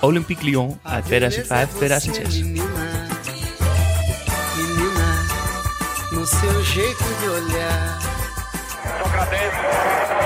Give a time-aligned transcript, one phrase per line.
[0.00, 1.10] Olympique Lyon uit 2005-2006.
[1.10, 2.64] Menina,
[4.56, 5.22] menina,
[6.12, 8.00] no seu jeito de olhar.
[9.02, 9.52] Sócrates,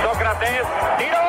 [0.03, 0.67] Sócrates,
[0.99, 1.25] tiro.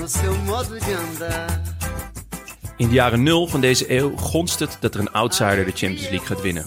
[0.00, 1.60] No seu modo de andar.
[2.76, 6.08] In de jaren nul van deze eeuw gonst het dat er een outsider de Champions
[6.08, 6.64] League gaat winnen.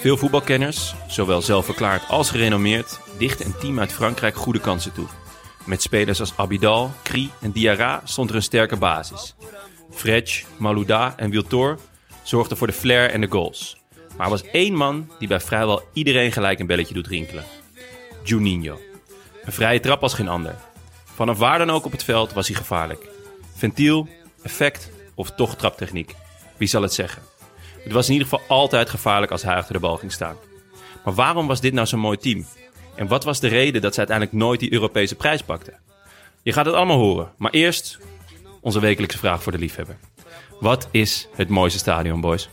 [0.00, 5.06] Veel voetbalkenners, zowel zelfverklaard als gerenommeerd, dichten een team uit Frankrijk goede kansen toe.
[5.68, 9.34] Met spelers als Abidal, Cri en Diarra stond er een sterke basis.
[9.90, 11.78] Fretch, Malouda en Wiltor
[12.22, 13.76] zorgden voor de flair en de goals.
[14.16, 17.44] Maar er was één man die bij vrijwel iedereen gelijk een belletje doet rinkelen.
[18.22, 18.80] Juninho.
[19.44, 20.54] Een vrije trap als geen ander.
[21.14, 23.08] Vanaf waar dan ook op het veld was hij gevaarlijk.
[23.56, 24.08] Ventiel,
[24.42, 26.14] effect of toch traptechniek.
[26.56, 27.22] Wie zal het zeggen?
[27.82, 30.36] Het was in ieder geval altijd gevaarlijk als hij achter de bal ging staan.
[31.04, 32.46] Maar waarom was dit nou zo'n mooi team?
[32.98, 35.74] En wat was de reden dat ze uiteindelijk nooit die Europese prijs pakten?
[36.42, 37.98] Je gaat het allemaal horen, maar eerst
[38.60, 39.96] onze wekelijkse vraag voor de liefhebber.
[40.60, 42.48] Wat is het mooiste stadion, boys?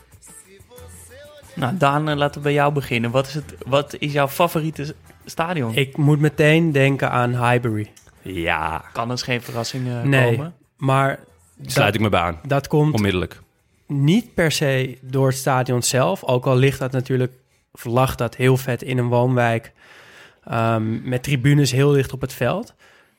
[1.56, 3.12] Nou, Daan, eh, laten we bij jou beginnen.
[3.12, 4.96] Wat is, het, wat is jouw favoriete
[5.26, 5.76] stadion?
[5.76, 7.92] Ik moet meteen denken aan Highbury.
[8.22, 10.54] Ja, kan dus geen verrassing eh, Nee, komen.
[10.78, 11.20] maar
[11.62, 12.40] sluit dat, ik me bij aan.
[12.48, 13.40] dat komt Onmiddellijk.
[13.88, 16.24] niet per se door het stadion zelf.
[16.24, 17.34] Ook al ligt dat natuurlijk,
[17.72, 19.72] of lag dat heel vet in een woonwijk.
[20.48, 22.74] Ehm, met tribunes heel dicht op het veld.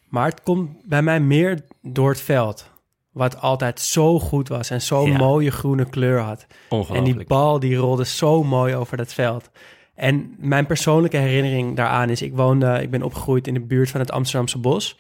[0.08, 2.70] Maar het komt bij mij meer door het veld.
[3.12, 5.16] Wat altijd zo goed was en zo'n Ja.
[5.18, 6.46] mooie groene kleur had.
[6.92, 9.50] En die bal die rolde zo mooi over dat veld.
[9.94, 12.22] En mijn persoonlijke herinnering daaraan is...
[12.22, 14.96] ik woonde, ik ben opgegroeid in de buurt van het Amsterdamse bos.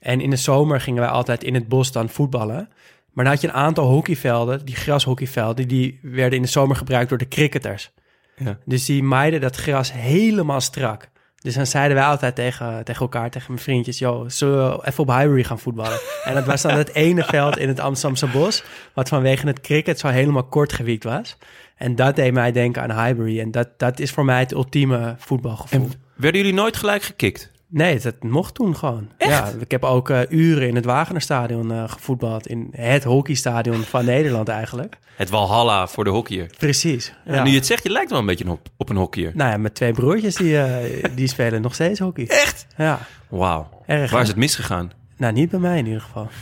[0.00, 2.68] En in de zomer gingen wij altijd in het bos dan voetballen.
[3.12, 5.68] Maar dan had je een aantal hockeyvelden, die grashockeyvelden...
[5.68, 7.90] die werden in de zomer gebruikt door de cricketers.
[8.36, 8.58] Ja.
[8.64, 11.08] Dus die maaiden dat gras helemaal strak.
[11.40, 13.98] Dus dan zeiden wij altijd tegen, tegen elkaar, tegen mijn vriendjes...
[13.98, 15.98] joh, zullen we even op Highbury gaan voetballen?
[16.24, 18.64] en dat was dan het ene veld in het Amsterdamse bos...
[18.94, 21.36] wat vanwege het cricket zo helemaal kort gewiekt was.
[21.76, 23.40] En dat deed mij denken aan Highbury.
[23.40, 25.80] En dat, dat is voor mij het ultieme voetbalgevoel.
[25.80, 27.50] En werden jullie nooit gelijk gekikt?
[27.70, 29.08] Nee, dat mocht toen gewoon.
[29.18, 32.46] Ja, ik heb ook eh, uren in het Wagenerstadion eh gevoetbald.
[32.46, 34.96] In het hockeystadion van Nederland eigenlijk.
[35.16, 36.50] Het Walhalla voor de hockeyer.
[36.58, 37.14] Precies.
[37.24, 37.42] Ja.
[37.42, 39.32] Nu je het zegt, je lijkt wel een beetje op, op een hockeyer.
[39.34, 42.26] Nou ja, met twee broertjes die, eh, die spelen nog steeds hockey.
[42.28, 42.66] Echt?
[42.76, 42.98] Ja,
[43.28, 43.68] Wauw.
[43.86, 44.08] erg.
[44.10, 44.22] Waar hè?
[44.22, 44.90] is het misgegaan?
[45.16, 46.28] Nou, niet bij mij in ieder geval.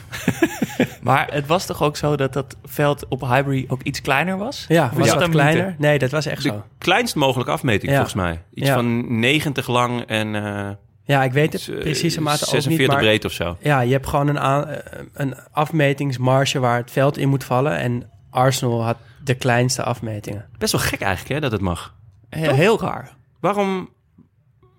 [1.01, 4.65] Maar het was toch ook zo dat dat veld op Highbury ook iets kleiner was?
[4.69, 5.75] Ja, Of was dat wat een kleiner?
[5.79, 6.63] Nee, dat was echt De zo.
[6.79, 7.97] kleinst mogelijke afmeting, Ja.
[7.97, 8.43] volgens mij.
[8.55, 8.75] Iets Ja.
[8.75, 10.69] van 90 lang en eh,
[11.07, 12.99] Ja, ik weet het eh, precieze mate ook 46 niet, maar...
[12.99, 13.57] breed of zo.
[13.61, 17.77] Ja, je hebt gewoon een, aan- eh, een afmetingsmarge waar het veld in moet vallen.
[17.79, 20.49] En Arsenal had de kleinste afmetingen.
[20.59, 21.95] Best wel gek eigenlijk, hè, dat het mag.
[22.29, 23.17] Heel, heel raar.
[23.41, 23.89] Waarom,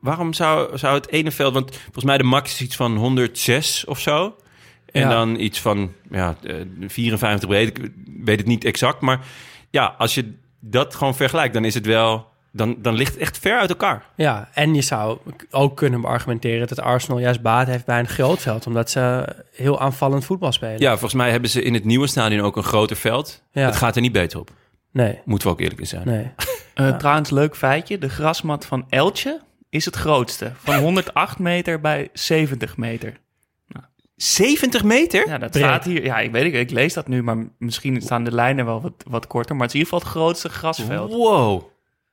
[0.02, 1.54] waarom zou, zou het ene veld...
[1.54, 4.36] Want volgens mij de max is iets van 106 of zo.
[4.92, 5.10] En Ja.
[5.10, 6.56] dan iets van ja, eh,
[6.88, 7.78] 54 breed.
[7.78, 7.92] Ik
[8.24, 9.02] weet het niet exact.
[9.02, 9.26] Maar
[9.70, 12.28] ja, als je dat gewoon vergelijkt, dan is het wel...
[12.58, 14.06] Dan, dan ligt het echt ver uit elkaar.
[14.16, 15.18] Ja, en je zou
[15.52, 18.68] ook kunnen beargumenteren dat Arsenal juist baat heeft bij een groot veld.
[18.68, 20.80] Omdat ze heel aanvallend voetbal spelen.
[20.80, 23.44] Ja, volgens mij hebben ze in het nieuwe stadion ook een groter veld.
[23.52, 23.66] Ja.
[23.66, 24.50] Het gaat er niet beter op.
[24.92, 26.08] Nee, Moeten we ook eerlijk in zijn.
[26.08, 26.32] nee.
[26.74, 27.98] Eh, Trouwens, leuk feitje.
[27.98, 30.52] De grasmat van Eltje is het grootste.
[30.64, 33.14] Van 108 meter bij 70 meter.
[33.68, 35.28] Nou, 70 meter?
[35.28, 35.64] Ja, dat Breed.
[35.64, 36.04] staat hier.
[36.04, 38.94] Ja, ik weet het, ik lees dat nu, maar misschien staan de lijnen wel wat,
[39.08, 39.56] wat korter.
[39.56, 41.12] Maar het is in ieder geval het grootste grasveld.
[41.12, 41.64] Wow.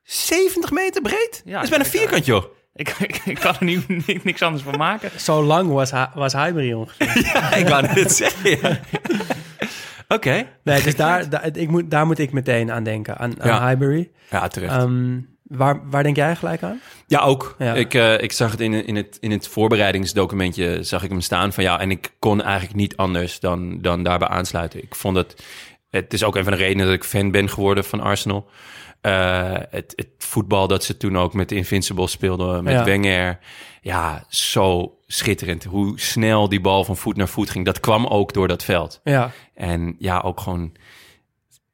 [0.05, 1.41] 70 meter breed?
[1.45, 2.43] Ja, dat is bijna ik- vierkant, joh.
[2.75, 5.19] Ik, ik, ik kan er nu ni- niks anders van maken.
[5.19, 7.21] Zo lang was, was Highbury ongeveer.
[7.33, 8.79] Ja, ik wou net zeggen, ja.
[10.07, 10.47] Oké.
[10.63, 13.67] Nee, dus daar, daar, ik moet, daar moet ik meteen aan denken, aan, aan Ja.
[13.67, 14.11] Highbury.
[14.29, 14.73] Ja, terecht.
[14.73, 16.81] Ehm, waar, waar denk jij gelijk aan?
[17.07, 17.55] Ja, ook.
[17.59, 17.73] Ja.
[17.73, 21.53] Ik, eh, ik zag het in, in, het in het voorbereidingsdocumentje, zag ik hem staan
[21.53, 24.83] van ja, en ik kon eigenlijk niet anders dan, dan daarbij aansluiten.
[24.83, 25.43] Ik vond het,
[25.89, 28.49] het is ook een van de redenen dat ik fan ben geworden van Arsenal.
[29.05, 32.83] Eh, het, het voetbal dat ze toen ook met de Invincibles speelden, met Ja.
[32.83, 33.39] Wenger.
[33.81, 35.63] Ja, zo schitterend.
[35.63, 37.65] Hoe snel die bal van voet naar voet ging.
[37.65, 38.99] Dat kwam ook door dat veld.
[39.03, 40.71] Ja, En ja, ook gewoon.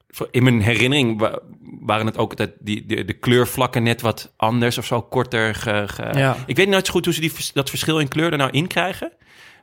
[0.10, 1.40] voor- In mijn herinnering wa-
[1.80, 5.56] waren het ook altijd die, de, de kleurvlakken net wat anders of zo, korter.
[5.56, 6.36] Ge, ge- Ja.
[6.46, 8.68] Ik weet nooit zo goed hoe ze die, dat verschil in kleur er nou in
[8.68, 9.12] krijgen.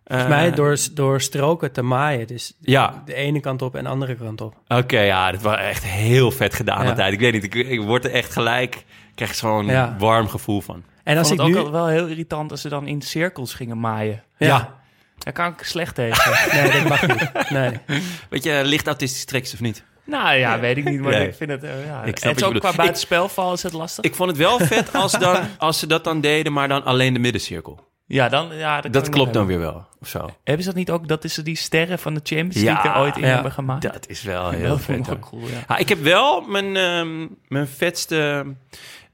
[0.09, 2.27] Volgens mij door, door stroken te maaien.
[2.27, 3.03] Dus Ja.
[3.05, 4.55] de ene kant op en de andere kant op.
[4.69, 6.89] Oké, ja, dat was echt heel vet gedaan Ja.
[6.89, 7.13] altijd.
[7.13, 8.85] Ik weet niet, ik, ik word er echt gelijk, ik
[9.15, 9.95] krijg er zo'n Ja.
[9.99, 10.83] warm gevoel van.
[11.05, 11.61] En Ik als vond ik het nu...
[11.63, 14.23] ook wel heel irritant als ze dan in cirkels gingen maaien.
[14.39, 14.77] Ja.
[15.19, 16.33] Daar kan ik slecht tegen.
[16.63, 17.51] Nee, dat mag niet.
[17.51, 17.79] Nee.
[18.31, 19.85] Weet je, licht autistisch treks of niet?
[20.05, 21.29] nou ja, weet ik niet, maar Nee.
[21.29, 21.63] ik vind het...
[21.63, 22.03] eh, ja.
[22.05, 24.05] Ik snap het is ook qua Ik- buitenspelval is het lastig.
[24.05, 27.13] Ik vond het wel vet als, dan, als ze dat dan deden, maar dan alleen
[27.13, 27.88] de middencirkel.
[28.09, 30.31] Ja, dan, ja, dat, klopt dan weer wel, of zo.
[30.45, 32.99] Hebben ze dat niet ook, dat is die sterren van de Champions Ja, League er
[32.99, 33.29] ooit in ja.
[33.35, 33.83] hebben gemaakt?
[33.83, 35.07] Dat is wel heel dat vond vet.
[35.07, 35.65] wel cool, ja.
[35.69, 38.47] Ja, ik heb wel mijn, ehm, mijn vetste...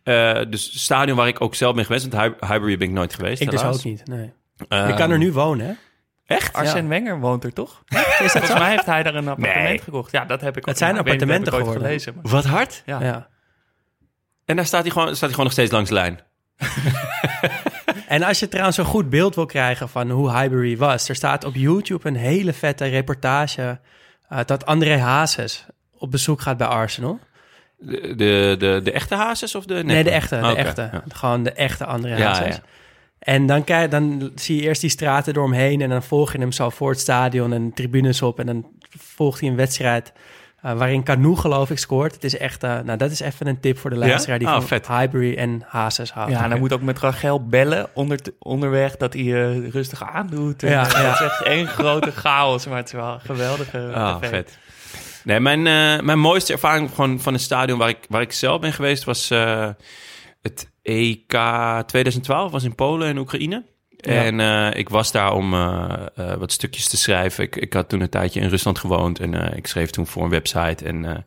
[0.03, 2.09] eh dus stadion waar ik ook zelf ben geweest.
[2.09, 4.33] Want Highbury ben ik nooit geweest, Ik dus ook niet, nee.
[4.69, 5.73] Ehm, ik kan er nu wonen, hè?
[6.27, 6.53] Echt?
[6.53, 7.83] Arsène Wenger woont er toch?
[7.87, 9.79] Volgens mij heeft hij daar een appartement Nee.
[9.79, 10.13] gekocht.
[10.13, 10.69] Ja, dat heb ik ook.
[10.69, 11.83] Het zijn niet, appartementen ooit geworden.
[11.87, 12.83] Gelezen, maar- Wat hard.
[12.87, 13.01] ja.
[13.03, 13.29] Ja.
[14.45, 16.21] En daar staat hij, gewoon, staat hij gewoon nog steeds langs de lijn.
[18.15, 21.09] En als je trouwens een goed beeld wil krijgen van hoe Highbury was...
[21.09, 23.79] er staat op YouTube een hele vette reportage...
[24.29, 25.67] eh, dat André Hazes
[25.99, 27.19] op bezoek gaat bij Arsenal.
[27.79, 29.75] De, de, de, de echte hazes of de?
[29.85, 30.89] Nee, de echte, de Oké, echte.
[30.93, 31.03] ja.
[31.09, 32.55] Gewoon de echte André Ja, Hazes.
[32.57, 32.63] ja.
[33.19, 35.81] En dan, kijk, dan zie je eerst die straten door hem heen...
[35.81, 38.39] en dan volg je hem zo voor het stadion en tribunes op...
[38.41, 38.67] en dan
[38.99, 40.13] volgt hij een wedstrijd...
[40.65, 42.15] eh, waarin Canoe, geloof ik, scoort.
[42.15, 44.07] Het is echt, eh, nou, dat is even een tip voor de Ja?
[44.07, 44.87] luisteraar die Oh, van vet.
[44.89, 46.31] Highbury en Hazes houdt.
[46.33, 50.63] Ja, en hij moet ook met Rachel bellen onder, onderweg dat hij eh, rustig aandoet.
[50.63, 50.87] En, Ja, ja.
[51.11, 54.29] Het is echt één grote chaos, maar het is wel een geweldige Ah, tv.
[54.29, 54.59] vet.
[55.25, 55.63] Nee, mijn,
[56.05, 59.31] mijn mooiste ervaring gewoon van een stadion waar ik, waar ik zelf ben geweest was
[59.31, 59.69] eh,
[60.43, 61.37] het EK
[61.87, 63.65] 2012, was in Polen en Oekraïne.
[64.07, 67.45] En eh, ik was daar om eh, eh, wat stukjes te schrijven.
[67.45, 70.31] Ik, ik had toen een tijdje in Rusland gewoond en ik schreef toen voor een
[70.31, 70.85] website.
[70.85, 71.25] En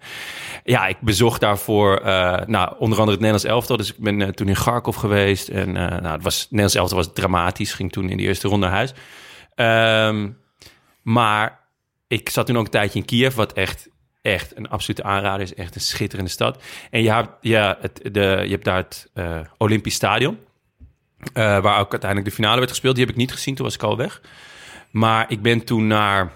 [0.64, 2.02] ja, ik bezocht daarvoor
[2.46, 3.78] nou, onder andere het Nederlands elftal.
[3.78, 5.48] Dus ik ben toen in Kharkov geweest.
[5.48, 8.66] En nou, het, was, het Nederlands elftal was dramatisch, ging toen in de eerste ronde
[8.66, 8.94] naar huis.
[9.56, 10.30] Ehm,
[11.02, 11.60] maar
[12.08, 13.90] ik zat toen ook een tijdje in Kiev, wat echt,
[14.22, 15.54] echt een absolute aanrader is.
[15.54, 16.64] Echt een schitterende stad.
[16.92, 20.38] En je hebt, ja, het, de, je hebt daar het eh, Olympisch Stadion.
[21.34, 22.96] Eh, waar ook uiteindelijk de finale werd gespeeld.
[22.96, 24.22] Die heb ik niet gezien, toen was ik al weg.
[24.92, 26.32] Maar ik ben toen naar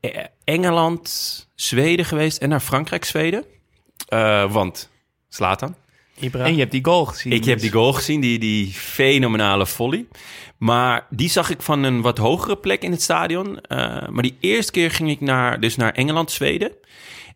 [0.00, 3.44] eh, Engeland, Zweden geweest en naar Frankrijk, Zweden.
[4.08, 4.90] Eh, want,
[5.28, 5.74] Slatan.
[6.18, 6.44] Ibra.
[6.44, 7.32] En je hebt die goal gezien.
[7.32, 10.06] Ik heb die goal gezien, die, die fenomenale volley.
[10.56, 13.60] Maar die zag ik van een wat hogere plek in het stadion.
[13.60, 16.72] Eh, maar die eerste keer ging ik naar, dus naar Engeland, Zweden.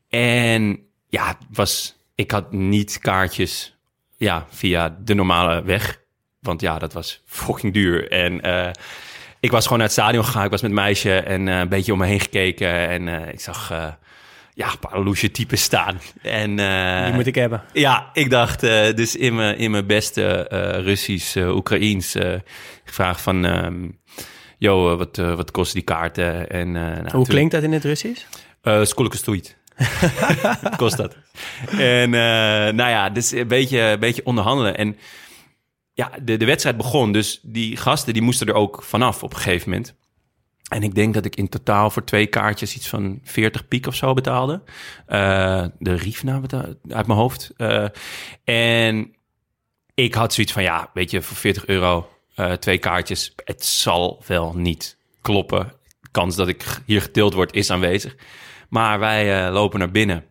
[0.08, 3.77] En ja, was, ik had niet kaartjes
[4.18, 6.00] ja, via de normale weg.
[6.40, 8.10] Want ja, dat was fucking duur.
[8.10, 8.70] En eh,
[9.40, 10.44] ik was gewoon naar het stadion gegaan.
[10.44, 12.88] Ik was met meisje en eh, een beetje om me heen gekeken.
[12.88, 13.72] En eh, ik zag
[14.54, 16.00] ja, Paraloesje types staan.
[16.22, 16.56] En,
[17.04, 17.62] Die moet ik hebben.
[17.72, 18.60] Ja, ik dacht
[18.96, 20.46] dus in mijn, in mijn beste
[20.84, 22.16] Russisch, Oekraïens
[22.84, 23.44] vraag van...
[23.44, 23.98] Um,
[24.60, 26.50] wat, wat kost die kaarten?
[26.50, 28.24] En, nou, Hoe klinkt dat in het Russisch?
[28.62, 29.56] Uh, Skolke stoeit.
[30.76, 31.16] Kost dat.
[31.70, 34.76] En eh, nou ja, dus een beetje, een beetje onderhandelen.
[34.76, 34.96] En
[35.92, 37.12] ja, de, de wedstrijd begon.
[37.12, 39.94] Dus die gasten die moesten er ook vanaf op een gegeven moment.
[40.68, 43.94] En ik denk dat ik in totaal voor twee kaartjes iets van 40 piek of
[43.94, 44.62] zo betaalde.
[45.06, 47.52] Eh, de Riefna beta- uit mijn hoofd.
[47.56, 47.86] Eh,
[48.44, 49.14] en
[49.94, 52.08] ik had zoiets van, ja, weet je, voor 40 euro
[52.58, 53.32] twee kaartjes.
[53.44, 55.72] Het zal wel niet kloppen.
[56.10, 58.16] Kans dat ik hier getild word is aanwezig.
[58.68, 60.24] Maar wij eh, lopen naar binnen,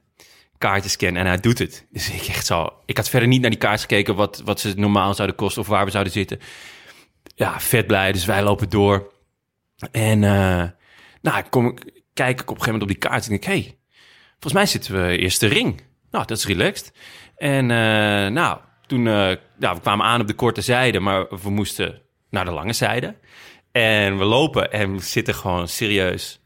[0.57, 1.87] kaartjes scannen en hij doet het.
[1.91, 2.69] Dus ik echt zo...
[2.85, 5.67] Ik had verder niet naar die kaartjes gekeken wat, wat ze normaal zouden kosten of
[5.67, 6.39] waar we zouden zitten.
[7.35, 8.11] Ja, vet blij.
[8.11, 9.11] Dus wij lopen door.
[9.91, 10.63] En eh,
[11.21, 11.77] nou, kom,
[12.13, 13.47] kijk ik op een gegeven moment op die kaart en denk ik...
[13.47, 13.77] hey,
[14.31, 15.81] volgens mij zitten we eerste ring.
[16.11, 16.91] Nou, dat is relaxed.
[17.35, 19.07] En eh, nou, toen...
[19.07, 22.73] eh, nou, we kwamen aan op de korte zijde, maar we moesten naar de lange
[22.73, 23.15] zijde.
[23.71, 26.41] En we lopen en we zitten gewoon serieus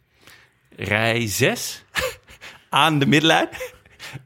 [0.75, 1.83] rij 6
[2.69, 3.49] aan de middenlijn.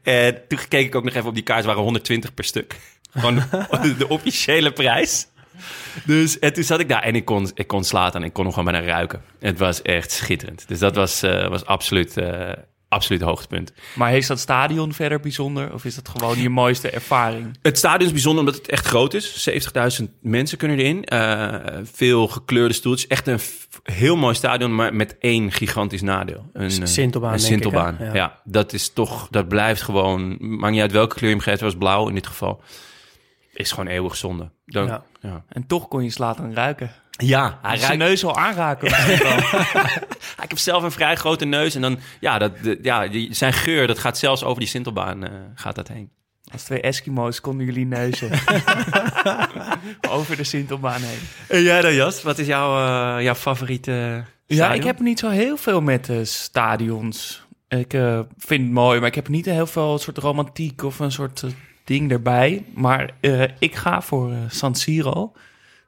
[0.02, 2.76] En toen keek ik ook nog even op die kaart, het waren 120 per stuk.
[3.10, 3.34] Gewoon
[3.98, 5.26] de, officiële prijs.
[6.04, 8.44] Dus en toen zat ik daar en ik kon, ik kon slaten en ik kon
[8.44, 9.22] nog gewoon bijna ruiken.
[9.38, 10.68] Het was echt schitterend.
[10.68, 12.52] Dus dat was, eh, was absoluut, eh
[12.88, 13.72] absoluut hoogtepunt.
[13.94, 15.72] Maar heeft dat stadion verder bijzonder?
[15.74, 17.58] Of is dat gewoon je mooiste ervaring?
[17.62, 19.48] Het stadion is bijzonder omdat het echt groot is.
[20.00, 21.04] 70.000 mensen kunnen erin.
[21.04, 23.08] Eh, veel gekleurde stoeltjes.
[23.08, 23.40] Echt een
[23.82, 26.50] heel mooi stadion, maar met één gigantisch nadeel.
[26.52, 27.70] Een, eh, Sintelbaan, Een denk ik, hè?
[27.78, 28.14] Sintelbaan, Ja.
[28.14, 28.40] ja.
[28.44, 30.36] Dat is toch, dat blijft gewoon...
[30.40, 31.60] Maakt niet uit welke kleur je hem geeft.
[31.60, 32.62] Het was blauw in dit geval.
[33.52, 34.50] Is gewoon eeuwig zonde.
[34.66, 34.86] Dan,
[35.20, 35.44] Ja.
[35.48, 36.90] En toch kon je slaat ruiken.
[37.16, 38.88] Ja, hij Zijn neus al aanraken.
[40.42, 43.86] Ik heb zelf een vrij grote neus en dan, ja, dat, ja die, zijn geur,
[43.86, 46.10] dat gaat zelfs over die Sintelbaan, eh, gaat dat heen.
[46.52, 48.30] Als twee Eskimo's konden jullie neuzen.
[50.10, 51.18] Over de Sintelbaan heen.
[51.48, 52.22] En jij dan, Jas?
[52.22, 52.76] Wat is jouw,
[53.16, 57.46] eh, jouw favoriete Ja, ik heb niet zo heel veel met stadions.
[57.68, 61.12] Ik eh, vind het mooi, maar ik heb niet heel veel soort romantiek of een
[61.12, 61.44] soort
[61.84, 62.64] ding erbij.
[62.74, 63.10] Maar
[63.58, 65.32] ik ga voor San Siro.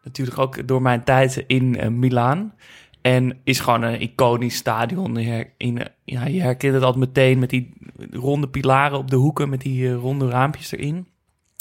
[0.08, 2.54] Natuurlijk ook door mijn tijd in eh, Milaan.
[3.00, 5.16] En is gewoon een iconisch stadion.
[5.56, 7.72] In, ja, je herkent het altijd meteen met die
[8.10, 9.48] ronde pilaren op de hoeken...
[9.48, 11.08] met die eh, ronde raampjes erin.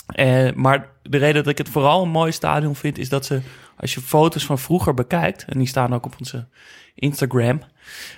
[0.08, 2.98] Eh, maar de reden dat ik het vooral een mooi stadion vind...
[2.98, 3.42] is dat ze,
[3.78, 5.46] als je foto's van vroeger bekijkt...
[5.46, 6.48] en die staan ook op onze
[6.96, 7.62] Instagram...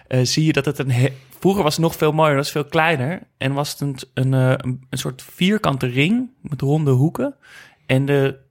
[0.08, 1.12] zie je dat het een...
[1.40, 3.22] Vroeger was het nog veel mooier, dat was veel kleiner.
[3.38, 7.36] En was het een, een soort vierkante ring met ronde hoeken.
[7.86, 8.48] En de,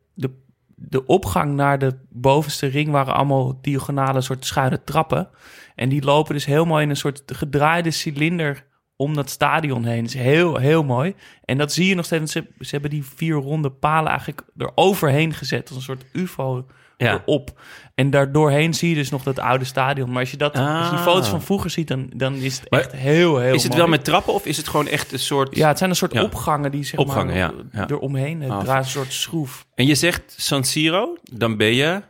[0.80, 5.28] de, opgang naar de bovenste ring waren allemaal diagonale soort schuine trappen.
[5.74, 8.66] En die lopen dus mooi in een soort gedraaide cilinder
[8.96, 10.04] om dat stadion heen.
[10.04, 11.14] Dat is heel, heel mooi.
[11.44, 12.32] En dat zie je nog steeds.
[12.32, 15.68] Ze, ze hebben die vier ronde palen eigenlijk eroverheen gezet.
[15.68, 16.66] Als een soort ufo
[17.06, 17.12] Ja.
[17.26, 17.60] erop.
[17.94, 20.10] En daardoorheen zie je dus nog dat oude stadion.
[20.10, 21.02] Maar als je, dat, als je die Ah.
[21.06, 23.82] foto's van vroeger ziet, dan, dan is het Maar echt heel, heel Is het mooi.
[23.82, 25.56] wel met trappen of is het gewoon echt een soort...
[25.56, 26.22] Ja, het zijn een soort Ja.
[26.22, 27.26] opgangen die zeg Opgangen,
[27.72, 28.40] maar ja, eromheen.
[28.42, 29.66] Het Ah, draait een soort schroef.
[29.74, 32.02] En je zegt San Siro, dan ben je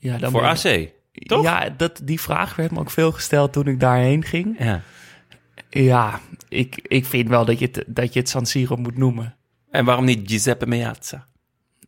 [0.00, 0.90] Ja, dan voor ben AC.
[1.12, 1.42] toch?
[1.42, 4.56] Ja, dat, die vraag werd me ook veel gesteld toen ik daarheen ging.
[4.58, 4.80] Ja.
[5.70, 9.36] Ja, ik, ik vind wel dat je, het, dat je het San Siro moet noemen.
[9.70, 11.26] En waarom niet Giuseppe Meazza?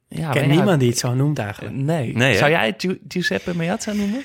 [0.08, 1.74] Ja, Ik ken ja, niemand die het zo noemt eigenlijk.
[1.74, 2.16] Nee.
[2.16, 2.38] Nee, hè?
[2.38, 4.22] Zou jij het Giu- Giuseppe Meazza noemen?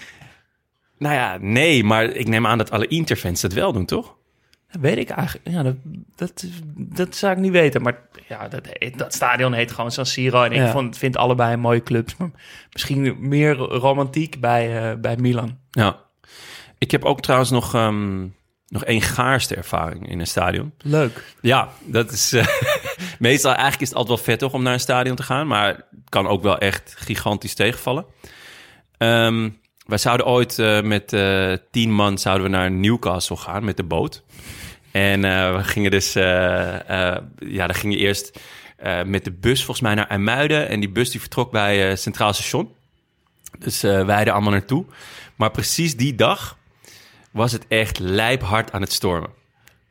[0.97, 4.15] Nou ja, nee, maar ik neem aan dat alle Interfans dat wel doen, toch?
[4.71, 5.49] Dat weet ik eigenlijk.
[5.49, 5.75] Ja, dat,
[6.15, 7.81] dat, dat zou ik niet weten.
[7.81, 7.97] Maar
[8.27, 10.43] ja, dat, dat stadion heet gewoon San Siro.
[10.43, 10.71] En ik Ja.
[10.71, 12.15] vond, vind allebei mooie clubs.
[12.17, 12.29] Maar
[12.71, 15.57] misschien meer romantiek bij, eh, bij Milan.
[15.71, 15.99] Ja.
[16.77, 18.21] Ik heb ook trouwens nog, ehm,
[18.67, 20.73] nog één gaarste ervaring in een stadion.
[20.81, 21.35] Leuk.
[21.41, 22.33] Ja, dat is...
[22.33, 22.47] eh,
[23.23, 25.47] meestal eigenlijk is het altijd wel vet toch om naar een stadion te gaan.
[25.47, 28.05] Maar het kan ook wel echt gigantisch tegenvallen.
[28.97, 29.49] Ehm,
[29.85, 33.83] wij zouden ooit eh, met eh, tien man zouden we naar Newcastle gaan met de
[33.83, 34.23] boot.
[34.91, 36.13] En eh, we gingen dus...
[36.13, 38.39] ja, dan ging eerst
[39.05, 40.69] met de bus volgens mij naar IJmuiden.
[40.69, 42.71] En die bus die vertrok bij Centraal Station.
[43.59, 44.85] Dus wij er allemaal naartoe.
[45.35, 46.57] Maar precies die dag
[47.31, 49.29] was het echt lijphard aan het stormen.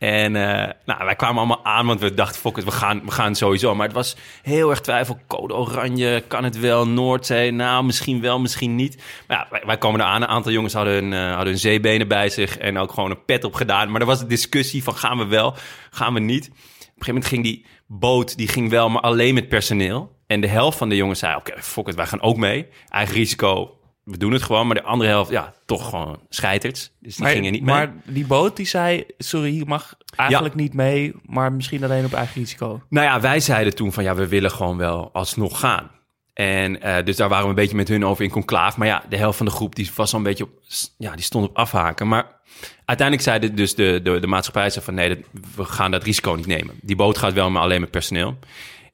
[0.03, 3.11] En eh, nou, wij kwamen allemaal aan, want we dachten, fuck it, we gaan, we
[3.11, 3.75] gaan sowieso.
[3.75, 5.19] Maar het was heel erg twijfel.
[5.27, 6.89] Code oranje, kan het wel?
[6.89, 9.03] Noordzee, nou, misschien wel, misschien niet.
[9.29, 10.23] Maar ja, wij, wij komen eraan.
[10.23, 13.45] Een aantal jongens hadden eh, hadden hun zeebenen bij zich en ook gewoon een pet
[13.45, 13.91] op gedaan.
[13.91, 15.55] Maar er was een discussie van, gaan we wel,
[15.91, 16.47] gaan we niet?
[16.47, 20.17] Op een gegeven moment ging die boot, die ging wel, maar alleen met personeel.
[20.27, 22.67] En de helft van de jongens zei, oké, fuck it, wij gaan ook mee.
[22.89, 24.67] Eigen risico, we doen het gewoon.
[24.67, 26.93] Maar de andere helft, ja, toch gewoon scheiterds.
[27.01, 27.75] Dus die Maar, gingen niet mee.
[27.75, 32.13] maar die boot die zei, sorry, je mag eigenlijk niet mee, maar misschien alleen op
[32.13, 32.83] eigen risico.
[32.89, 35.91] Nou ja, wij zeiden toen van ja, we willen gewoon wel alsnog gaan.
[36.33, 38.77] En eh, dus daar waren we een beetje met hun over in conclaaf.
[38.77, 40.51] Maar ja, de helft van de groep die was al een beetje op,
[40.99, 42.09] ja, die stond op afhaken.
[42.09, 42.41] Maar
[42.85, 45.19] uiteindelijk zeiden dus de, de, de maatschappij zei van nee, dat,
[45.55, 46.75] we gaan dat risico niet nemen.
[46.81, 48.39] Die boot gaat wel, maar alleen met personeel.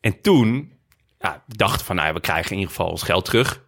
[0.01, 0.73] En toen
[1.19, 3.67] ja, dachten van nou ja, we krijgen in ieder geval ons geld terug.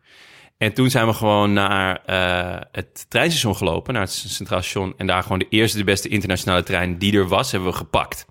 [0.63, 4.95] En toen zijn we gewoon naar eh, het treinstation gelopen, naar het Centraal Station.
[4.97, 8.27] En daar gewoon de eerste, de beste internationale trein die er was, hebben we gepakt.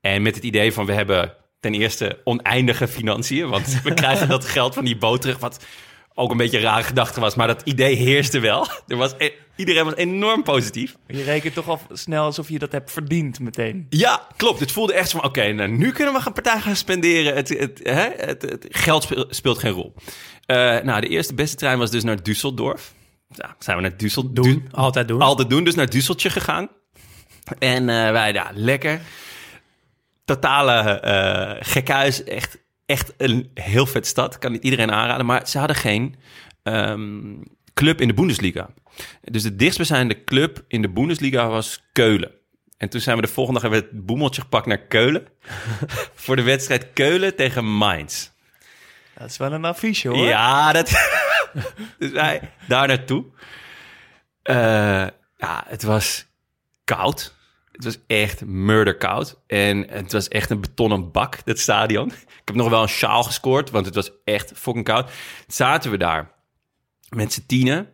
[0.00, 3.48] En met het idee van we hebben ten eerste oneindige financiën.
[3.48, 5.38] Want we krijgen dat geld van die boot terug.
[5.38, 5.64] Wat
[6.14, 7.34] ook een beetje een rare gedachte was.
[7.34, 8.66] Maar dat idee heerste wel.
[8.86, 10.96] Er was, e- iedereen was enorm positief.
[11.06, 13.86] Je rekent toch al snel alsof je dat hebt verdiend meteen.
[13.88, 14.60] Ja, klopt.
[14.60, 17.34] Het voelde echt zo van, oké, nou, nu kunnen we een partij gaan spenderen.
[17.34, 19.94] Het, het, hè, het, het geld speel- speelt geen rol.
[20.46, 22.80] Eh, nou, de eerste beste trein was dus naar Düsseldorf.
[23.58, 24.32] Zijn we naar Düsseldorf.
[24.32, 25.20] Doen, altijd doen.
[25.20, 26.68] Altijd doen, dus naar Düsseltje gegaan.
[27.58, 29.00] En eh, wij, ja, lekker.
[30.24, 34.38] Totale eh gekhuis, echt, echt een heel vet stad.
[34.38, 36.16] Kan niet iedereen aanraden, maar ze hadden geen,
[36.62, 37.34] ehm,
[37.74, 38.68] club in de Bundesliga.
[39.20, 42.30] Dus de dichtstbijzijnde club in de Bundesliga was Keulen.
[42.76, 45.26] En toen zijn we de volgende dag hebben we het boemeltje gepakt naar Keulen.
[46.14, 48.30] voor de wedstrijd Keulen tegen Mainz.
[49.18, 50.26] Dat is wel een affiche hoor.
[50.26, 50.90] Ja, dat.
[51.98, 53.24] dus wij daar naartoe.
[54.42, 56.26] Eh, ja, het was
[56.84, 57.34] koud.
[57.72, 59.40] Het was echt murderkoud.
[59.46, 62.08] En het was echt een betonnen bak, dat stadion.
[62.08, 65.10] Ik heb nog wel een sjaal gescoord, want het was echt fucking koud.
[65.46, 66.30] Zaten we daar
[67.08, 67.88] met z'n tienen.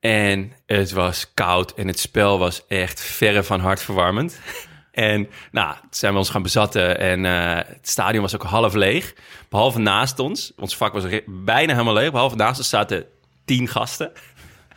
[0.00, 4.38] En het was koud en het spel was echt verre van hartverwarmend.
[4.90, 9.14] En nou, zijn we ons gaan bezatten en eh, het stadion was ook half leeg.
[9.48, 12.10] Behalve naast ons, ons vak was bijna helemaal leeg.
[12.10, 13.06] Behalve naast ons zaten
[13.44, 14.12] tien gasten.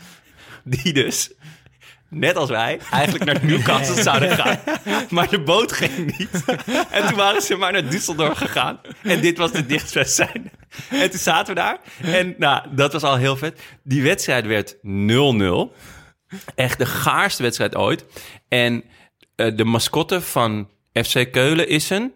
[0.64, 1.34] Die dus,
[2.14, 4.60] net als wij, eigenlijk naar Newcastle zouden gaan.
[5.10, 6.44] Maar de boot ging niet.
[6.92, 8.80] En toen waren ze maar naar Düsseldorf gegaan.
[9.04, 10.42] En dit was de dichtstwedstrijd.
[10.90, 11.78] En toen zaten we daar.
[12.02, 13.62] En nou, dat was al heel vet.
[13.84, 14.80] Die wedstrijd werd 0-0.
[16.56, 18.06] Echt de gaarste wedstrijd ooit.
[18.48, 18.84] En
[19.36, 22.14] eh, de mascotte van FC Keulen is een,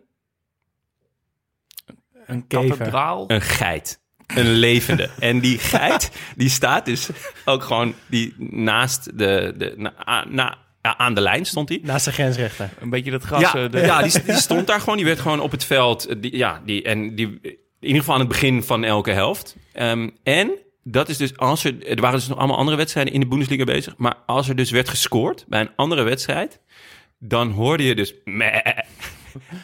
[2.26, 2.78] Een Kever.
[2.78, 3.24] kathedraal.
[3.28, 4.00] een geit.
[4.36, 5.10] Een levende.
[5.20, 7.10] En die geit, die staat dus
[7.46, 9.54] ook gewoon die naast de...
[9.58, 11.80] de na, a- na- ja, aan de lijn stond hij.
[11.84, 12.70] Naast de grensrechter.
[12.80, 13.42] Een beetje dat gras.
[13.42, 14.96] Ja, eh, de- ja die, die stond daar gewoon.
[14.96, 16.06] Die werd gewoon op het veld.
[16.06, 19.56] eh, Die, ja, die, en die, in ieder geval aan het begin van elke helft.
[19.74, 20.52] Ehm, en
[20.84, 21.88] dat is dus als er.
[21.88, 23.94] Er waren dus nog allemaal andere wedstrijden in de Bundesliga bezig.
[23.98, 26.60] Maar als er dus werd gescoord bij een andere wedstrijd.
[27.20, 28.14] Dan hoorde je dus.
[28.26, 28.56] meh.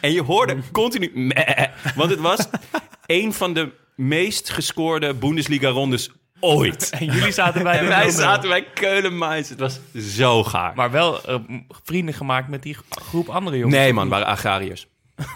[0.00, 1.10] En je hoorde continu.
[1.14, 1.64] meh.
[1.94, 2.38] Want het was
[3.06, 6.90] een van de meest gescoorde Bundesliga-rondes ooit.
[6.98, 8.14] En jullie zaten bij de wij 0-0.
[8.14, 9.48] zaten bij Keulen Mainz.
[9.48, 10.72] Het was zo gaar.
[10.74, 11.36] Maar wel eh,
[11.84, 13.76] vrienden gemaakt met die groep andere jongens.
[13.76, 14.86] nee, man, waren agrariërs.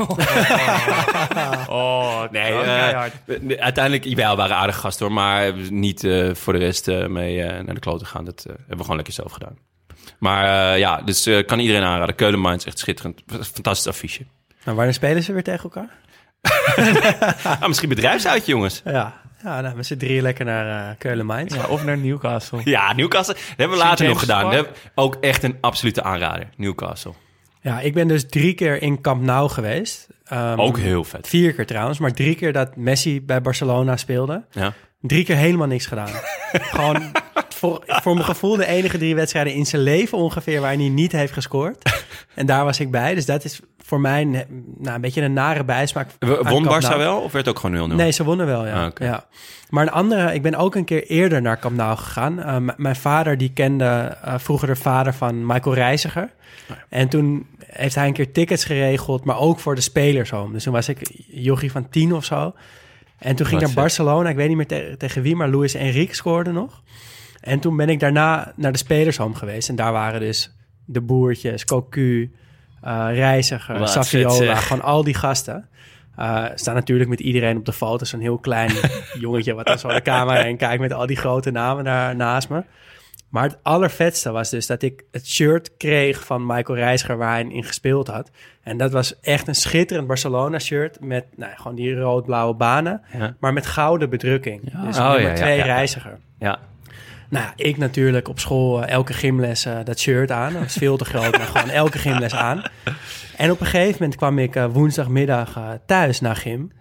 [1.69, 3.13] Oh, Nee, oh, eh, keihard.
[3.27, 7.43] we- uiteindelijk, wel, waren aardige gasten hoor, maar niet eh, voor de rest eh, mee
[7.43, 8.25] eh, naar de klote gaan.
[8.25, 9.59] Dat eh, hebben we gewoon lekker zelf gedaan.
[10.19, 12.15] Maar eh, ja, dus eh, kan iedereen aanraden.
[12.15, 13.23] Keulen Mainz, echt schitterend.
[13.53, 14.25] Fantastisch affiche.
[14.65, 15.89] Nou, wanneer spelen ze weer tegen elkaar?
[17.61, 18.81] Ah, misschien bedrijfsuitje, jongens.
[18.85, 21.55] Ja, ja nou, met z'n drieën lekker naar eh Keulen Mainz.
[21.55, 22.61] Ja, of naar Newcastle.
[22.65, 23.35] Ja, Newcastle.
[23.35, 24.53] Dat hebben we later nog gedaan.
[24.53, 26.49] Hebben- ook echt een absolute aanrader.
[26.57, 27.13] Newcastle.
[27.61, 30.07] Ja, ik ben dus drie keer in Camp Nou geweest.
[30.25, 31.29] Ehm, Ook heel vet.
[31.29, 34.45] Vier keer trouwens, maar drie keer dat Messi bij Barcelona speelde.
[34.51, 34.73] Ja.
[35.01, 36.09] Drie keer helemaal niks gedaan.
[36.53, 37.03] Gewoon
[37.49, 41.13] voor, voor mijn gevoel de enige drie wedstrijden in zijn leven ongeveer waar hij niet
[41.13, 42.03] heeft gescoord.
[42.35, 43.15] En daar was ik bij.
[43.15, 44.31] Dus dat is voor mij een,
[44.79, 46.11] nou, een beetje een nare bijsmaak.
[46.43, 46.99] Won Barça Nou.
[46.99, 47.95] wel of werd ook gewoon 0-0?
[47.95, 48.85] Nee, ze wonnen wel, ja.
[48.85, 49.25] Ah, ja.
[49.71, 52.39] Maar een andere, ik ben ook een keer eerder naar Camp Nou gegaan.
[52.39, 56.31] Uh, m- mijn vader, die kende uh, vroeger de vader van Michael Reiziger.
[56.89, 60.53] En toen heeft hij een keer tickets geregeld, maar ook voor de spelers home.
[60.53, 62.55] Dus toen was ik jochie van tien of zo.
[63.19, 63.77] En toen ging ik naar.
[63.77, 64.29] Barcelona.
[64.29, 66.83] Ik weet niet meer te- tegen wie, maar Luis Enrique scoorde nog.
[67.41, 69.69] En toen ben ik daarna naar de spelershome geweest.
[69.69, 70.55] En daar waren dus
[70.85, 72.33] de boertjes, Cocu,
[72.83, 74.55] eh Reiziger, Wat Saviola.
[74.55, 75.69] Gewoon al die gasten.
[76.17, 78.05] Eh staan natuurlijk met iedereen op de foto.
[78.05, 78.71] Zo'n heel klein
[79.21, 82.49] jongetje wat dan zo de camera heen kijkt met al die grote namen daar naast
[82.49, 82.63] me.
[83.29, 87.43] Maar het allervetste was dus dat ik het shirt kreeg van Michael Reiziger waar hij
[87.45, 88.31] in gespeeld had.
[88.63, 93.37] En dat was echt een schitterend Barcelona shirt met nou, gewoon die rood-blauwe banen, Ja.
[93.41, 94.61] maar met gouden bedrukking.
[94.85, 95.65] Dus Oh, nummer ja, twee ja.
[95.65, 96.19] Reiziger.
[96.39, 96.59] Ja.
[97.31, 100.53] Nou ja, ik natuurlijk op school eh, elke gymles eh, dat shirt aan.
[100.53, 102.63] Dat was veel te groot, maar gewoon elke gymles aan.
[103.37, 106.73] En op een gegeven moment kwam ik eh, woensdagmiddag eh, thuis naar gym.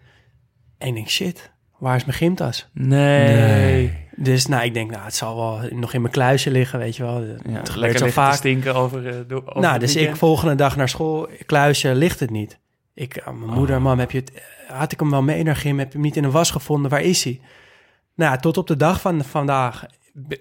[0.77, 2.69] En ik denk, shit, waar is mijn gymtas?
[2.73, 4.06] Nee.
[4.19, 7.03] Dus nou, ik denk, nou, het zal wel nog in mijn kluisje liggen, weet je
[7.03, 7.23] wel.
[7.23, 8.33] Ja, het gebeurt zo vaak.
[8.33, 12.59] stinken over, eh, over Nou, dus ik volgende dag naar school, kluisje, ligt het niet.
[12.93, 14.31] Ik, aan mijn moeder, mam, heb je het,
[14.67, 15.79] had ik hem wel mee naar gym?
[15.79, 16.91] Heb je hem niet in een was gevonden?
[16.91, 17.39] Waar is hij?
[18.15, 19.85] Nou, tot op de dag van vandaag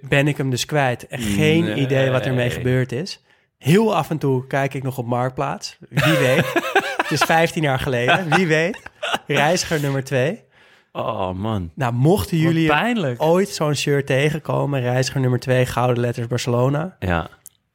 [0.09, 1.07] ben ik hem dus kwijt.
[1.07, 1.75] En geen Nee.
[1.75, 3.25] idee wat ermee gebeurd is.
[3.59, 5.77] Heel af en toe kijk ik nog op Marktplaats.
[5.89, 6.53] Wie weet.
[7.03, 8.31] het is 15 jaar geleden.
[8.37, 8.83] Wie weet.
[9.27, 10.43] Reiziger nummer 2.
[10.97, 11.71] Oh, man.
[11.75, 13.23] Nou, mochten jullie pijnlijk.
[13.23, 17.29] ooit zo'n shirt tegenkomen, reiziger nummer 2, gouden letters Barcelona, Ja.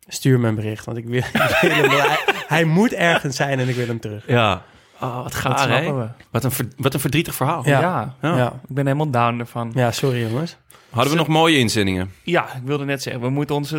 [0.08, 3.60] stuur me een bericht, want ik wil, ik wil hem hij, hij moet ergens zijn
[3.60, 4.28] en ik wil hem terug.
[4.28, 4.62] Ja.
[5.02, 5.94] Oh, wat gaar, hè?
[5.94, 6.08] we.
[6.32, 7.62] Wat een, wat een verdrietig verhaal.
[7.66, 7.80] Ja.
[7.80, 8.16] Ja.
[8.22, 8.38] Ja, Ja.
[8.38, 8.48] ja.
[8.68, 9.74] ik ben helemaal down ervan.
[9.92, 10.58] sorry jongens.
[10.90, 12.12] Hadden we nog mooie inzendingen?
[12.24, 13.78] Ja, ik wilde net zeggen, we moeten onze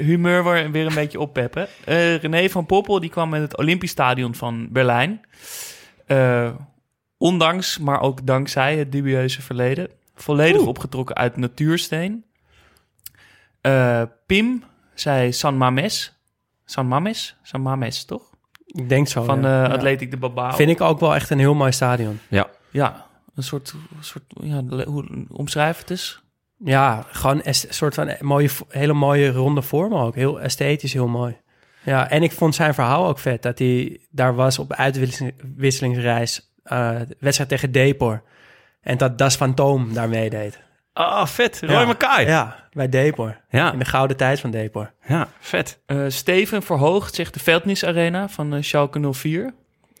[0.00, 1.66] humeur weer, weer een beetje oppeppen.
[1.84, 5.20] Eh, René van Poppel die kwam met het Olympisch Stadion van Berlijn.
[6.06, 6.48] Eh,
[7.20, 9.88] ondanks, maar ook dankzij het dubieuze verleden.
[10.14, 12.24] Volledig opgetrokken uit natuursteen.
[13.60, 16.12] Eh, Pim zei San Mames.
[16.64, 17.36] San Mames?
[17.42, 18.22] San Mames, toch?
[18.66, 19.22] Ik denk zo.
[19.24, 19.62] Van ja.
[19.62, 19.74] eh Ja.
[19.74, 20.50] Atletic de Babao.
[20.50, 22.18] Vind ik ook wel echt een heel mooi stadion.
[22.28, 22.48] Ja.
[22.70, 26.22] Ja, een soort, een soort ja, hoe omschrijf het eens.
[26.64, 30.14] Ja, gewoon een soort van mooie, hele mooie ronde vorm ook.
[30.14, 31.36] Heel esthetisch, heel mooi.
[31.82, 33.42] Ja, en ik vond zijn verhaal ook vet.
[33.42, 36.49] Dat hij daar was op uitwisselingsreis.
[36.70, 38.22] Eh wedstrijd tegen Depor.
[38.80, 40.58] En dat Das Fantoom daar meedeed.
[40.92, 41.60] Ah, vet.
[41.60, 42.20] Roy ja.
[42.20, 42.20] Ja.
[42.20, 43.40] Ja, bij Depor.
[43.50, 43.72] Ja.
[43.72, 44.92] In de gouden tijd van Depor.
[45.40, 45.78] vet.
[45.86, 49.54] Eh, Steven verhoogt zich de Veldnis Arena van eh, Schalke 04.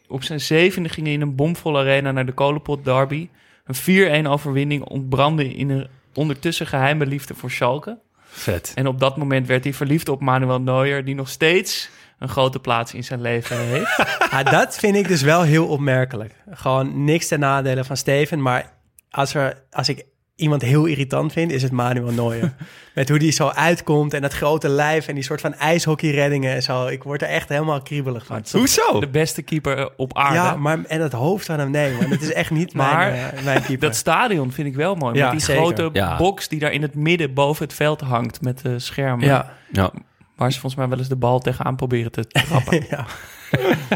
[0.08, 3.28] Op zijn zevende ging hij in een bomvolle arena naar de Kolenpot Derby.
[3.64, 7.98] Een 4-1 overwinning ontbrandde in een ondertussen geheime liefde voor Schalke.
[8.24, 8.72] Vet.
[8.74, 11.04] En op dat moment werd hij verliefd op Manuel Neuer...
[11.04, 13.96] die nog steeds een grote plaats in zijn leven heeft.
[14.30, 16.34] Ja, dat vind ik dus wel heel opmerkelijk.
[16.50, 18.42] Gewoon niks ten nadele van Steven.
[18.42, 18.72] Maar
[19.10, 20.04] als, er, als ik
[20.36, 22.52] iemand heel irritant vind, is het Manuel Neuer.
[22.94, 26.62] Met hoe die zo uitkomt en dat grote lijf en die soort van ijshockeyreddingen en
[26.62, 26.86] zo.
[26.86, 28.42] Ik word er echt helemaal kriebelig van.
[28.52, 29.00] Hoezo?
[29.00, 30.34] de beste keeper eh, op aarde.
[30.34, 32.10] Ja, maar en het hoofd van hem, nee, man.
[32.10, 33.86] Het is echt niet Maar mijn, eh, mijn keeper.
[33.88, 35.14] Dat stadion vind ik wel mooi.
[35.16, 35.62] Ja, met die zeker.
[35.62, 36.16] grote Ja.
[36.16, 39.26] box die daar in het midden boven het veld hangt met de schermen.
[39.26, 39.92] ja, Ja.
[40.40, 42.86] Waar ze volgens mij wel eens de bal tegenaan proberen te trappen.
[42.90, 43.06] ja.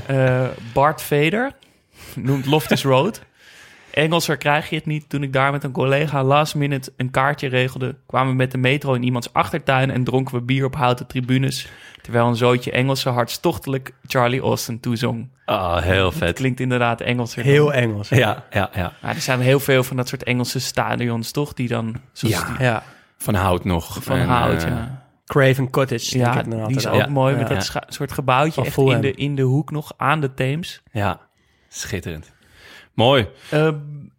[0.06, 1.52] Eh, Bart Veder
[2.14, 3.22] noemt Loftus Road.
[3.90, 5.08] Engelser krijg je het niet.
[5.08, 7.96] Toen ik daar met een collega last minute een kaartje regelde...
[8.06, 9.90] kwamen we met de metro in iemands achtertuin...
[9.90, 11.68] en dronken we bier op houten tribunes...
[12.02, 15.28] terwijl een zootje Engelse hartstochtelijk Charlie Austin toezong.
[15.44, 16.34] Ah, heel Het vet.
[16.34, 17.42] klinkt inderdaad Engelser.
[17.42, 17.52] dan.
[17.52, 18.08] Heel Engels.
[18.08, 18.92] Ja, ja, ja.
[19.02, 21.52] Ja, er zijn heel veel van dat soort Engelse stadions, toch?
[21.52, 22.00] Die dan...
[22.12, 22.46] Zoals Ja.
[22.56, 22.82] die Ja.
[23.18, 24.02] Van hout nog.
[24.02, 25.03] van En, hout, eh, ja.
[25.26, 29.12] Craven Cottage, Ja, ik die is ook mooi met dat soort gebouwtje echt in de,
[29.12, 30.82] in de hoek nog aan de Theems.
[30.92, 31.20] Ja,
[31.68, 32.32] schitterend.
[32.94, 33.28] Mooi.
[33.50, 33.68] Eh,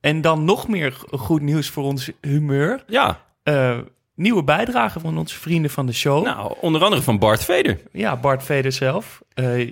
[0.02, 2.84] en dan nog meer goed nieuws voor ons humeur.
[2.88, 3.78] Ja, Eh,
[4.16, 6.24] nieuwe bijdrage van onze vrienden van de show.
[6.26, 7.80] nou, onder andere van Bart Veder.
[7.92, 9.22] Ja, Bart Veder zelf.
[9.34, 9.72] Eh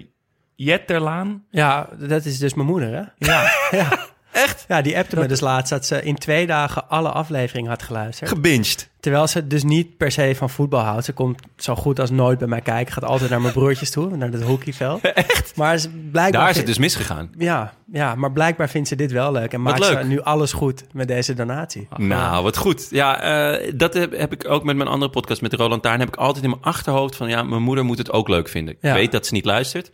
[0.56, 1.43] Jet Terlaan.
[1.50, 3.28] Ja, dat is dus mijn moeder, hè?
[3.32, 4.00] Ja, Ja.
[4.34, 4.65] Echt?
[4.67, 8.30] Ja, die appte me dus laatst dat ze in twee dagen alle afleveringen had geluisterd.
[8.30, 8.89] Gebinged.
[9.00, 11.06] Terwijl ze dus niet per se van voetbal houdt.
[11.06, 12.93] Ze komt zo goed als nooit bij mij kijken.
[12.93, 15.02] Gaat altijd naar mijn broertjes toe, naar het hockeyveld.
[15.13, 15.56] Echt?
[15.56, 17.30] Maar ze, blijkbaar Daar is het dus misgegaan.
[17.38, 19.54] ja, ja, maar blijkbaar vindt ze dit wel leuk.
[19.54, 21.88] En Wat maakt ze nu alles goed met deze donatie.
[21.98, 22.88] Nou, wat goed.
[22.89, 26.00] Ja, eh, dat heb, heb ik ook met mijn andere podcast met Roland Taarn.
[26.00, 27.30] Heb ik altijd in mijn achterhoofd van...
[27.30, 28.76] ja, mijn moeder moet het ook leuk vinden.
[28.82, 28.89] Ja.
[28.89, 29.91] Ik weet dat ze niet luistert.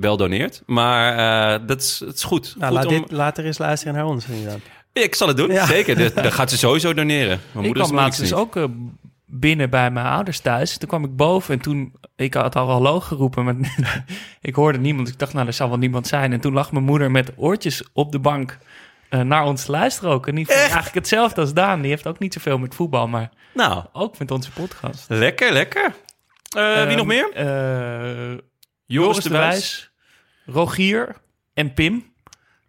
[0.00, 0.62] Wel doneert.
[0.66, 1.16] Maar
[1.54, 2.54] eh, dat, is, dat is goed.
[2.58, 4.26] Nou, goed laat om- dit later eens luisteren naar ons.
[4.26, 4.58] inderdaad.
[4.92, 5.66] Ik zal het doen, Ja.
[5.66, 5.98] zeker.
[5.98, 7.26] Dat- Dan gaat ze sowieso doneren.
[7.28, 8.64] Mijn ik moeder kwam laatst dus ook eh,
[9.26, 10.76] binnen bij mijn ouders thuis.
[10.78, 11.92] Toen kwam ik boven en toen...
[12.16, 13.54] Ik had al hallo geroepen, maar
[14.40, 15.08] ik hoorde niemand.
[15.08, 16.32] Ik dacht, nou, er zal wel niemand zijn.
[16.32, 18.58] En toen lag mijn moeder met oortjes op de bank...
[19.08, 20.26] eh, naar ons te luisteren ook.
[20.26, 21.80] En die vond eigenlijk hetzelfde als Daan.
[21.80, 25.04] Die heeft ook niet zoveel met voetbal, maar Nou, ook met onze podcast.
[25.08, 25.84] lekker, lekker.
[26.56, 27.30] Eh, wie Ehm, nog meer?
[27.34, 28.38] eh,
[28.86, 29.90] Joris de Wijs,
[30.46, 31.16] Rogier
[31.54, 32.12] en Pim.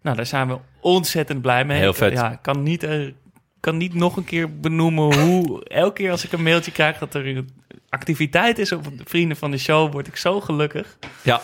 [0.02, 1.80] Nou, daar zijn we ontzettend blij mee.
[1.80, 2.14] Heel vet.
[2.14, 3.12] Ja, ik kan niet, eh,
[3.60, 5.64] kan niet nog een keer benoemen hoe...
[5.68, 7.50] elke keer als ik een mailtje krijg dat er een
[7.90, 8.72] activiteit is...
[8.72, 10.98] op de Vrienden van de Show, word ik zo gelukkig.
[11.22, 11.42] Ja.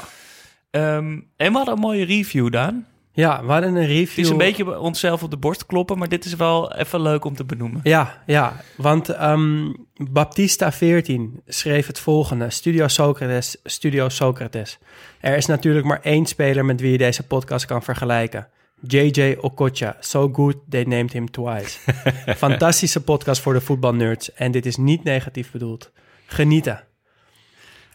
[0.71, 2.87] Ehm, en we hadden een mooie review, Daan.
[3.13, 4.07] Ja, we hadden een review.
[4.07, 5.97] Het is een beetje onszelf op de borst kloppen...
[5.97, 7.79] maar dit is wel even leuk om te benoemen.
[7.83, 9.73] Ja, ja, want ehm,
[10.09, 12.49] Baptista14 schreef het volgende.
[12.49, 14.77] Studio Socrates, Studio Socrates.
[15.19, 18.47] Er is natuurlijk maar één speler met wie je deze podcast kan vergelijken.
[18.87, 21.77] JJ Okocha, so good they named him twice.
[22.37, 24.33] Fantastische podcast voor de voetbalnerds.
[24.33, 25.91] En dit is niet negatief bedoeld.
[26.25, 26.83] Genieten.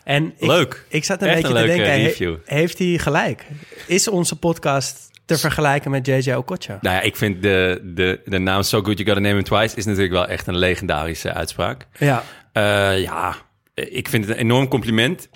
[0.07, 0.85] En ik, Leuk.
[0.89, 2.35] ik zat een Echt beetje een te denken, he- review.
[2.45, 3.45] heeft hij gelijk?
[3.87, 6.79] Is onze podcast te vergelijken met JJ Okocha?
[6.81, 9.77] Nou ja, ik vind de, de, de naam So Good You Gotta Name Him Twice...
[9.77, 11.87] is natuurlijk wel echt een legendarische uitspraak.
[11.99, 13.35] Ja, Eh, ja,
[13.75, 15.29] ik vind het een enorm compliment.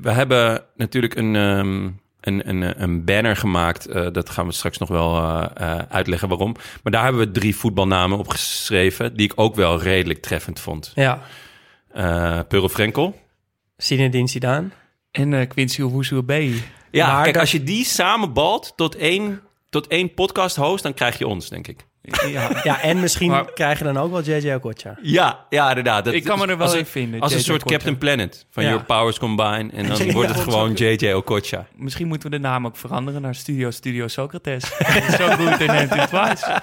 [0.00, 1.84] We hebben natuurlijk een, ehm,
[2.20, 3.86] een, een, een banner gemaakt.
[3.86, 6.56] eh, dat gaan we straks nog wel eh, uitleggen waarom.
[6.82, 9.16] Maar daar hebben we drie voetbalnamen op geschreven...
[9.16, 10.92] die ik ook wel redelijk treffend vond.
[10.94, 11.20] ja.
[12.48, 13.26] Pearl Frenkel.
[13.82, 14.68] Zinedine Zidane.
[15.10, 16.30] En eh Quincy Owusu B.
[16.90, 20.82] Ja, Maar kijk, dat- als je die samenbalt tot één, tot één podcast host...
[20.82, 21.86] dan krijg je ons, denk ik.
[22.30, 24.98] Ja, Ja, en misschien Maar- krijg je dan ook wel JJ Okocha.
[25.02, 26.04] Ja, ja inderdaad.
[26.04, 27.74] Dat, Ik kan me er wel als in een- vinden, Als een soort Okocha.
[27.76, 28.46] Captain Planet.
[28.50, 28.68] Van Ja.
[28.68, 29.70] Your Powers Combine.
[29.72, 31.66] En dan Ja, wordt het gewoon JJ Okocha.
[31.76, 34.64] Misschien moeten we de naam ook veranderen naar Studio Studio Socrates.
[35.16, 36.60] Zo goed in u twice.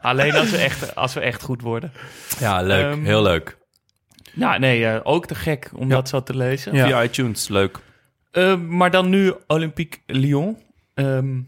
[0.00, 1.92] Alleen als we, echt, als we echt goed worden.
[2.38, 2.84] Ja, leuk.
[2.92, 3.56] Ehm, Heel leuk.
[4.34, 5.94] Ja, nee, eh, ook te gek om Ja.
[5.94, 6.74] dat zo te lezen.
[6.74, 6.86] Ja.
[6.86, 7.78] Via iTunes, leuk.
[8.30, 10.56] Eh, maar dan nu Olympique Lyon.
[10.94, 11.40] Ehm,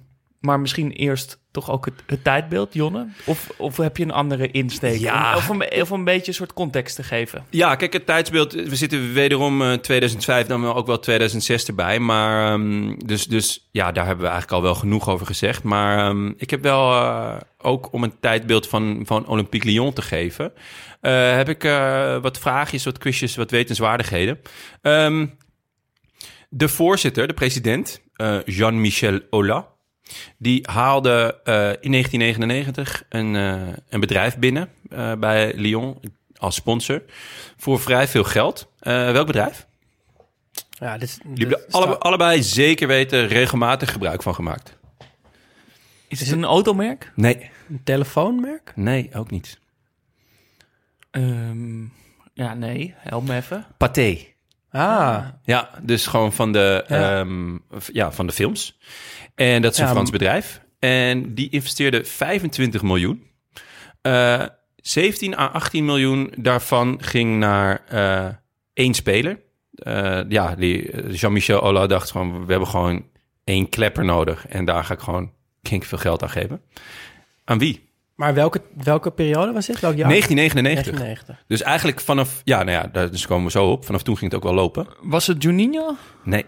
[0.46, 3.06] Maar misschien eerst toch ook het, het tijdbeeld, Jonne?
[3.24, 4.98] Of, of heb je een andere insteek?
[4.98, 5.36] Ja.
[5.36, 7.44] Of, een, of een beetje een soort context te geven.
[7.50, 8.52] Ja, kijk, het tijdsbeeld.
[8.52, 11.98] We zitten wederom eh, 2005, dan wel ook wel 2006 erbij.
[11.98, 15.62] Maar ehm, dus, dus ja, daar hebben we eigenlijk al wel genoeg over gezegd.
[15.62, 20.02] Maar ehm, ik heb wel eh, ook om een tijdbeeld van, van Olympique Lyon te
[20.02, 20.52] geven.
[21.00, 24.40] eh, heb ik eh, wat vraagjes, wat quizjes, wat wetenswaardigheden.
[24.82, 25.26] Ehm,
[26.48, 29.64] de voorzitter, de president, eh, Jean-Michel Aulas.
[30.38, 36.00] Die haalde eh, in 1999 een, eh, een bedrijf binnen eh, bij Lyon
[36.36, 37.02] als sponsor
[37.56, 38.68] voor vrij veel geld.
[38.78, 39.66] Welk bedrijf?
[40.78, 44.76] Ja, dit, Die hebben alle, allebei zeker weten regelmatig gebruik van gemaakt.
[46.08, 47.12] Is het een automerk?
[47.14, 48.72] Nee, Een telefoonmerk?
[48.74, 49.58] nee, ook niet.
[51.10, 51.82] Ehm,
[52.34, 52.94] ja, nee.
[52.96, 53.66] Help me even.
[53.76, 54.18] Pathé.
[54.70, 57.18] Ah, Ja, dus gewoon van de, Ja.
[57.18, 57.26] ja.
[57.92, 58.78] ja, van de films.
[59.36, 60.60] En dat is een Ja, Frans bedrijf.
[60.78, 63.22] En die investeerde 25 miljoen.
[64.02, 64.44] Eh
[64.86, 68.28] 17 à 18 miljoen daarvan ging naar eh,
[68.72, 69.40] één speler.
[69.72, 73.04] Eh, ja, die Jean-Michel Ola dacht gewoon, we hebben gewoon
[73.44, 74.46] één klepper nodig.
[74.46, 76.60] En daar ga ik gewoon kink veel geld aan geven.
[77.44, 77.86] Aan wie?
[78.14, 79.80] maar welke, welke periode was dit?
[79.80, 80.08] Welk jaar?
[80.08, 80.94] 1999.
[80.94, 81.44] 1999.
[81.46, 83.84] Dus eigenlijk vanaf, ja, nou ja, daar dus komen we zo op.
[83.84, 84.86] Vanaf toen ging het ook wel lopen.
[85.02, 85.96] Was het Juninho?
[86.24, 86.44] Nee.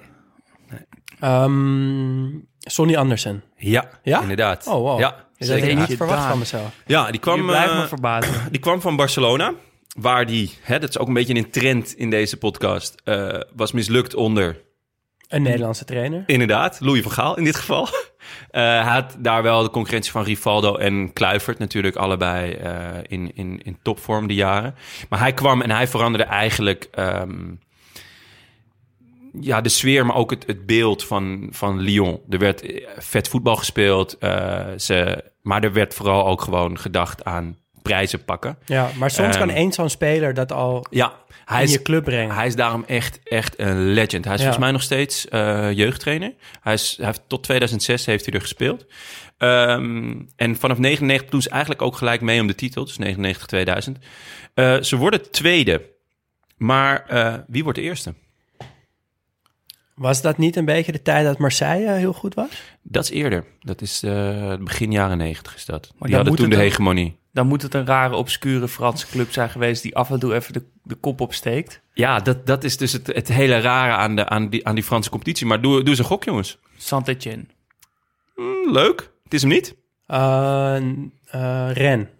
[1.20, 2.26] Ehm,
[2.70, 3.42] Sonny Anderson.
[3.56, 4.20] Ja, Ja?
[4.20, 4.66] inderdaad.
[4.66, 5.00] Oh, wow.
[5.00, 6.70] Ja, Dat had ik niet verwacht van mezelf.
[6.86, 8.34] Ja, die kwam, Je blijft eh, me verbazen.
[8.52, 9.52] die kwam van Barcelona.
[10.00, 13.72] Waar die, hè, dat is ook een beetje een trend in deze podcast, eh, was
[13.72, 14.60] mislukt onder,
[15.28, 16.22] Een Nederlandse trainer.
[16.26, 17.88] inderdaad, Louis van Gaal in dit geval.
[18.50, 23.30] Eh, hij had daar wel de concurrentie van Rivaldo en Kluivert natuurlijk allebei eh, in,
[23.34, 24.74] in, in topvorm die jaren.
[25.08, 27.38] Maar hij kwam en hij veranderde eigenlijk ehm,
[29.40, 32.20] ja, de sfeer, maar ook het, het beeld van, van Lyon.
[32.28, 37.24] Er werd eh, vet voetbal gespeeld, eh, ze, maar er werd vooral ook gewoon gedacht
[37.24, 38.58] aan prijzen pakken.
[38.64, 41.12] Ja, maar soms Ehm, kan één zo'n speler dat al Ja,
[41.44, 42.34] hij in is, je club brengen.
[42.34, 44.24] hij is daarom echt, echt een legend.
[44.24, 44.44] Hij is Ja.
[44.46, 46.34] volgens mij nog steeds eh, jeugdtrainer.
[46.60, 48.86] Hij, is, hij heeft tot 2006 heeft hij er gespeeld.
[49.38, 52.84] Ehm, en vanaf 99 doen ze eigenlijk ook gelijk mee om de titel.
[52.84, 53.98] Dus 99-2000.
[54.54, 55.82] Eh, ze worden tweede.
[56.56, 57.04] Maar
[57.48, 58.14] wie wordt de eerste?
[59.98, 62.62] Was dat niet een beetje de tijd dat Marseille heel goed was?
[62.82, 63.44] Dat is eerder.
[63.60, 65.80] Dat is eh, begin jaren 90 is dat.
[65.80, 67.18] dan Die hadden moet toen het de hegemonie.
[67.32, 69.82] Dan moet het een rare, obscure Franse club zijn geweest...
[69.82, 71.80] die af en toe even de, de kop opsteekt.
[71.92, 74.84] Ja, dat, dat is dus het, het hele rare aan, de, aan, die, aan die
[74.84, 75.46] Franse competitie.
[75.46, 76.58] Maar doe, doe eens een gok, jongens.
[76.76, 77.44] Saint-Etienne.
[78.34, 79.10] Hm, leuk.
[79.24, 79.76] Het is hem niet.
[80.06, 80.76] Eh
[81.30, 82.10] eh, Ren.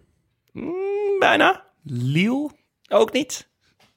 [0.53, 1.63] Hm, bijna.
[1.83, 2.49] Lille?
[2.89, 3.49] Ook niet.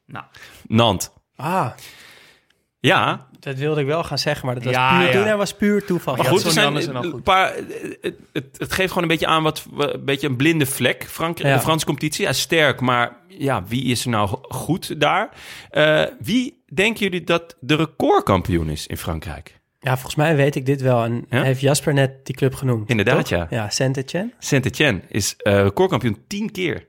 [0.07, 0.25] Nou,
[0.67, 1.13] Nant.
[1.37, 1.71] Ah,
[2.87, 5.37] Ja, dat wilde ik wel gaan zeggen, maar dat was Ja, puur, ja.
[5.37, 6.17] was puur toeval.
[6.17, 7.23] maar Ja, goed, er zijn goed.
[7.23, 7.55] paar,
[8.01, 11.05] het, het, het geeft gewoon een beetje aan wat een beetje een blinde vlek.
[11.09, 11.55] Frank, Ja.
[11.55, 15.29] De Franse competitie, is sterk, maar ja, wie is er nou go- goed daar?
[15.71, 19.61] Eh, wie denken jullie dat de recordkampioen is in Frankrijk?
[19.81, 21.05] Ja, volgens mij weet ik dit wel.
[21.05, 21.43] En Ja?
[21.43, 22.89] heeft Jasper net die club genoemd.
[22.91, 23.29] Inderdaad, toch?
[23.29, 23.47] ja.
[23.51, 24.33] Ja, Saint-Etienne.
[24.39, 26.87] Saint-Etienne is eh, recordkampioen tien keer.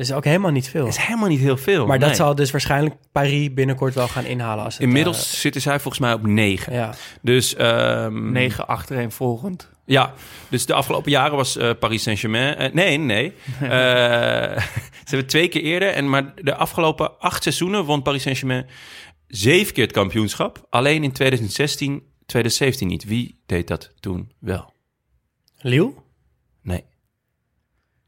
[0.00, 0.84] Dat is ook helemaal niet veel.
[0.84, 1.86] Dat is helemaal niet heel veel.
[1.86, 4.64] maar dat zal dus waarschijnlijk Paris binnenkort wel gaan inhalen.
[4.64, 6.72] Als het, Inmiddels zitten zij volgens mij op negen.
[6.72, 6.94] eh, ja.
[7.22, 9.70] Dus ehm, negen achtereenvolgend.
[9.84, 10.14] Ja,
[10.48, 12.56] dus de afgelopen jaren was eh, Paris Saint-Germain...
[12.56, 13.32] eh, nee, nee.
[13.60, 13.68] Eh,
[15.06, 15.88] ze hebben twee keer eerder.
[15.88, 18.66] En, maar de afgelopen acht seizoenen won Paris Saint-Germain
[19.26, 20.66] zeven keer het kampioenschap.
[20.70, 23.04] Alleen in 2016, 2017 niet.
[23.04, 24.72] Wie deed dat toen wel?
[25.58, 25.92] Lille?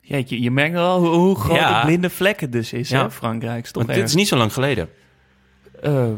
[0.04, 1.80] Jeetje, je merkt wel hoe, hoe groot Ja.
[1.80, 3.02] de blinde vlekken dus is, Ja.
[3.02, 3.64] hè, Frankrijk.
[3.64, 4.88] Is toch Want dit is niet zo lang geleden.
[5.82, 6.08] Eh,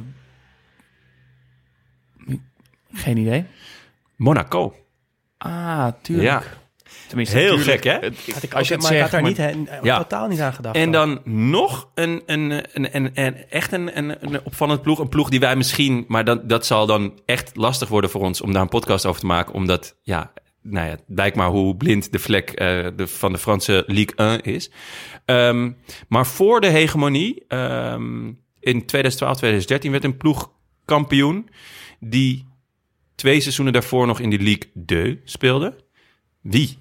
[2.93, 3.45] geen idee.
[4.17, 4.75] Monaco.
[5.39, 6.29] Ah, tuurlijk.
[6.29, 6.43] Ja.
[7.07, 7.83] Tenminste, Heel tuurlijk.
[7.83, 7.99] gek, hè?
[8.07, 9.97] Het- Had ik als je het maar ik had daar niet, he- Ja.
[9.99, 10.77] totaal niet aan gedacht.
[10.77, 14.99] En dan nog een, een, een, een, een- echt een, een, een opvallend ploeg.
[14.99, 16.05] Een ploeg die wij misschien...
[16.09, 19.21] Maar dat, dat zal dan echt lastig worden voor ons om daar een podcast over
[19.21, 19.55] te maken.
[19.55, 20.33] Omdat, ja,
[20.65, 24.43] nou ja, blijkt maar hoe blind de vlek eh, de, van de Franse Ligue 1
[24.43, 24.71] is.
[25.25, 25.73] Ehm,
[26.09, 28.27] maar voor de hegemonie, ehm,
[28.61, 30.53] in 2012, 2013, werd een ploeg
[30.85, 31.49] kampioen...
[32.01, 32.47] die
[33.15, 35.77] twee seizoenen daarvoor nog in de Ligue 2 speelde.
[36.41, 36.79] Wie?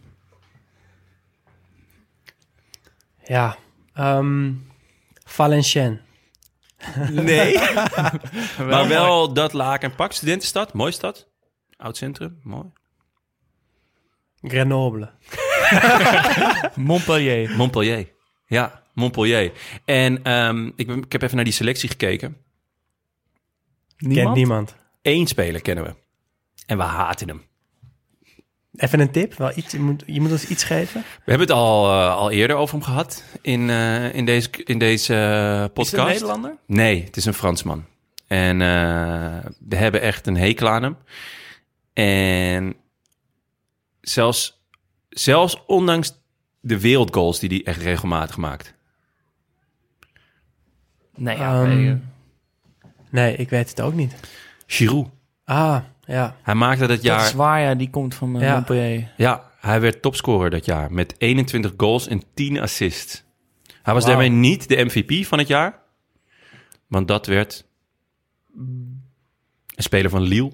[3.23, 3.57] Ja.
[3.93, 4.51] ehm
[5.25, 5.99] Valenciennes.
[7.11, 7.57] Nee.
[8.69, 11.27] maar wel dat Laken Pak, studentenstad, mooi stad.
[11.77, 12.71] Oud centrum, mooi.
[14.43, 15.10] Grenoble.
[16.75, 17.56] Montpellier.
[17.56, 18.08] Montpellier.
[18.47, 19.51] Ja, Montpellier.
[19.86, 22.38] En ehm, ik, ben- ik heb even naar die selectie gekeken.
[23.97, 24.75] Kent niemand.
[25.01, 25.95] Eén speler kennen we.
[26.65, 27.41] En we haten hem.
[28.75, 31.01] Even een tip, wel iets, je, moet, je moet ons iets geven.
[31.01, 34.77] We hebben het al, eh, al eerder over hem gehad in, eh, in deze, in
[34.79, 35.91] deze eh, Is podcast.
[35.93, 36.58] het een Nederlander?
[36.65, 37.86] Nee, het is een Fransman.
[38.27, 40.97] En eh, we hebben echt een hekel aan hem.
[41.93, 42.75] En
[44.03, 44.63] zelfs,
[45.09, 46.21] zelfs ondanks
[46.59, 48.73] de wereldgoals die hij echt regelmatig maakt.
[51.15, 51.95] Nee, ja, Ehm, nee, eh,
[53.09, 54.15] Nee, ik weet het ook niet.
[54.65, 55.09] Giroud.
[55.45, 56.35] Ah, ja.
[56.41, 57.25] Hij maakte dat dat jaar...
[57.25, 58.53] is waar, ja, die komt van eh, Ja.
[58.53, 59.11] Montpellier.
[59.17, 63.23] Ja, hij werd topscorer dat jaar met 21 goals en 10 assists.
[63.83, 64.15] Hij was Wauw.
[64.19, 65.79] daarmee niet de MVP van het jaar.
[66.87, 67.65] Want dat werd
[68.57, 69.03] een
[69.75, 70.51] speler van Lille.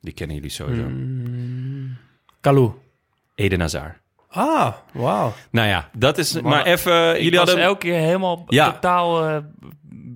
[0.00, 0.88] Die kennen jullie sowieso.
[0.88, 1.15] Mm.
[2.46, 2.70] Kalou.
[3.34, 3.94] Eden Hazard.
[4.28, 5.32] Ah, wauw.
[5.50, 6.32] Nou ja, dat is...
[6.32, 7.14] Maar, Maar even...
[7.16, 7.64] Ik jullie was hadden...
[7.66, 8.72] elke keer helemaal Ja.
[8.72, 9.36] totaal eh,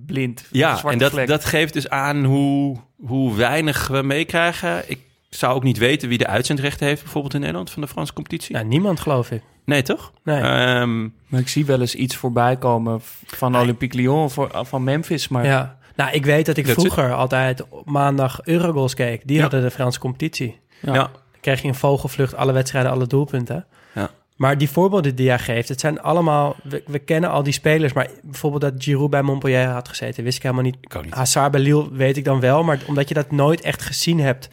[0.05, 0.45] blind.
[0.51, 1.27] Ja, en dat, vlek.
[1.27, 4.89] dat geeft dus aan hoe, hoe weinig we meekrijgen.
[4.89, 7.01] Ik zou ook niet weten wie de uitzendrechten heeft...
[7.01, 8.55] bijvoorbeeld in Nederland van de Franse competitie.
[8.55, 9.41] Ja, niemand geloof ik.
[9.65, 10.11] Nee, toch?
[10.23, 10.41] Nee.
[10.41, 15.27] Ehm, Maar ik zie wel eens iets voorbij komen van Olympique Lyon, voor, van Memphis.
[15.27, 15.77] Maar ja.
[15.95, 19.21] Nou, ik weet dat ik vroeger altijd op maandag Eurogoals keek.
[19.27, 19.41] Die Ja.
[19.41, 20.59] hadden de Franse competitie.
[20.81, 20.93] Ja.
[20.93, 21.11] ja.
[21.41, 23.65] Kreeg je een vogelvlucht, alle wedstrijden, alle doelpunten.
[23.93, 24.09] Ja.
[24.35, 26.55] Maar die voorbeelden die jij geeft, het zijn allemaal...
[26.63, 30.23] We, we kennen al die spelers, maar bijvoorbeeld dat Giroud bij Montpellier had gezeten...
[30.23, 30.77] wist ik helemaal niet.
[30.81, 31.13] Ik niet.
[31.13, 34.49] Hazard bij Lille weet ik dan wel, maar omdat je dat nooit echt gezien hebt...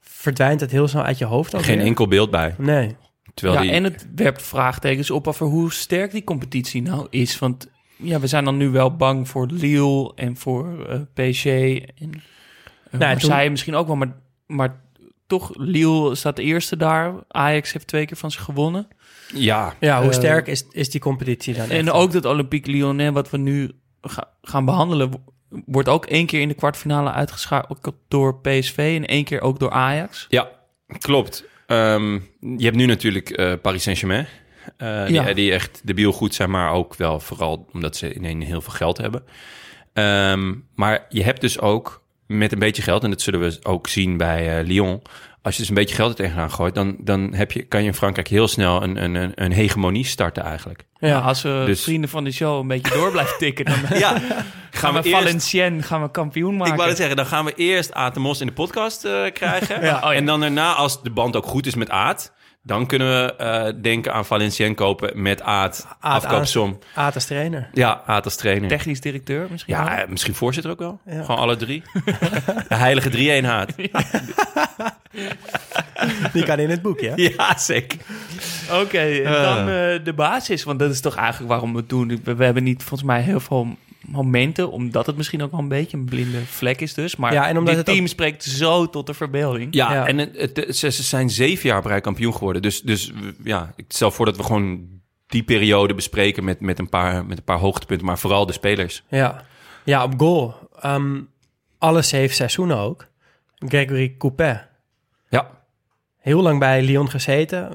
[0.00, 1.56] verdwijnt het heel snel uit je hoofd.
[1.56, 2.54] Geen enkel beeld bij.
[2.58, 2.96] Nee.
[3.34, 3.72] Terwijl ja, die...
[3.72, 7.38] en het werpt vraagtekens op over hoe sterk die competitie nou is.
[7.38, 12.22] Want ja, we zijn dan nu wel bang voor Lille en voor eh PSG en
[12.90, 13.96] uh, Marseille misschien ook wel.
[13.96, 14.80] Maar, maar
[15.26, 17.14] toch, Lille staat de eerste daar.
[17.28, 18.88] Ajax heeft twee keer van ze gewonnen.
[19.34, 21.70] Ja, Ja, hoe Eh, sterk is, is die competitie dan?
[21.70, 21.90] En echt?
[21.96, 25.24] ook dat Olympique Lyonnais, wat we nu ga- gaan behandelen, wo-
[25.66, 29.70] wordt ook één keer in de kwartfinale uitgeschakeld door PSV en één keer ook door
[29.70, 30.26] Ajax.
[30.28, 30.48] Ja,
[30.98, 31.44] klopt.
[31.66, 34.26] Ehm, je hebt nu natuurlijk eh, Paris Saint-Germain.
[34.76, 35.32] eh, die, Ja.
[35.32, 38.96] die echt debiel goed zijn, maar ook wel vooral omdat ze ineens heel veel geld
[38.98, 39.24] hebben.
[39.92, 43.88] Ehm, maar je hebt dus ook met een beetje geld, en dat zullen we ook
[43.88, 45.02] zien bij eh, Lyon.
[45.42, 47.86] Als je dus een beetje geld er tegenaan gooit, dan, dan heb je, kan je
[47.86, 50.84] in Frankrijk heel snel een, een, een, een hegemonie starten eigenlijk.
[50.98, 54.10] Ja, als we dus- vrienden van de show een beetje door blijven tikken, dan Ja,
[54.10, 55.22] gaan gaan we we eerst...
[55.22, 56.72] Valenciennes gaan we kampioen maken.
[56.72, 59.32] Ik wou het zeggen, dan gaan we eerst Aad de Mos in de podcast eh,
[59.32, 59.80] krijgen.
[59.84, 60.12] Ja, oh ja.
[60.12, 62.32] En dan daarna, als de band ook goed is met Aad...
[62.66, 66.78] dan kunnen we eh, denken aan Valenciennes kopen met Aad, Aad afkoopsom.
[66.94, 67.68] Aad als trainer.
[67.72, 68.68] Ja, Aad als trainer.
[68.68, 69.74] Technisch directeur misschien.
[69.74, 69.98] ja, wel?
[69.98, 71.00] eh, misschien voorzitter ook wel.
[71.06, 71.22] Ja.
[71.22, 71.82] Gewoon alle drie.
[72.68, 73.74] de heilige drie-eenheid.
[76.32, 77.12] Die kan in het boek, ja?
[77.16, 77.98] Ja, zeker.
[78.72, 82.20] Oké, en dan eh, de basis, want dat is toch eigenlijk waarom we het doen.
[82.24, 83.76] We, we hebben niet volgens mij heel veel
[84.08, 87.16] momenten, omdat het misschien ook wel een beetje een blinde vlek is dus.
[87.16, 89.74] Maar Ja, en omdat dit het team spreekt zo tot de verbeelding.
[89.74, 90.06] Ja, Ja.
[90.06, 92.62] en het, het- ze, ze zijn zeven jaar bereid kampioen geworden.
[92.62, 93.12] Dus, dus
[93.44, 94.86] ja, ik stel voor dat we gewoon
[95.26, 96.44] die periode bespreken...
[96.44, 99.02] met, met, een, paar, met een paar hoogtepunten, maar vooral de spelers.
[99.08, 99.44] Ja,
[99.84, 100.54] ja op goal.
[100.80, 101.20] Ehm,
[101.78, 103.06] alle zeven seizoenen ook.
[103.58, 104.68] Gregory Coupet.
[105.28, 105.50] Ja,
[106.20, 107.70] Heel lang bij Lyon gezeten.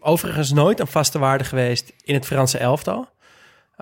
[0.00, 3.08] Overigens nooit een vaste waarde geweest in het Franse elftal.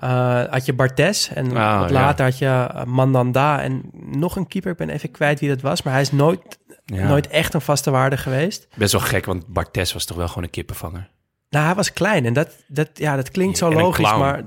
[0.01, 1.95] Eh, had je Bartes en Ah, wat ja.
[1.95, 4.71] later had je eh, Mandanda en nog een keeper.
[4.71, 7.07] Ik ben even kwijt wie dat was, maar hij is nooit, ja.
[7.07, 8.67] nooit echt een vaste waarde geweest.
[8.75, 11.09] Best wel gek, want Bartes was toch wel gewoon een kippenvanger.
[11.49, 14.43] Nou, hij was klein en dat, dat, ja, dat klinkt zo logisch, maar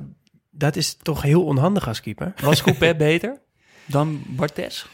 [0.50, 2.32] dat is toch heel onhandig als keeper.
[2.40, 3.40] Was Coupé beter
[3.86, 4.86] dan Bartes?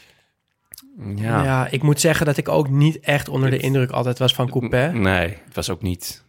[1.15, 1.43] Ja.
[1.43, 1.67] Ja.
[1.69, 4.91] ik moet zeggen dat ik ook niet echt onder de indruk altijd was van Coupé.
[4.93, 6.23] Nee, het was ook niet.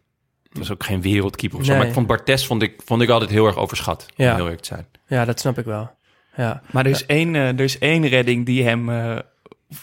[0.52, 1.70] Het was ook geen wereldkeeper of zo.
[1.70, 1.78] Nee.
[1.80, 4.06] Maar ik vond Bartes vond ik, vond ik altijd heel erg overschat.
[4.16, 4.34] Om Ja.
[4.34, 4.86] heel eerlijk te zijn.
[5.06, 5.90] Ja, dat snap ik wel.
[6.36, 9.18] Ja, Maar er is, één, eh, er is één redding die hem, eh,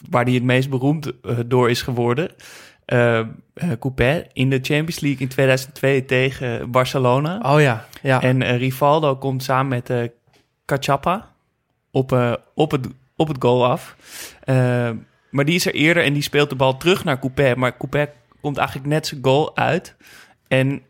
[0.09, 2.31] waar hij het meest beroemd eh, door is geworden.
[2.85, 3.21] Eh,
[3.79, 7.53] Coupé in de Champions League in 2002 tegen Barcelona.
[7.53, 8.21] oh ja, ja.
[8.21, 10.03] En Rivaldo komt samen met eh
[10.65, 11.31] Cachapa
[11.91, 13.95] op, eh, op, het, op het goal af.
[15.29, 17.55] Maar die is er eerder en die speelt de bal terug naar Coupé.
[17.55, 18.09] Maar Coupé
[18.41, 19.95] komt eigenlijk net zijn goal uit.
[20.49, 20.81] En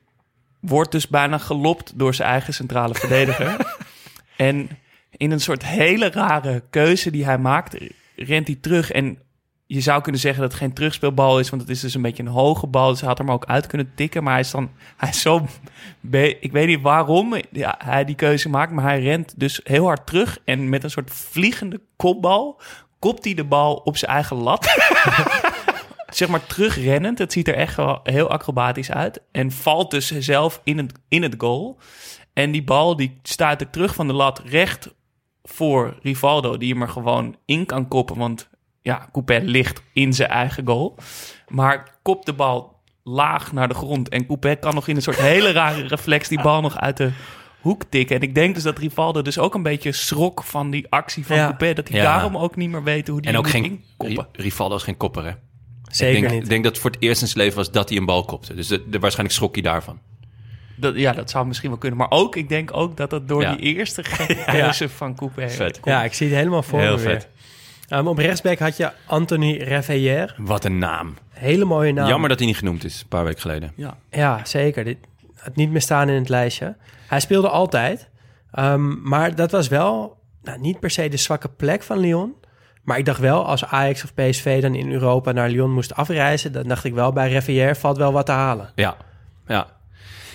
[0.59, 3.77] wordt dus bijna gelopt door zijn eigen centrale verdediger.
[4.37, 4.69] en
[5.17, 7.77] in een soort hele rare keuze die hij maakt,
[8.15, 8.91] rent hij terug.
[8.91, 9.19] En
[9.65, 12.23] je zou kunnen zeggen dat het geen terugspeelbal is, want het is dus een beetje
[12.23, 12.89] een hoge bal.
[12.89, 14.23] Dus hij had hem ook uit kunnen tikken.
[14.23, 15.47] Maar hij is dan, hij is zo,
[16.39, 17.35] ik weet niet waarom
[17.77, 20.39] hij die keuze maakt, maar hij rent dus heel hard terug.
[20.45, 22.61] En met een soort vliegende kopbal
[22.99, 24.67] kopt hij de bal op zijn eigen lat.
[26.09, 27.17] zeg maar terugrennend.
[27.19, 29.21] Het ziet er echt wel heel acrobatisch uit.
[29.31, 31.77] En valt dus zelf in het, in het goal.
[32.33, 34.93] En die bal die stuit er terug van de lat recht
[35.43, 38.17] voor Rivaldo, die hem er gewoon in kan koppen.
[38.17, 38.49] Want
[38.81, 40.95] ja, Coupé ligt in zijn eigen goal.
[41.47, 44.09] Maar kopt de bal laag naar de grond.
[44.09, 47.11] En Coupé kan nog in een soort hele rare reflex die bal nog uit de
[47.61, 48.15] hoek tikken.
[48.15, 51.35] En ik denk dus dat Rivaldo dus ook een beetje schrok van die actie van
[51.37, 51.45] Ja.
[51.45, 51.73] Coupé.
[51.73, 52.03] Dat hij Ja.
[52.03, 54.27] daarom ook niet meer weet hoe die En ook geen inkoppen.
[54.31, 55.31] Ri- Rivaldo is geen kopper, hè?
[55.89, 56.43] Zeker ik denk, niet.
[56.43, 58.25] Ik denk dat het voor het eerst in zijn leven was dat hij een bal
[58.25, 58.55] kopte.
[58.55, 59.99] Dus de, de- waarschijnlijk schrok hij daarvan.
[60.75, 61.97] Dat, ja, dat zou misschien wel kunnen.
[61.99, 63.55] Maar ook, ik denk ook dat dat door Ja.
[63.55, 65.79] die eerste gekke van Coupé Vet.
[65.83, 67.11] Ja, ik zie het helemaal voor Heel me weer.
[67.11, 67.27] vet.
[67.87, 70.33] Ehm, op rechtsback had je Anthony Reveillère.
[70.37, 71.13] Wat een naam.
[71.29, 72.07] Hele mooie naam.
[72.07, 73.71] Jammer dat hij niet genoemd is, een paar weken geleden.
[73.75, 73.97] Ja.
[74.11, 74.83] Ja, zeker.
[74.83, 74.97] Dit
[75.35, 76.75] had niet meer staan in het lijstje.
[77.07, 78.09] Hij speelde altijd.
[78.51, 82.33] Ehm, maar dat was wel nou, niet per se de zwakke plek van Lyon.
[82.83, 86.51] Maar ik dacht wel, als Ajax of PSV dan in Europa naar Lyon moest afreizen...
[86.51, 88.69] dan dacht ik wel, bij Reveillère valt wel wat te halen.
[88.75, 88.95] Ja,
[89.47, 89.67] ja.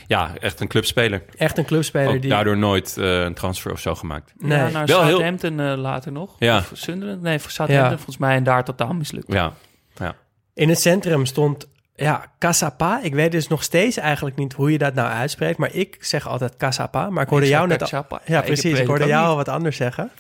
[0.07, 1.23] Ja, echt een clubspeler.
[1.37, 2.31] Echt een clubspeler Ook die...
[2.31, 4.33] daardoor nooit eh, een transfer of zo gemaakt.
[4.39, 4.59] Nee.
[4.59, 6.37] Ja, naar Wel Southampton eh, later nog.
[6.39, 6.59] Ja.
[6.59, 7.23] Of Sunderland?
[7.23, 7.97] Nee, voor Southampton Ja.
[7.97, 9.33] volgens mij en daar totaal mislukt.
[9.33, 9.53] Ja,
[9.95, 10.15] ja.
[10.55, 11.67] In het centrum stond
[11.97, 13.01] ja, Casapa.
[13.03, 15.59] Ik weet dus nog steeds eigenlijk niet hoe je dat nou uitspreekt.
[15.59, 17.11] Maar ik zeg altijd Casapa.
[17.11, 17.93] Maar ik hoorde Ik jou net...
[17.93, 18.21] al-.
[18.27, 18.79] Ja, ik precies.
[18.79, 20.11] Ik, hoorde jou al wat anders zeggen.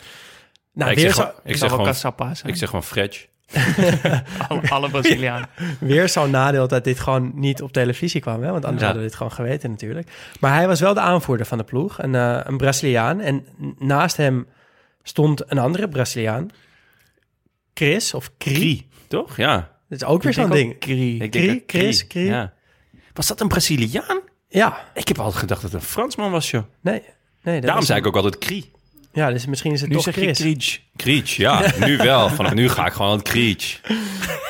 [0.74, 2.52] Nou, ik zeg ik Ik zeg zou wel gewoon, Cassapa zijn.
[2.52, 3.26] ik zeg gewoon Fredge.
[4.48, 5.48] alle, alle Brazilianen.
[5.80, 8.42] weer zo'n nadeel dat dit gewoon niet op televisie kwam.
[8.42, 8.50] Hè?
[8.50, 8.84] Want anders Ja.
[8.84, 10.10] hadden we dit gewoon geweten natuurlijk.
[10.40, 12.02] Maar hij was wel de aanvoerder van de ploeg.
[12.02, 13.20] Een, eh, een Braziliaan.
[13.20, 13.46] En
[13.78, 14.46] naast hem
[15.02, 16.48] stond een andere Braziliaan.
[17.74, 18.88] Chris of Kri.
[19.08, 19.36] Toch?
[19.36, 19.54] Ja.
[19.88, 20.78] Dat is ook weer zo'n ding.
[20.78, 21.22] Kri.
[21.22, 22.24] Ik Chris, Krie.
[22.26, 22.52] Ja.
[23.12, 24.20] Was dat een Braziliaan?
[24.48, 26.62] Ja, Ik heb altijd gedacht dat het een Fransman was, joh.
[26.80, 27.02] nee.
[27.42, 28.72] nee dat Daarom zei ik ook altijd Krie.
[29.14, 30.14] Ja, dus misschien is het Nu toch zeg
[30.96, 31.36] Chris.
[31.36, 31.72] Ja.
[31.78, 32.28] Nu wel.
[32.28, 33.80] Vanaf nu ga ik gewoon aan het Kriech.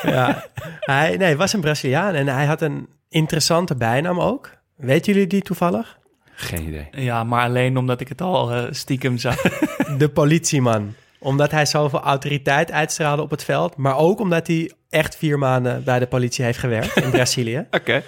[0.02, 0.46] Ja,
[0.80, 4.50] hij nee, was een Braziliaan en hij had een interessante bijnaam ook.
[4.76, 5.98] Weten jullie die toevallig?
[6.34, 6.88] Geen idee.
[6.90, 9.36] Ja, maar alleen omdat ik het al eh, stiekem zag.
[9.98, 10.94] De politieman.
[11.18, 13.76] Omdat hij zoveel autoriteit uitstraalde op het veld.
[13.76, 17.66] Maar ook omdat hij echt vier maanden bij de politie heeft gewerkt in Brazilië.
[17.70, 18.02] Oké.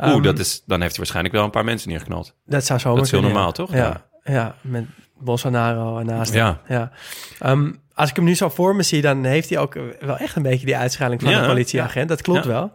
[0.00, 2.34] Oeh, Ehm, dat is, dan heeft hij waarschijnlijk wel een paar mensen neergeknald.
[2.46, 3.52] Dat zou Dat is heel kunnen, normaal, ja.
[3.52, 3.74] toch?
[3.74, 4.54] Ja, ja.
[4.60, 4.84] met
[5.20, 6.34] Bolsonaro ernaast.
[6.34, 6.60] Ja.
[6.68, 6.90] ja.
[7.38, 10.36] Ehm, als ik hem nu zo voor me zie, dan heeft hij ook wel echt
[10.36, 12.08] een beetje die uitschaling van Ja, een politieagent.
[12.08, 12.50] Dat klopt Ja.
[12.50, 12.72] wel.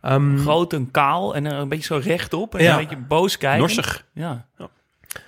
[0.00, 2.54] Ehm, Groot en kaal en eh, een beetje zo rechtop.
[2.54, 2.72] En Ja.
[2.72, 3.58] een beetje boos kijken.
[3.60, 4.04] Norsig.
[4.12, 4.46] Ja.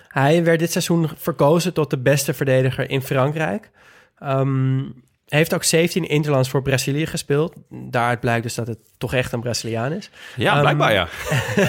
[0.08, 3.70] Hij werd dit seizoen verkozen tot de beste verdediger in Frankrijk.
[4.18, 4.80] Ehm,
[5.26, 7.54] hij heeft ook 17 interlands voor Brazilië gespeeld.
[7.68, 10.10] Daaruit blijkt dus dat het toch echt een Braziliaan is.
[10.36, 11.08] Ja, Ehm, blijkbaar ja.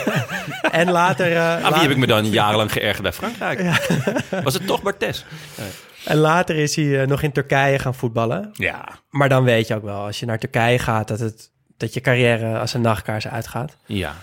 [0.72, 3.62] En later, eh, Aan wie la- heb ik me dan jarenlang geërgerd bij Frankrijk?
[4.44, 5.26] Was het toch Bartes?
[6.06, 8.50] en later is hij eh, nog in Turkije gaan voetballen.
[8.54, 8.86] Ja.
[9.10, 12.02] Maar dan weet je ook wel, als je naar Turkije gaat, dat, het, dat je
[12.02, 13.78] carrière als een nachtkaars uitgaat.
[13.86, 14.16] Ja.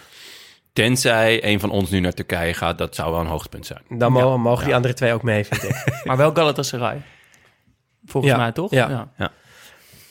[0.73, 3.81] Tenzij een van ons nu naar Turkije gaat, dat zou wel een hoogtepunt zijn.
[3.89, 6.01] Dan mo- mogen die andere twee ook mee, vind ik.
[6.05, 7.01] Maar wel Galatasaray.
[8.07, 8.71] Volgens Ja, mij toch?
[8.71, 9.09] ja.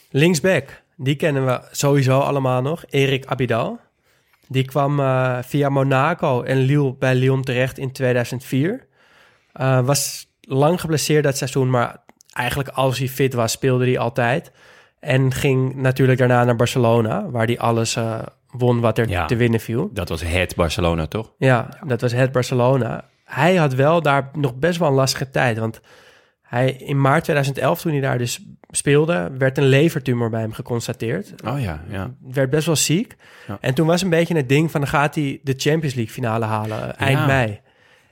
[0.09, 2.83] Linksback, die kennen we sowieso allemaal nog.
[2.89, 3.79] Erik Abidal.
[4.47, 8.87] Die kwam eh, via Monaco en Lille bij Lyon terecht in 2004.
[9.53, 11.97] Eh, was lang geblesseerd dat seizoen, maar
[12.33, 14.51] eigenlijk als hij fit was, speelde hij altijd.
[14.99, 18.19] En ging natuurlijk daarna naar Barcelona, waar hij alles eh,
[18.51, 19.25] won wat er Ja.
[19.25, 19.89] te winnen viel.
[19.93, 21.31] Dat was het Barcelona, toch?
[21.37, 23.05] Ja, dat was het Barcelona.
[23.23, 25.57] Hij had wel daar nog best wel een lastige tijd.
[25.57, 25.81] Want
[26.53, 31.33] hij, in maart 2011, toen hij daar dus speelde, werd een levertumor bij hem geconstateerd.
[31.45, 32.13] Oh ja, ja.
[32.21, 33.15] Werd best wel ziek.
[33.47, 33.57] Ja.
[33.61, 36.45] En toen was een beetje het ding van, dan gaat hij de Champions League finale
[36.45, 37.61] halen, eh, eind mei.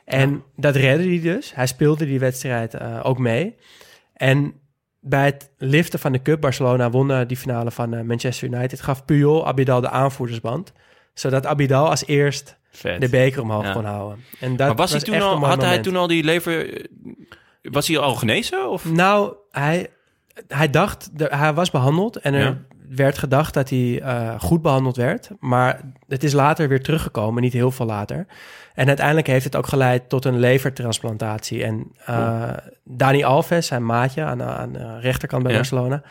[0.05, 1.55] En dat redde hij dus.
[1.55, 3.55] Hij speelde die wedstrijd eh, ook mee.
[4.13, 4.53] En
[4.99, 8.81] bij het liften van de Cup, Barcelona won eh, die finale van eh, Manchester United,
[8.81, 10.73] gaf Puyol Abidal de aanvoerdersband.
[11.13, 13.01] Zodat Abidal als eerst Vet.
[13.01, 14.23] de beker omhoog kon houden.
[14.39, 16.87] En dat maar was, hij toen al, had hij toen al die lever...
[17.61, 18.69] Was hij al genezen?
[18.69, 18.85] Of?
[18.91, 19.87] Nou, hij,
[20.47, 22.57] hij dacht, hij was behandeld en er Ja.
[22.89, 25.29] werd gedacht dat hij eh, goed behandeld werd.
[25.39, 28.25] Maar het is later weer teruggekomen, niet heel veel later.
[28.73, 31.63] En uiteindelijk heeft het ook geleid tot een levertransplantatie.
[31.63, 32.49] En eh,
[32.83, 35.57] Dani Alves, zijn maatje aan, aan de rechterkant bij Ja.
[35.57, 36.01] Barcelona,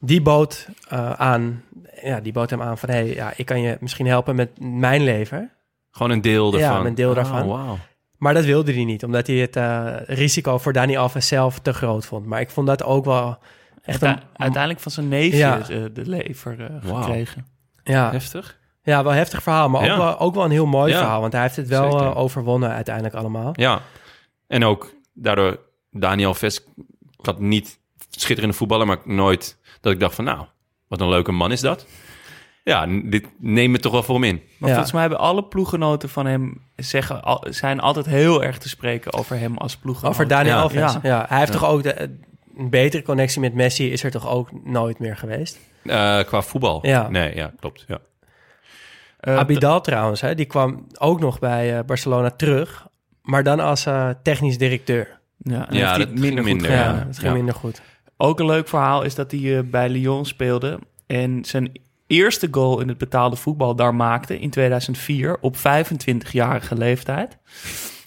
[0.00, 1.64] die bood, eh, aan,
[2.02, 2.88] ja, die bood hem aan van...
[2.90, 5.50] hey, ja, ik kan je misschien helpen met mijn lever.
[5.90, 6.86] Gewoon een deel Ja, ervan?
[6.86, 7.78] een deel Oh, daarvan.
[8.22, 11.72] Maar dat wilde hij niet, omdat hij het eh, risico voor Dani Alves zelf te
[11.72, 12.26] groot vond.
[12.26, 13.38] Maar ik vond dat ook wel
[13.82, 14.08] echt een...
[14.08, 15.58] Uite- uiteindelijk van zijn neefje Ja.
[15.68, 17.46] eh, de lever eh, gekregen.
[17.84, 18.58] Ja, Heftig.
[18.82, 19.92] ja, wel een heftig verhaal, maar Ja.
[19.92, 20.98] ook, wel, ook wel een heel mooi Ja.
[20.98, 21.20] verhaal.
[21.20, 23.50] Want hij heeft het wel overwonnen uiteindelijk allemaal.
[23.52, 23.80] Ja.
[24.46, 25.60] En ook daardoor
[25.90, 26.58] Daniel Ves...
[27.18, 27.78] Ik had niet
[28.10, 30.24] schitterende voetballer, maar nooit dat ik dacht van...
[30.24, 30.44] Nou,
[30.88, 31.86] wat een leuke man is dat.
[32.64, 34.34] Ja, dit neem het toch wel voor hem in.
[34.58, 34.74] Maar Ja.
[34.74, 39.12] volgens mij hebben alle ploeggenoten van hem zeggen, al, zijn altijd heel erg te spreken
[39.12, 40.12] over hem als ploeggenoot.
[40.12, 40.60] Over Dani Ja.
[40.60, 40.92] Alves.
[40.92, 41.00] Ja.
[41.02, 41.24] Ja.
[41.28, 41.58] hij heeft Ja.
[41.58, 42.00] toch ook de,
[42.56, 45.58] een betere connectie met Messi is er toch ook nooit meer geweest.
[45.84, 46.86] Eh, qua voetbal?
[46.86, 47.08] Ja.
[47.08, 47.84] Nee, ja, klopt.
[47.88, 47.98] Ja.
[49.20, 52.86] Eh, Abidal trouwens, hè, die kwam ook nog bij eh, Barcelona terug.
[53.22, 55.20] Maar dan als eh, technisch directeur.
[55.38, 56.96] Ja, en ging minder goed minder, Ja, gedaan.
[56.98, 57.04] ja.
[57.04, 57.82] dat ging minder goed.
[58.16, 61.72] Ook een leuk verhaal is dat hij eh, bij Lyon speelde en zijn
[62.12, 67.38] eerste goal in het betaalde voetbal daar maakte in 2004 op 25-jarige leeftijd.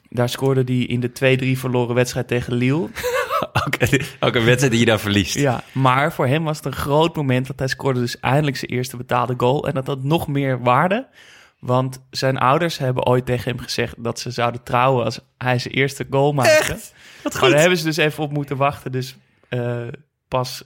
[0.09, 2.89] Daar scoorde hij in de 2-3 verloren wedstrijd tegen Lille.
[4.19, 5.35] Een wedstrijd die je dan verliest.
[5.35, 8.71] Ja, maar voor hem was het een groot moment, want hij scoorde dus eindelijk zijn
[8.71, 9.67] eerste betaalde goal.
[9.67, 11.07] En dat had nog meer waarde,
[11.59, 15.73] want zijn ouders hebben ooit tegen hem gezegd dat ze zouden trouwen als hij zijn
[15.73, 16.77] eerste goal maakte.
[17.23, 18.91] Maar daar hebben ze dus even op moeten wachten.
[18.91, 19.15] Dus
[19.49, 19.87] eh,
[20.27, 20.63] pas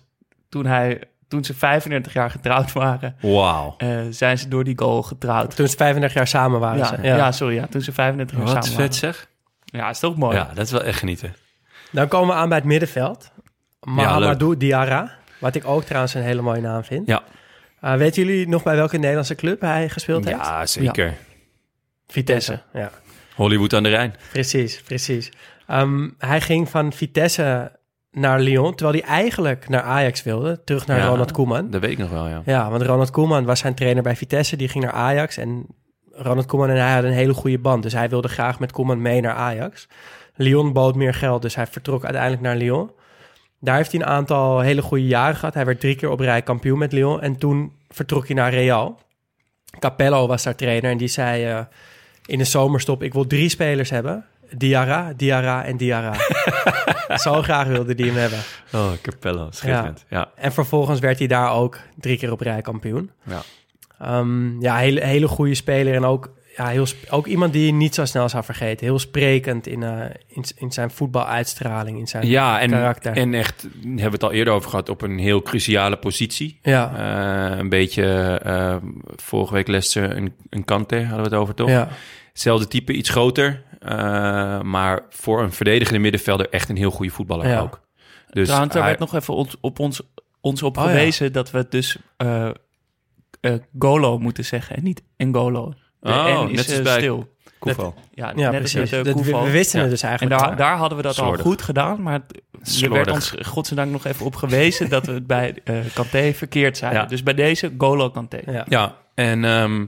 [0.50, 3.76] toen, hij, toen ze 35 jaar getrouwd waren, Wauw.
[3.78, 5.56] eh, zijn ze door die goal getrouwd.
[5.56, 6.78] Toen ze 35 jaar samen waren.
[6.78, 7.02] Ja, ze.
[7.02, 7.32] ja.
[7.32, 8.94] sorry, ja, toen ze 35 jaar Wat samen vet waren.
[9.16, 9.28] zeg.
[9.66, 10.36] Ja, is toch mooi.
[10.38, 11.36] Ja, dat is wel echt genieten.
[11.92, 13.32] Dan komen we aan bij het middenveld.
[13.82, 15.12] Mahamadou Diarra.
[15.40, 17.08] Wat ik ook trouwens een hele mooie naam vind.
[17.08, 17.24] Ja,
[17.84, 20.38] Uh, weten jullie nog bij welke Nederlandse club hij gespeeld heeft?
[20.38, 21.14] ja zeker.
[22.08, 22.62] Vitesse.
[22.74, 22.92] Ja,
[23.36, 24.16] Hollywood aan de Rijn.
[24.32, 25.32] precies, precies.
[25.68, 27.72] Ehm, hij ging van Vitesse
[28.20, 30.62] naar Lyon, terwijl hij eigenlijk naar Ajax wilde.
[30.64, 31.08] Terug naar Ja.
[31.08, 31.70] Ronald Koeman.
[31.70, 32.42] Dat weet ik nog wel, ja.
[32.46, 34.56] Ja, want Ronald Koeman was zijn trainer bij Vitesse.
[34.56, 35.66] Die ging naar Ajax en
[36.12, 37.84] Ronald Koeman en hij hadden een hele goede band.
[37.84, 39.88] Dus hij wilde graag met Koeman mee naar Ajax.
[40.36, 42.92] Lyon bood meer geld, dus hij vertrok uiteindelijk naar Lyon.
[43.60, 45.54] Daar heeft hij een aantal hele goede jaren gehad.
[45.54, 47.22] Hij werd drie keer op rij kampioen met Lyon.
[47.22, 49.00] En toen vertrok hij naar Real.
[49.80, 51.60] Capello was daar trainer en die zei eh,
[52.26, 53.04] in de zomerstop...
[53.04, 54.26] ik wil drie spelers hebben.
[54.58, 56.14] Diarra, Diarra en Diarra.
[57.18, 58.40] Zo graag wilde hij hem hebben.
[58.74, 60.06] Oh, Capello, schitterend.
[60.10, 60.30] Ja.
[60.36, 63.12] En vervolgens werd hij daar ook drie keer op rij kampioen.
[63.24, 63.42] Ja.
[64.00, 67.96] Ehm, ja, hele, hele goede speler en ook, ja, heel, ook iemand die je niet
[67.96, 68.86] zo snel zou vergeten.
[68.86, 69.92] Heel sprekend in, eh,
[70.28, 73.18] in, in zijn voetbaluitstraling, in zijn Ja, en, karakter.
[73.18, 76.60] en echt, hebben we het al eerder over gehad, op een heel cruciale positie.
[76.62, 76.92] ja,
[77.52, 78.76] Eh, een beetje, eh,
[79.16, 81.70] vorige week Leicester, een, een Kante hadden we het over, toch?
[81.70, 81.88] ja,
[82.30, 83.62] Hetzelfde type, iets groter.
[83.80, 87.60] Eh, maar voor een verdedigende middenvelder echt een heel goede voetballer Ja.
[87.60, 87.82] ook.
[88.30, 90.02] Dus Trouwens, daar hij- werd nog even ons, op ons,
[90.42, 90.90] ons op Oh, ja.
[90.90, 92.50] gewezen dat we het dus eh,
[93.42, 95.74] eh, Golo moeten zeggen en niet Engolo.
[96.00, 97.38] De Oh, N is net als bij stil.
[97.60, 97.94] Koevo.
[98.14, 98.92] Ja, ja net als precies.
[98.92, 99.82] met, Dat- we, wisten Ja.
[99.86, 100.56] het dus En eigenlijk daar, al.
[100.56, 101.46] daar hadden we dat Slordig.
[101.46, 102.22] al goed gedaan, maar
[102.82, 106.78] er werd ons godzijdank nog even op gewezen dat we het bij eh Kanté verkeerd.
[106.80, 107.06] Ja.
[107.06, 108.40] Dus bij deze Golo Kanté.
[108.52, 108.66] Ja.
[108.70, 109.86] Ja, en ehm,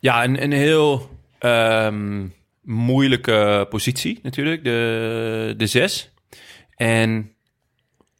[0.00, 2.26] ja, een, een heel ehm,
[2.70, 6.12] moeilijke positie natuurlijk, de, de zes.
[6.76, 7.32] En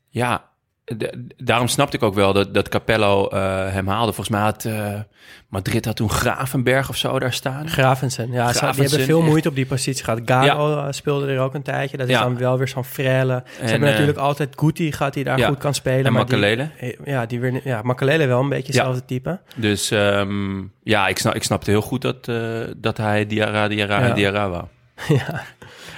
[0.08, 0.49] ja,
[0.96, 4.12] de- daarom snapte ik ook wel dat, dat Capello eh, hem haalde.
[4.12, 5.00] Volgens mij had eh,
[5.48, 7.68] Madrid had toen Gravenberg of zo daar staan.
[7.68, 8.30] Gravensen.
[8.32, 9.28] Ja, ze- die Gravensen, hebben veel echt.
[9.28, 10.20] moeite op die positie gehad.
[10.24, 11.96] Garo speelde er ook een tijdje.
[11.96, 12.22] Dat is Ja.
[12.22, 13.42] dan wel weer zo'n frelle.
[13.46, 15.48] Ze En, hebben eh, natuurlijk altijd Guti gehad die daar ja.
[15.48, 16.04] goed kan spelen.
[16.04, 16.70] En maar die- Makelele.
[17.04, 19.40] ja, die weer, ja, Makelele wel een beetje hetzelfde type.
[19.56, 22.24] Dus ehm, ja, ik, snap, ik snapte heel goed dat,
[22.76, 24.64] dat hij Diarra, Diarra Diarra wou.
[25.08, 25.42] ja.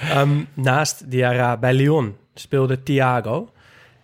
[0.09, 3.49] Ehm, naast Diarra bij Lyon speelde Thiago.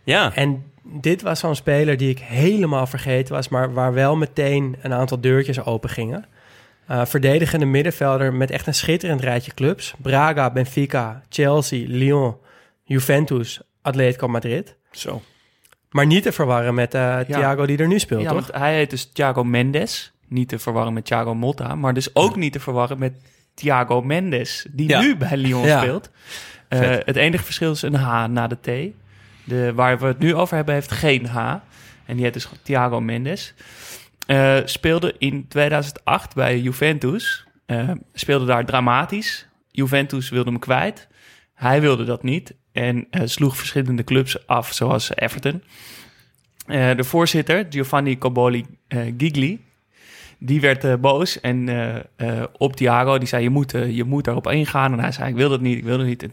[0.04, 4.76] Ja, En dit was zo'n speler die ik helemaal vergeten was, maar waar wel meteen
[4.82, 6.26] een aantal deurtjes open gingen.
[6.88, 9.94] Eh, verdedigende middenvelder met echt een schitterend rijtje clubs.
[10.02, 12.36] Braga, Benfica, Chelsea, Lyon,
[12.84, 14.76] Juventus, Atletico Madrid.
[14.92, 15.22] zo.
[15.90, 18.50] Maar niet te verwarren met eh Thiago die er nu speelt, Ja, toch?
[18.52, 20.12] hij heet dus Thiago Mendes.
[20.28, 21.76] Niet te verwarren met Thiago Motta.
[21.76, 23.14] Maar dus ook niet te verwarren met
[23.54, 24.66] Thiago Mendes.
[24.72, 25.02] Die Ja.
[25.02, 26.10] nu bij Lyon speelt.
[26.68, 28.96] Eh, het enige verschil is een H na de T.
[29.50, 31.38] De, waar we het nu over hebben heeft geen H.
[32.06, 33.54] En die heet dus Thiago Mendes.
[34.26, 37.46] Eh, speelde in 2008 bij Juventus.
[37.66, 39.48] Eh, speelde daar dramatisch.
[39.72, 41.08] Juventus wilde hem kwijt.
[41.54, 42.54] Hij wilde dat niet.
[42.72, 45.64] En eh, sloeg verschillende clubs af, zoals Everton.
[46.68, 48.66] De voorzitter, Giovanni Coboli
[49.18, 49.62] Gigli,
[50.38, 51.70] die werd boos en
[52.58, 54.94] op Thiago, die zei, je moet, je moet daarop ingaan.
[54.94, 56.28] En hij zei, ik wil dat niet, ik wil dat niet.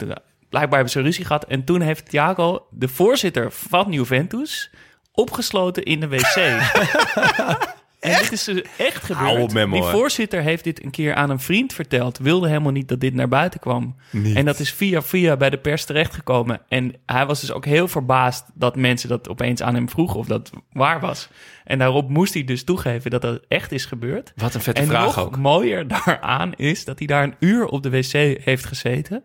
[0.57, 1.45] Blijkbaar hebben ze ruzie gehad.
[1.45, 4.71] En toen heeft Thiago, de voorzitter van Juventus,
[5.13, 6.37] opgesloten in de wc.
[8.01, 9.43] En dit is dus echt gebeurd.
[9.43, 12.19] op Die voorzitter heeft dit een keer aan een vriend verteld.
[12.19, 13.97] Wilde helemaal niet dat dit naar buiten kwam.
[14.35, 16.61] En dat is via via bij de pers terechtgekomen.
[16.69, 20.27] En hij was dus ook heel verbaasd dat mensen dat opeens aan hem vroegen of
[20.27, 21.29] dat waar was.
[21.65, 24.33] En daarop moest hij dus toegeven dat dat echt is gebeurd.
[24.37, 25.37] Wat een vette en vraag nog ook.
[25.37, 28.13] mooier daaraan is dat hij daar een uur op de wc
[28.45, 29.25] heeft gezeten.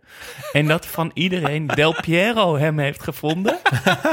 [0.51, 3.59] En dat van iedereen Del Piero hem heeft gevonden.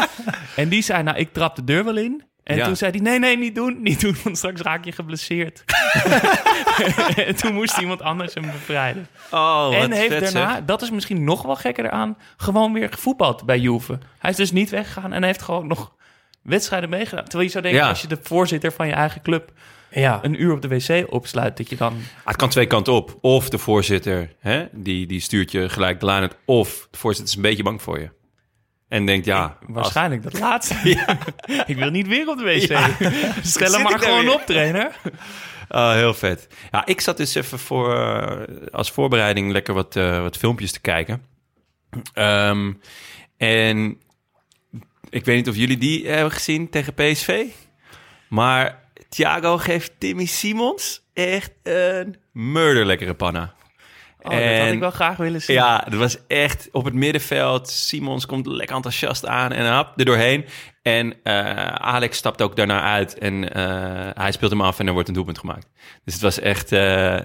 [0.57, 2.28] en die zei, nou, ik trap de deur wel in.
[2.49, 2.65] En Ja.
[2.65, 5.65] toen zei hij, nee, nee, niet doen, niet doen, want straks raak je geblesseerd.
[7.27, 9.07] en toen moest iemand anders hem bevrijden.
[9.31, 13.59] Oh, en heeft daarna, dat is misschien nog wel gekker eraan, gewoon weer gevoetbald bij
[13.59, 13.99] Juve.
[14.19, 15.93] Hij is dus niet weggegaan en heeft gewoon nog
[16.43, 17.25] wedstrijden meegedaan.
[17.25, 17.89] Terwijl je zou denken, Ja.
[17.89, 19.53] als je de voorzitter van je eigen club
[19.91, 20.19] Ja.
[20.23, 21.93] een uur op de wc opsluit, dat je dan...
[21.93, 23.19] Ah, het kan twee kanten op.
[23.21, 26.37] Of de voorzitter, hè, die, die stuurt je gelijk de lijn uit.
[26.45, 28.09] Of de voorzitter is een beetje bang voor je.
[28.89, 29.59] En denkt, ja...
[29.67, 30.75] Waarschijnlijk dat laatste.
[31.67, 32.69] ik wil niet weer op de wc.
[32.69, 32.91] Ja.
[33.43, 34.35] Stel hem maar gewoon weer?
[34.35, 34.97] op, trainer.
[35.69, 36.49] Ah, heel vet.
[36.71, 40.81] Ja, ik zat dus even voor, eh, als voorbereiding lekker wat, eh, wat filmpjes te
[40.81, 41.25] kijken.
[42.13, 42.73] Ehm,
[43.37, 44.01] en
[45.11, 47.45] ik weet niet of jullie die hebben gezien tegen PSV.
[48.29, 53.55] Maar Thiago geeft Timmy Simons echt een murderlekkere panna.
[54.31, 55.57] Oh, dat had ik wel graag willen zien.
[55.57, 57.69] Ja, dat was echt op het middenveld.
[57.69, 60.45] Simons komt lekker enthousiast aan en hap, er doorheen.
[60.83, 64.93] En eh, Alex stapt ook daarna uit en eh, hij speelt hem af en er
[64.93, 65.67] wordt een doelpunt gemaakt.
[66.05, 67.19] Dus het was echt, eh,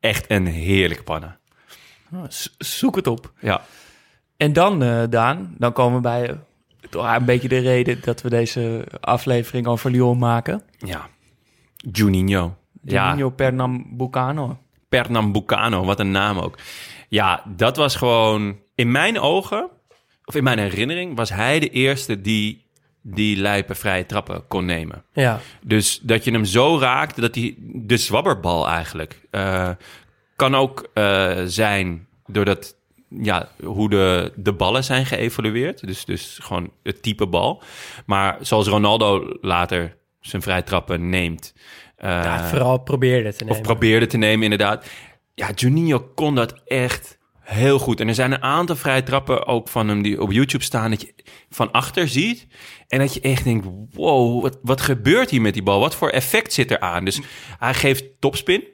[0.00, 1.38] echt een heerlijke panna.
[2.12, 2.24] Oh,
[2.58, 3.32] zoek het op.
[3.40, 3.62] Ja,
[4.36, 6.38] En dan, eh, Daan, dan komen we bij
[6.90, 10.62] toch een beetje de reden dat we deze aflevering over Lyon maken.
[10.78, 11.08] ja.
[11.92, 12.56] Juninho.
[12.82, 14.58] Juninho Ja, Pernambucano.
[15.02, 16.58] Pernambucano, wat een naam ook.
[17.08, 18.62] Ja, dat was gewoon...
[18.74, 19.70] In mijn ogen,
[20.24, 22.64] of in mijn herinnering, was hij de eerste die
[23.06, 25.04] die lijpe vrije trappen kon nemen.
[25.12, 25.40] Ja.
[25.62, 29.70] Dus dat je hem zo raakt, dat hij de zwabberbal eigenlijk eh,
[30.36, 32.76] kan ook eh, zijn doordat
[33.08, 35.86] ja, hoe de, de ballen zijn geëvolueerd.
[35.86, 37.62] Dus, dus gewoon het type bal.
[38.06, 41.54] Maar zoals Ronaldo later zijn vrije trappen neemt.
[41.96, 43.58] Eh, ja, vooral probeerde het te nemen.
[43.60, 44.86] of probeerde te nemen, inderdaad.
[45.34, 48.00] Ja, Juninho kon dat echt heel goed.
[48.00, 50.90] En er zijn een aantal vrije trappen ook van hem die op YouTube staan...
[50.90, 51.14] dat je
[51.50, 52.46] van achter ziet
[52.88, 53.66] en dat je echt denkt...
[53.92, 55.80] wow, wat, wat gebeurt hier met die bal?
[55.80, 57.04] Wat voor effect zit er aan?
[57.04, 57.20] Dus
[57.58, 58.64] hij geeft topspin,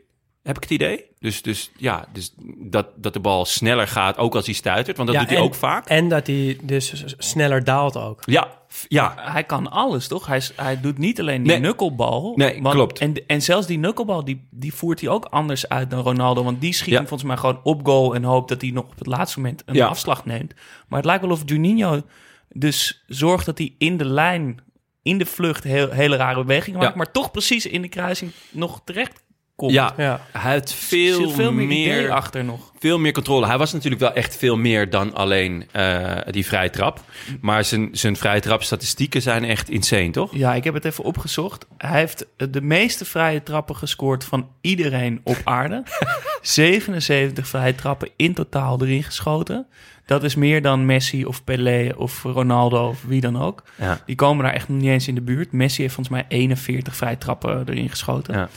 [0.42, 1.04] heb ik het idee.
[1.18, 4.96] Dus, dus ja, dus dat, dat de bal sneller gaat, ook als hij stuitert.
[4.96, 5.88] Want dat Ja, doet hij en- ook vaak.
[5.88, 8.22] En dat hij dus sneller daalt ook.
[8.24, 8.58] Ja,
[8.88, 10.26] ja, Hij kan alles, toch?
[10.26, 11.60] Hij, hij doet niet alleen die Nee.
[11.60, 12.32] knuckelbal.
[12.36, 12.98] Nee, klopt.
[12.98, 16.42] En, en zelfs die knuckelbal, die, die voert hij ook anders uit dan Ronaldo.
[16.44, 16.96] Want die schiet Ja.
[16.98, 18.14] hem volgens mij gewoon op goal...
[18.14, 19.86] en hoopt dat hij nog op het laatste moment een Ja.
[19.86, 20.54] afslag neemt.
[20.88, 22.02] Maar het lijkt wel of Juninho
[22.48, 24.58] dus zorgt dat hij in de lijn...
[25.02, 26.94] in de vlucht heel, hele rare bewegingen maakt...
[26.94, 29.22] Maar toch precies in de kruising nog terecht
[29.60, 29.72] komt.
[29.72, 29.94] ja.
[29.96, 30.20] Ja.
[30.32, 32.72] hij had Er veel, meer, meer idee achter nog.
[32.78, 33.46] veel meer controle.
[33.46, 37.00] Hij was natuurlijk wel echt veel meer dan alleen eh, die vrije trap.
[37.40, 40.34] Maar zijn, zijn vrije trap statistieken zijn echt insane, toch?
[40.34, 41.66] Ja, ik heb het even opgezocht.
[41.76, 45.82] Hij heeft de meeste vrije trappen gescoord van iedereen op aarde.
[46.42, 49.66] 77 vrije trappen in totaal erin geschoten.
[50.06, 53.62] Dat is meer dan Messi of Pelé of Ronaldo of wie dan ook.
[53.78, 54.00] Ja.
[54.06, 55.52] Die komen daar echt nog niet eens in de buurt.
[55.52, 58.34] Messi heeft volgens mij 41 vrije trappen erin geschoten.
[58.34, 58.48] Ja.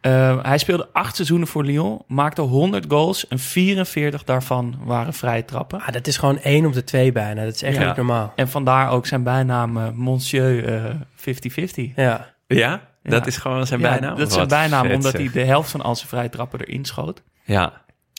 [0.00, 5.44] Eh, hij speelde acht seizoenen voor Lyon, maakte 100 goals en 44 daarvan waren vrije
[5.44, 5.80] trappen.
[5.80, 7.44] Ah, dat is gewoon één op de twee bijna.
[7.44, 7.86] Dat is echt Ja.
[7.86, 8.32] niet normaal.
[8.36, 11.92] En vandaar ook zijn bijnaam eh, Monsieur eh, 50-50.
[11.96, 12.34] Ja.
[12.46, 12.80] Ja?
[13.02, 13.26] Dat Ja.
[13.26, 14.16] is gewoon zijn Ja, bijnaam?
[14.16, 15.20] Dat is zijn bijnaam, vet, omdat zeg.
[15.20, 17.22] hij de helft van al zijn vrije trappen erin schoot.
[17.44, 17.72] Ja.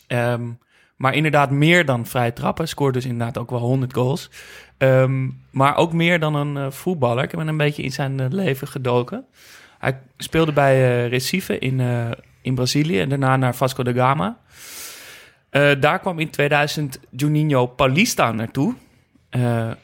[0.07, 0.41] Ehm,
[0.95, 2.67] maar inderdaad meer dan vrije trappen.
[2.67, 4.29] Scoort dus inderdaad ook wel 100 goals.
[4.77, 7.23] Ehm, maar ook meer dan een eh, voetballer.
[7.23, 9.25] Ik heb een beetje in zijn eh, leven gedoken.
[9.81, 10.73] Hij speelde bij
[11.03, 12.09] eh, Recife in, eh,
[12.41, 14.37] in Brazilië en daarna naar Vasco da Gama.
[15.49, 18.73] Eh, daar kwam in 2000 Juninho Paulista naartoe.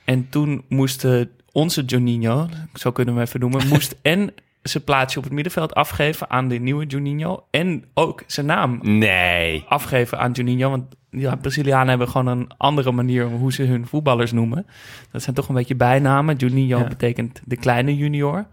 [0.05, 1.21] En toen moest eh,
[1.51, 5.73] onze Juninho, zo kunnen we hem even noemen, moest en zijn plaatsje op het middenveld
[5.73, 7.45] afgeven aan de nieuwe Juninho.
[7.51, 9.63] En ook zijn naam Nee.
[9.67, 10.69] afgeven aan Juninho.
[10.69, 14.65] Want ja, Brazilianen hebben gewoon een andere manier hoe ze hun voetballers noemen.
[15.11, 16.35] Dat zijn toch een beetje bijnamen.
[16.35, 16.87] Juninho Ja.
[16.87, 18.47] betekent de kleine junior.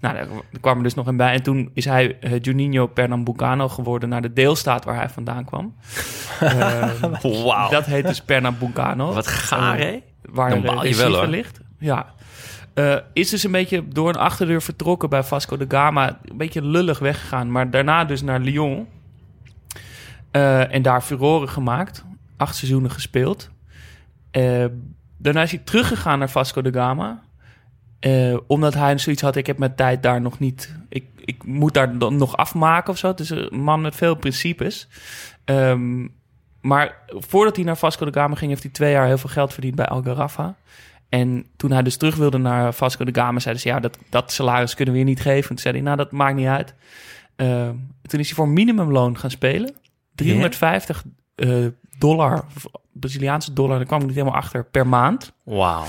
[0.00, 0.26] Nou, daar
[0.60, 1.32] kwam er dus nog een bij.
[1.34, 5.74] En toen is hij eh, Juninho Pernambucano geworden naar de deelstaat waar hij vandaan kwam.
[6.40, 6.92] Eh,
[7.22, 7.70] Wauw.
[7.70, 9.12] Dat heet dus Pernambucano.
[9.12, 10.02] Wat gaar, hè?
[10.22, 11.26] Waar Dan de baal je wel, hoor.
[11.26, 11.60] ligt.
[11.78, 12.14] Ja.
[12.74, 16.18] Eh, is dus een beetje door een achterdeur vertrokken bij Vasco da Gama.
[16.24, 17.50] Een beetje lullig weggegaan.
[17.50, 18.86] Maar daarna dus naar Lyon.
[20.30, 22.04] Eh, en daar furoren gemaakt.
[22.36, 23.50] Acht seizoenen gespeeld.
[25.18, 27.22] Daarna is hij teruggegaan naar Vasco da Gama.
[28.00, 30.74] Eh, omdat hij zoiets had, ik heb mijn tijd daar nog niet...
[30.88, 33.08] Ik, ik moet daar dan nog afmaken of zo.
[33.08, 34.88] Het is een man met veel principes.
[35.44, 36.06] Ehm,
[36.60, 38.50] maar voordat hij naar Vasco da Gama ging...
[38.50, 40.54] heeft hij twee jaar heel veel geld verdiend bij Algarrafa.
[41.08, 43.38] En toen hij dus terug wilde naar Vasco da Gama...
[43.38, 45.48] zeiden ze, ja, dat, dat salaris kunnen we je niet geven.
[45.48, 46.74] Toen zei hij, nou, dat maakt niet uit.
[47.36, 49.74] Ehm, toen is hij voor minimumloon gaan spelen.
[50.14, 51.66] 350 eh,
[51.98, 52.44] dollar,
[52.92, 53.76] Braziliaanse dollar...
[53.76, 55.32] daar kwam ik niet helemaal achter, per maand.
[55.42, 55.86] Wauw.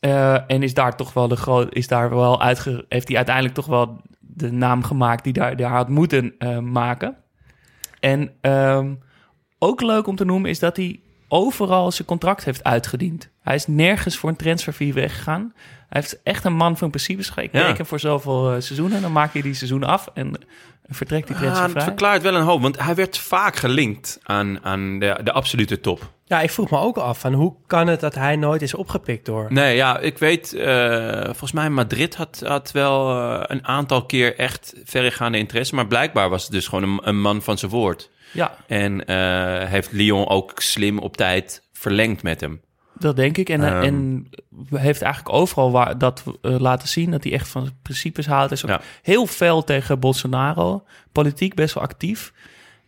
[0.00, 3.54] Eh, en is daar toch wel de groot, is daar wel uitge, heeft hij uiteindelijk
[3.54, 7.16] toch wel de naam gemaakt die daar, daar had moeten eh, maken.
[8.00, 8.94] En ehm,
[9.58, 13.28] ook leuk om te noemen is dat hij overal zijn contract heeft uitgediend.
[13.42, 15.52] Hij is nergens voor een transferfee weggegaan.
[15.88, 17.30] Hij heeft echt een man van principes.
[17.36, 17.66] Ik Ja.
[17.66, 19.02] teken voor zoveel eh, seizoenen.
[19.02, 20.32] Dan maak je die seizoenen af en
[20.88, 21.86] vertrekt die Ah, het transfervrij.
[21.88, 26.12] verklaart wel een hoop, want hij werd vaak gelinkt aan, aan de, de absolute top.
[26.30, 29.24] Ja, ik vroeg me ook af van hoe kan het dat hij nooit is opgepikt
[29.26, 29.46] door...
[29.48, 34.36] Nee, ja, ik weet, eh, volgens mij Madrid had, had wel eh, een aantal keer
[34.38, 38.10] echt verregaande interesse, maar blijkbaar was het dus gewoon een, een man van zijn woord.
[38.32, 42.60] Ja, En eh, heeft Lyon ook slim op tijd verlengd met hem.
[42.98, 43.48] dat denk ik.
[43.48, 43.82] En, eh, Ehm.
[43.82, 44.28] en
[44.74, 48.52] heeft eigenlijk overal waar, dat laten zien dat hij echt van zijn principes houdt.
[48.52, 48.80] Is ook Ja.
[49.02, 50.82] heel fel tegen Bolsonaro.
[51.12, 52.32] Politiek best wel actief.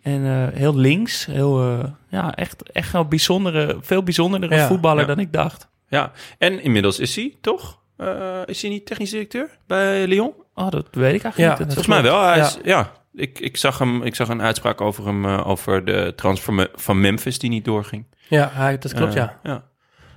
[0.02, 1.26] En eh, heel links.
[1.26, 5.06] Heel, eh, ja, echt, echt een bijzondere, veel bijzondere Ja, voetballer ja.
[5.06, 5.68] dan ik dacht.
[5.88, 7.80] Ja, en inmiddels is hij toch?
[7.96, 10.32] Eh, is hij niet technisch directeur bij Lyon?
[10.54, 11.58] Oh, dat weet ik eigenlijk Ja, niet.
[11.58, 12.22] Dat- Volgens mij wel.
[12.22, 12.44] Hij Ja.
[12.44, 16.12] is, ja, ik, ik, zag hem, ik zag een uitspraak over hem, eh, over de
[16.16, 18.04] transfer van Memphis die niet doorging.
[18.28, 19.38] Ja, hij- dat klopt, ja.
[19.42, 19.64] ja.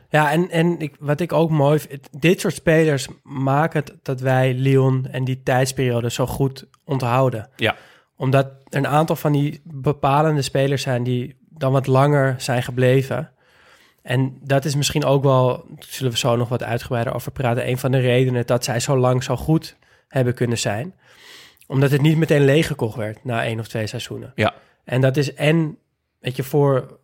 [0.09, 4.19] Ja, en, en ik, wat ik ook mooi vind, dit soort spelers maken het dat
[4.19, 7.49] wij Lyon en die tijdsperiode zo goed onthouden.
[7.55, 7.75] Ja.
[8.17, 13.31] Omdat er een aantal van die bepalende spelers zijn die dan wat langer zijn gebleven.
[14.01, 17.67] En dat is misschien ook wel, daar zullen we zo nog wat uitgebreider over praten,
[17.67, 19.75] een van de redenen dat zij zo lang zo goed
[20.07, 20.93] hebben kunnen zijn.
[21.67, 24.31] Omdat het niet meteen leeggekocht werd na één of twee seizoenen.
[24.35, 24.53] Ja.
[24.83, 25.77] En dat is en,
[26.19, 26.97] weet je, voor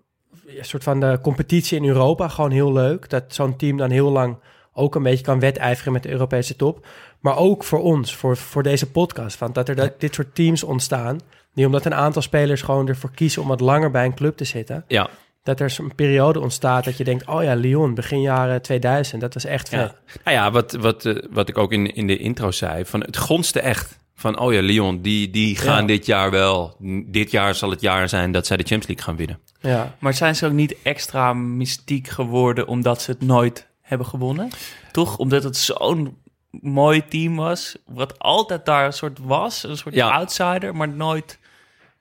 [0.46, 3.10] een soort van de competitie in Europa gewoon heel leuk.
[3.10, 4.38] Dat zo'n team dan heel lang
[4.74, 6.88] ook een beetje kan wedijveren met de Europese top.
[7.22, 9.38] Maar ook voor ons, voor, voor deze podcast.
[9.38, 11.20] Van dat er dat, dit soort teams ontstaan.
[11.54, 14.44] Die omdat een aantal spelers gewoon ervoor kiezen om wat langer bij een club te
[14.44, 14.84] zitten.
[14.88, 15.10] Ja,
[15.44, 19.22] Dat er zo'n periode ontstaat dat je denkt, oh ja, Lyon, begin jaren 2000.
[19.22, 19.80] Dat was echt vet.
[19.80, 19.96] Ja.
[20.24, 23.18] Nou ja, wat, wat, eh, wat ik ook in, in de intro zei, van het
[23.18, 24.00] gonste echt.
[24.16, 25.88] Van, oh ja, Lyon, die, die gaan Ja.
[25.88, 26.76] dit jaar wel.
[27.06, 29.40] Dit jaar zal het jaar zijn dat zij de Champions League gaan winnen.
[29.60, 29.96] Ja.
[30.00, 34.50] Maar zijn ze ook niet extra mystiek geworden omdat ze het nooit hebben gewonnen?
[34.92, 35.18] Toch?
[35.18, 36.18] Omdat het zo'n
[36.52, 40.10] mooi team was, wat altijd daar een soort was, een soort Ja.
[40.10, 41.40] outsider, maar nooit...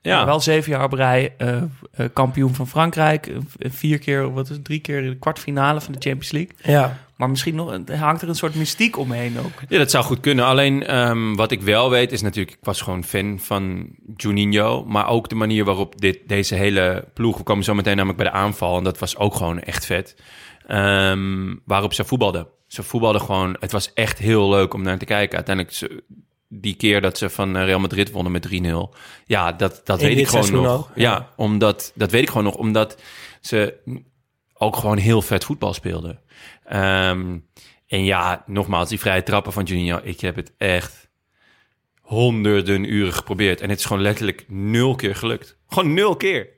[0.03, 0.25] Ja.
[0.25, 3.31] Wel zeven jaar op rij eh, eh, kampioen van Frankrijk.
[3.59, 6.55] vier keer, wat is het, drie keer in de kwartfinale van de Champions League.
[6.63, 6.97] Ja.
[7.15, 9.51] Maar misschien nog, hangt er een soort mystiek omheen ook.
[9.67, 10.45] Ja, dat zou goed kunnen.
[10.45, 12.57] Alleen ehm, wat ik wel weet is natuurlijk...
[12.57, 13.87] Ik was gewoon fan van
[14.17, 14.85] Juninho.
[14.85, 17.37] Maar ook de manier waarop dit, deze hele ploeg...
[17.37, 18.77] We komen zo meteen namelijk bij de aanval.
[18.77, 20.15] En dat was ook gewoon echt vet.
[20.71, 22.47] Ehm, waarop ze voetbalden.
[22.67, 23.55] Ze voetbalden gewoon...
[23.59, 25.35] Het was echt heel leuk om naar te kijken.
[25.35, 26.01] Uiteindelijk...
[26.53, 28.97] Die keer dat ze van eh, Real Madrid wonnen met 3-0.
[29.25, 30.91] Ja, dat, dat In weet ik gewoon nog.
[30.95, 31.11] ja.
[31.11, 31.29] ja.
[31.35, 31.91] omdat...
[31.95, 32.55] Dat weet ik gewoon nog.
[32.55, 33.01] Omdat
[33.41, 33.77] ze
[34.53, 36.19] ook gewoon heel vet voetbal speelden.
[36.65, 37.37] Ehm,
[37.87, 39.99] en ja, nogmaals, die vrije trappen van Juninho.
[40.03, 41.09] Ik heb het echt
[42.01, 43.61] honderden uren geprobeerd.
[43.61, 45.57] En het is gewoon letterlijk nul keer gelukt.
[45.67, 46.49] Gewoon nul keer.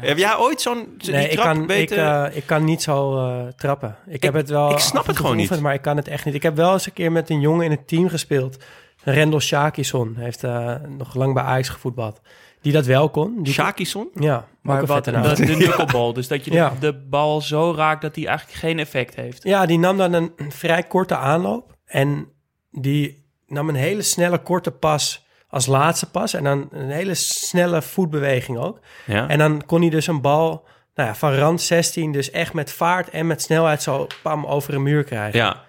[0.00, 1.96] Heb jij ooit zo'n die Nee, ik trap kan, ik, weten?
[2.26, 3.96] eh, ik kan niet zo eh, trappen.
[4.06, 5.60] Ik, heb het wel ik snap het gewoon niet.
[5.60, 6.34] Maar ik kan het echt niet.
[6.34, 8.64] Ik heb wel eens een keer met een jongen in het team gespeeld.
[9.02, 12.20] Rendel Shakison heeft eh, nog lang bij Ajax gevoetbald.
[12.60, 13.42] Die dat wel kon.
[13.42, 14.08] Die Shakison?
[14.14, 15.22] Ja, Maar wat, naam.
[15.22, 16.72] de, de knuckleball, dus dat je de, Ja.
[16.80, 19.42] de bal zo raakt dat die eigenlijk geen effect heeft.
[19.42, 21.76] Ja, die nam dan een vrij korte aanloop.
[21.86, 22.28] En
[22.70, 25.23] die nam een hele snelle korte pas
[25.54, 26.34] als laatste pas.
[26.34, 28.78] En dan een hele snelle voetbeweging ook.
[29.06, 29.28] Ja.
[29.28, 32.12] En dan kon hij dus een bal nou ja, van rand 16...
[32.12, 35.38] dus echt met vaart en met snelheid zo pam over een muur krijgen.
[35.38, 35.62] ja.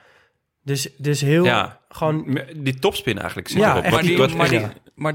[0.63, 1.79] Dus, dus heel Ja.
[1.89, 2.39] gewoon...
[2.55, 3.47] Die topspin eigenlijk.
[3.47, 3.83] zit Ja, erop.
[3.83, 4.61] Maar Maar, die, maar, die,
[4.95, 5.13] maar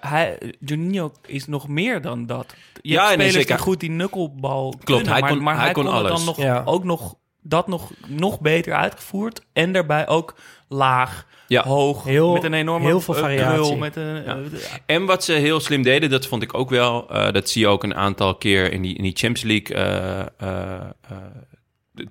[0.00, 2.54] hij, Juninho is nog meer dan dat.
[2.80, 3.56] Je Ja, hebt nee, spelers zeker.
[3.56, 6.10] die goed die knucklebal Klopt, kunnen, hij maar, kon- maar hij hij kon alles.
[6.12, 6.62] dan nog, Ja.
[6.64, 9.42] ook nog, dat nog, nog beter uitgevoerd.
[9.52, 10.34] En daarbij ook
[10.72, 11.62] laag, Ja.
[11.62, 13.52] hoog, Heel- met een enorme heel veel eh, variatie.
[13.62, 14.36] krul, Met een, Ja.
[14.36, 14.42] eh,
[14.86, 17.10] En wat ze heel slim deden, dat vond ik ook wel.
[17.10, 20.20] eh, dat zie je ook een aantal keer in die, in die Champions League eh,
[20.38, 21.16] eh, eh,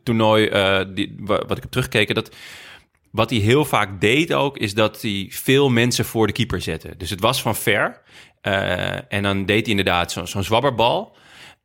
[0.03, 0.45] toernooi.
[0.47, 2.15] eh, die, wa- wat ik heb teruggekeken.
[2.15, 2.35] Dat,
[3.11, 6.93] wat hij heel vaak deed ook, is dat hij veel mensen voor de keeper zette.
[6.97, 8.01] Dus het was van ver.
[8.41, 11.15] eh, en dan deed hij inderdaad zo- zo'n zwabberbal.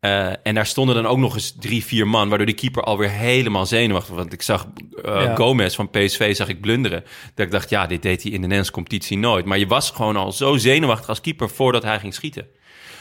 [0.07, 3.11] Eh, en daar stonden dan ook nog eens drie, vier man, waardoor die keeper alweer
[3.11, 4.19] helemaal zenuwachtig was.
[4.19, 4.67] Want ik zag
[5.03, 5.35] Ja.
[5.35, 7.05] Gomez van PSV zag ik blunderen.
[7.35, 9.45] Dat ik dacht, ja, dit deed hij in de Nederlandse competitie nooit.
[9.45, 12.47] Maar je was gewoon al zo zenuwachtig als keeper voordat hij ging schieten.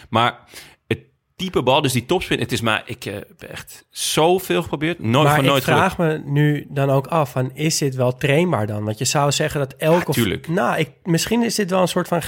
[0.09, 0.39] Maar
[0.87, 0.99] het
[1.35, 4.99] type bal, dus die topspin, het is maar, ik eh, heb echt zoveel geprobeerd.
[4.99, 8.17] Nooit maar van ik nooit vraag me nu dan ook af, van, is dit wel
[8.17, 8.83] trainbaar dan?
[8.83, 10.05] Want je zou zeggen dat elke...
[10.07, 10.47] Ja, tuurlijk.
[10.47, 12.21] Nou, ik, misschien is dit wel een soort van,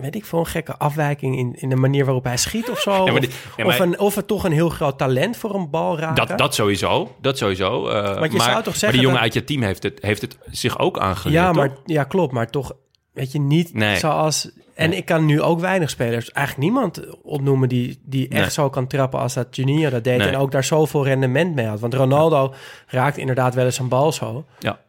[0.00, 2.90] weet ik veel, een gekke afwijking in, in de manier waarop hij schiet of zo.
[3.04, 5.54] Ja, maar of, ja, of, maar- een, of het toch een heel groot talent voor
[5.54, 6.26] een bal raken.
[6.26, 7.88] Dat, dat sowieso, dat sowieso.
[7.88, 9.82] eh, Want je maar, zou toch maar zeggen die jongen dat- uit je team heeft
[9.82, 11.82] het, heeft het zich ook aangeleerd, Ja, maar, toch?
[11.84, 12.32] ja, klopt.
[12.32, 12.72] Maar toch,
[13.12, 13.96] weet je, niet Nee.
[13.96, 14.50] zoals...
[14.74, 18.50] En ik kan nu ook weinig spelers, eigenlijk niemand opnoemen die, die echt Nee.
[18.50, 20.20] zo kan trappen als dat Juninho dat deed.
[20.20, 21.80] En ook daar zoveel rendement mee had.
[21.80, 22.54] Want Ronaldo
[22.86, 24.44] raakt inderdaad wel eens een bal zo.
[24.58, 24.80] Ja.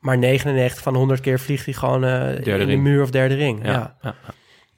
[0.00, 3.64] Maar 99 van 100 keer vliegt hij gewoon eh, in de muur of derde ring.
[3.64, 3.70] Ja.
[3.72, 4.14] Ja, ja.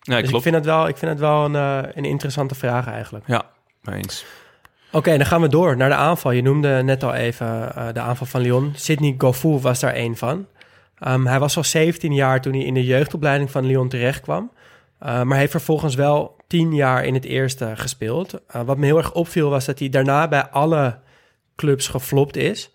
[0.00, 0.20] Ja.
[0.20, 3.26] Dus ik vind het wel, ik vind het wel een, eh, een interessante vraag eigenlijk.
[3.26, 3.42] Ja,
[3.84, 4.24] eens.
[4.92, 6.30] Oké, dan gaan we door naar de aanval.
[6.30, 8.72] Je noemde net al even eh, de aanval van Lyon.
[8.74, 10.46] Sidney Goffou was daar één van.
[10.98, 14.50] Ehm, hij was al 17 jaar toen hij in de jeugdopleiding van Lyon terechtkwam.
[15.02, 18.34] Uh, maar heeft vervolgens wel 10 jaar in het eerste gespeeld.
[18.56, 20.98] Uh, wat me heel erg opviel was dat hij daarna bij alle
[21.56, 22.70] clubs geflopt is.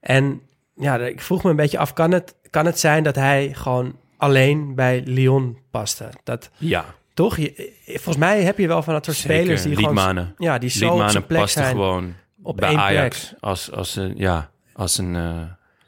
[0.00, 0.40] En
[0.74, 3.96] ja, ik vroeg me een beetje af, kan het, kan het zijn dat hij gewoon
[4.16, 6.08] alleen bij Lyon paste?
[6.24, 7.36] Dat, Ja, toch?
[7.36, 9.36] Je, volgens mij heb je wel van dat soort zeker.
[9.36, 9.88] spelers die gewoon...
[9.94, 10.34] Liedmanen.
[10.38, 11.70] Ja, die zo op Liedmanen zijn plek paste zijn.
[11.70, 13.40] gewoon op bij één Ajax plek.
[13.40, 15.40] als, als, een, ja, als, een, eh,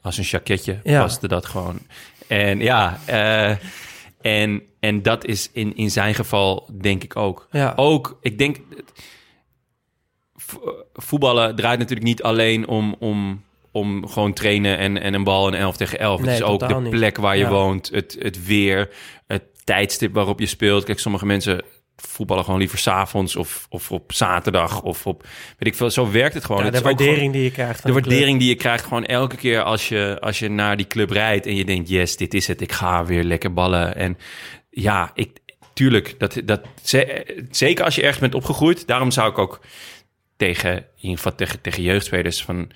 [0.03, 1.01] als een jacketje Ja.
[1.03, 1.79] paste dat gewoon.
[2.27, 3.57] En ja, eh,
[4.21, 7.49] en, en dat is in, in zijn geval denk ik ook.
[7.51, 7.73] Ja.
[7.77, 8.57] Ook, ik denk,
[10.37, 13.45] vo- voetballen draait natuurlijk niet alleen om, om,
[13.79, 16.21] om gewoon trainen en, en een bal en 11 tegen 11.
[16.21, 16.91] Nee, het is ook de niet.
[16.91, 17.51] plek waar je Ja.
[17.51, 18.89] woont, het, het weer,
[19.27, 20.85] het tijdstip waarop je speelt.
[20.85, 21.63] Kijk, sommige mensen
[21.97, 25.23] voetballen gewoon liever s'avonds of, of op zaterdag of op,
[25.59, 25.91] weet ik veel.
[25.91, 26.65] Zo werkt het gewoon.
[26.65, 27.83] Ja, de waardering die je krijgt.
[27.83, 30.87] de de waardering die je krijgt gewoon elke keer als je, als je naar die
[30.87, 33.97] club rijdt en je denkt, yes, dit is het, ik ga weer lekker ballen.
[33.97, 34.17] En
[34.71, 35.31] ja, ik,
[35.73, 39.61] tuurlijk, dat, dat, ze- zeker als je ergens bent opgegroeid, daarom zou ik ook
[40.37, 42.71] tegen, in ieder geval tegen, tegen jeugdspelers van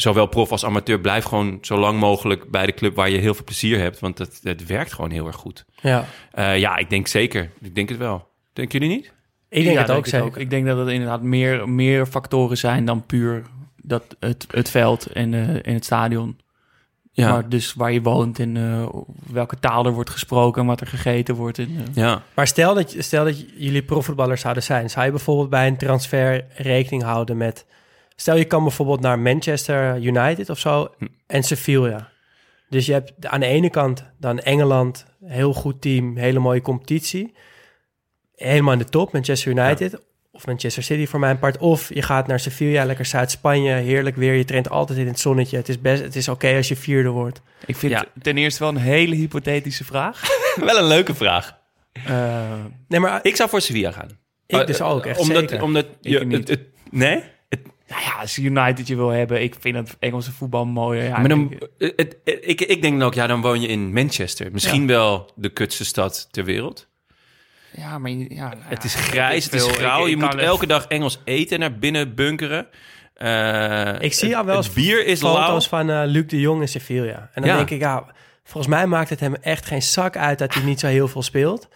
[0.00, 3.34] zowel prof als amateur, blijf gewoon zo lang mogelijk bij de club waar je heel
[3.34, 5.64] veel plezier hebt, want het, het werkt gewoon heel erg goed.
[5.82, 7.50] Ja, Eh, ja, ik denk zeker.
[7.60, 8.28] Ik denk het wel.
[8.52, 9.12] Denken jullie niet?
[9.48, 10.40] ik denk Ja, het ook zeker.
[10.40, 13.42] Ik denk dat het inderdaad meer, meer factoren zijn dan puur
[13.76, 16.38] dat het, het veld en, eh en het stadion.
[17.12, 17.30] Ja.
[17.30, 18.88] Maar dus waar je woont en eh,
[19.32, 21.58] welke taal er wordt gesproken en wat er gegeten wordt.
[21.58, 22.22] En, ja.
[22.34, 24.90] Maar stel dat, stel dat jullie profvoetballers zouden zijn.
[24.90, 27.66] Zou je bijvoorbeeld bij een transfer rekening houden met...
[28.20, 31.06] Stel je kan bijvoorbeeld naar Manchester United of zo Hm.
[31.26, 32.08] en Sevilla.
[32.68, 37.34] Dus je hebt aan de ene kant dan Engeland, heel goed team, hele mooie competitie.
[38.34, 40.00] Helemaal in de top, Manchester United.
[40.32, 41.58] Of Manchester City voor mijn part.
[41.58, 44.34] Of je gaat naar Sevilla, lekker Zuid-Spanje, heerlijk weer.
[44.34, 45.56] Je traint altijd in het zonnetje.
[45.56, 47.42] Het is, best, het is oké als je vierde wordt.
[47.66, 47.98] ik vind Ja.
[48.14, 50.22] het ten eerste wel een hele hypothetische vraag.
[50.64, 51.58] Wel een leuke vraag.
[51.92, 52.50] Eh,
[52.88, 54.08] Nee, maar Ik zou voor Sevilla gaan.
[54.46, 55.62] ik dus ook, echt omdat, zeker.
[55.62, 56.36] Omdat Ik je, niet.
[56.38, 57.22] het, het- nee?
[57.90, 61.04] Nou ja, als je United je wil hebben, ik vind het Engelse voetbal mooier.
[61.04, 63.68] Ja, maar dan, ik- het, het- ik, ik denk dan ook, ja, dan woon je
[63.68, 64.52] in Manchester.
[64.52, 66.88] Misschien wel de kutste stad ter wereld.
[67.76, 70.06] ja, maar ja, nou Het is grijs, het is grauw.
[70.06, 72.66] je moet elke dag Engels eten en naar binnen bunkeren.
[73.14, 75.34] Eh, Ik zie al wel eens bier is lauw.
[75.44, 77.30] foto's van eh, Luc de Jong in Sevilla.
[77.34, 77.56] En dan Ja.
[77.56, 78.04] denk ik, ja,
[78.44, 81.22] volgens mij maakt het hem echt geen zak uit dat hij niet zo heel veel
[81.22, 81.68] speelt.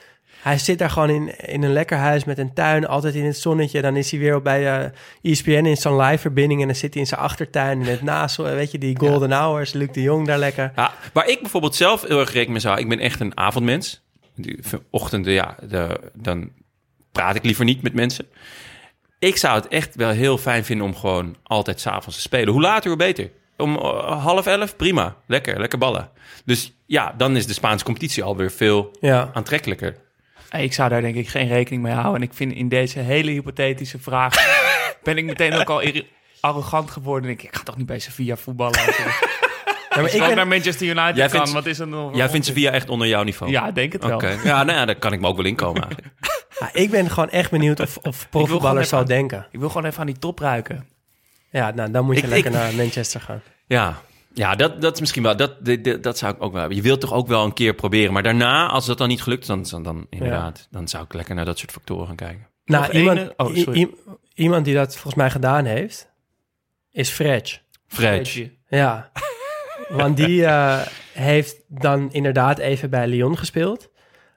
[0.44, 3.36] Hij zit daar gewoon in, in een lekker huis met een tuin, altijd in het
[3.36, 3.82] zonnetje.
[3.82, 4.90] Dan is hij weer bij eh
[5.22, 8.36] ESPN in zo'n live verbinding en dan zit hij in zijn achtertuin in het naast,
[8.36, 9.72] weet je, die golden hours.
[9.72, 10.72] Luc de Jong daar lekker.
[10.76, 12.78] Ja, waar ik bijvoorbeeld zelf heel erg rekening mee zou...
[12.78, 14.02] Ik ben echt een avondmens.
[14.36, 14.58] Die
[14.90, 16.50] ochtenden, ja, de, dan
[17.12, 18.26] praat ik liever niet met mensen.
[19.18, 22.52] Ik zou het echt wel heel fijn vinden om gewoon altijd s'avonds te spelen.
[22.52, 23.30] Hoe later, hoe beter.
[23.56, 25.16] Om eh, half elf, prima.
[25.26, 26.10] Lekker, lekker ballen.
[26.44, 30.02] Dus ja, dan is de Spaanse competitie alweer veel Ja, aantrekkelijker.
[30.62, 32.14] Ik zou daar denk ik geen rekening mee houden.
[32.14, 34.34] En ik vind in deze hele hypothetische vraag...
[35.02, 35.82] ben ik meteen ook al
[36.40, 37.30] arrogant geworden.
[37.30, 38.80] En ik, ik ga toch niet bij Sevilla voetballen.
[39.94, 42.16] Ja, ik maar ik ben, naar Manchester United Jij kan, vindt- wat is er nog?
[42.16, 43.52] Jij vindt Sevilla echt onder jouw niveau?
[43.52, 44.14] Ja, ik denk het wel.
[44.14, 44.38] Oké.
[44.44, 46.14] Ja, nou ja, daar kan ik me ook wel inkomen eigenlijk.
[46.58, 49.46] ja, ik ben gewoon echt benieuwd of, of profvoetballers gewoon zo denken.
[49.50, 50.88] Ik wil gewoon even aan die top ruiken.
[51.50, 53.42] Ja, nou, dan moet je Ik- lekker ik- naar Manchester gaan.
[53.66, 54.00] Ja,
[54.34, 55.36] ja dat, dat is misschien wel.
[55.36, 56.76] Dat, dit- dat zou ik ook wel hebben.
[56.78, 58.12] Je wilt toch ook wel een keer proberen.
[58.12, 61.14] Maar daarna, als dat dan niet gelukt is, dan, dan, dan inderdaad, dan zou ik
[61.14, 62.46] lekker naar dat soort factoren gaan kijken.
[62.64, 63.90] Nou, Nog iemand, ene- oh, sorry.
[64.34, 66.10] iemand die dat volgens mij gedaan heeft,
[66.90, 67.62] is Fred.
[67.86, 68.48] Fred.
[68.68, 69.10] Ja,
[69.88, 70.80] want die eh,
[71.12, 73.90] heeft dan inderdaad even bij Lyon gespeeld.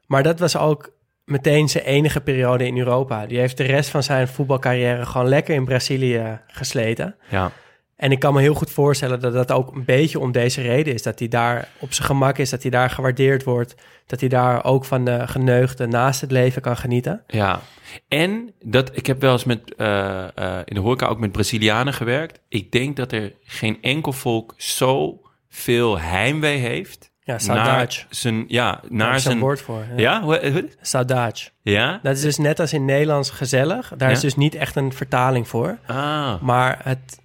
[0.06, 0.91] Maar dat was ook
[1.26, 3.26] meteen zijn enige periode in Europa.
[3.26, 7.16] Die heeft de rest van zijn voetbalcarrière gewoon lekker in Brazilië gesleten.
[7.30, 7.52] Ja.
[7.98, 10.93] En ik kan me heel goed voorstellen dat dat ook een beetje om deze reden
[10.93, 11.04] is.
[11.04, 13.76] Dat hij daar op zijn gemak is, dat hij daar gewaardeerd wordt.
[14.06, 17.24] Dat hij daar ook van de geneugde naast het leven kan genieten.
[17.28, 17.60] Ja.
[18.08, 21.93] En dat, ik heb wel eens met, eh, eh, in de horeca ook met Brazilianen
[21.93, 22.39] gewerkt.
[22.50, 27.12] Ik denk dat er geen enkel volk zo veel heimwee heeft.
[27.24, 27.95] Ja, saudade.
[28.10, 29.39] zijn, ja, naar zijn...
[29.39, 29.86] woord voor.
[29.95, 30.22] Ja.
[30.24, 30.62] Ja?
[30.82, 31.39] Saudade.
[31.62, 32.00] Ja?
[32.04, 33.93] Dat is dus net als in Nederlands gezellig.
[33.98, 34.16] Daar Ja?
[34.16, 35.78] is dus niet echt een vertaling voor.
[35.86, 36.41] Ah.
[36.41, 37.20] Maar het,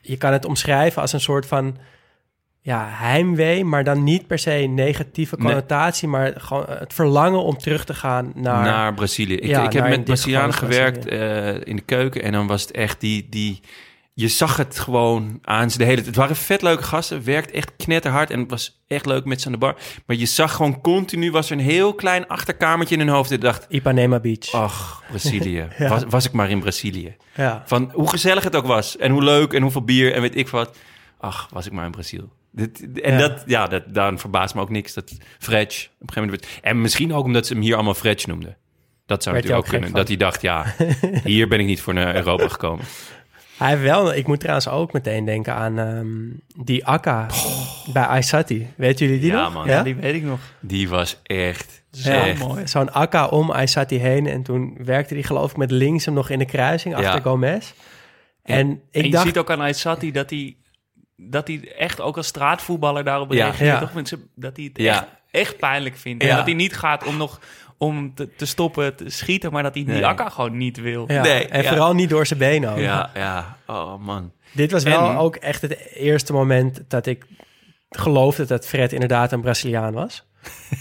[0.00, 1.76] je kan het omschrijven als een soort van...
[2.60, 5.46] ja, heimwee, maar dan niet per se negatieve Nee.
[5.46, 8.64] connotatie, maar gewoon het verlangen om terug te gaan naar...
[8.64, 9.34] naar Brazilië.
[9.34, 12.70] Ik, Ja, ik heb met Brazilianen gewerkt eh, in de keuken en dan was het
[12.70, 13.60] echt die, die...
[14.20, 17.72] Je zag het gewoon aan ze de hele Het waren vet leuke gasten, werkt echt
[17.76, 19.76] knetterhard en het was echt leuk met ze aan de bar.
[20.06, 23.30] Maar je zag gewoon continu, was er een heel klein achterkamertje in hun hoofd.
[23.30, 24.52] Ik dacht, Ipanema Beach.
[24.52, 25.68] ach, Brazilië.
[25.78, 25.88] Ja.
[25.88, 27.16] was, was ik maar in Brazilië.
[27.34, 27.62] Ja.
[27.66, 30.48] Van hoe gezellig het ook was en hoe leuk en hoeveel bier en weet ik
[30.48, 30.76] wat.
[31.18, 32.32] Ach, was ik maar in Brazil.
[32.52, 33.18] Dit, en Ja.
[33.18, 36.40] dat, ja, dat, dan verbaast me ook niks dat Fredge op een gegeven moment...
[36.40, 38.56] werd- En misschien ook omdat ze hem hier allemaal Fredge noemden.
[39.06, 39.98] Dat zou Werd natuurlijk ook kunnen.
[39.98, 40.74] Dat hij dacht, ja,
[41.24, 42.84] hier ben ik niet voor naar Europa gekomen.
[43.58, 46.06] Hij heeft wel, ik moet trouwens ook meteen denken aan ehm,
[46.64, 47.26] die Akka
[47.92, 48.66] bij Aysati.
[48.76, 49.52] Weten jullie die Ja, nog?
[49.52, 49.66] man.
[49.66, 50.40] Ja, die weet ik nog.
[50.60, 52.38] Die was echt, Zo echt...
[52.38, 52.66] mooi.
[52.68, 54.26] Zo'n Akka om Aysati heen.
[54.26, 57.20] En toen werkte hij geloof ik met links hem nog in de kruising achter Ja.
[57.20, 57.72] Gomez.
[58.42, 60.56] En ik en je dacht, ziet ook aan Aysati dat hij,
[61.16, 63.44] dat hij echt ook als straatvoetballer daarop Ja.
[63.44, 63.68] reageert.
[63.70, 63.78] Ja.
[63.78, 63.94] Toch?
[63.94, 64.92] Mensen, dat hij het Ja.
[64.94, 66.22] echt, echt pijnlijk vindt.
[66.22, 66.30] Ja.
[66.30, 67.40] En dat hij niet gaat om nog
[67.78, 70.06] om te, te stoppen te schieten, maar dat hij die Nee.
[70.06, 71.04] akka gewoon niet wil.
[71.12, 71.68] ja, Nee, en ja.
[71.68, 72.78] vooral niet door zijn benen ook.
[72.78, 73.56] Ja, ja.
[73.66, 74.32] Oh, man.
[74.52, 77.24] Dit was wel En- ook echt het eerste moment dat ik
[77.90, 80.26] geloofde dat Fred inderdaad een Braziliaan was.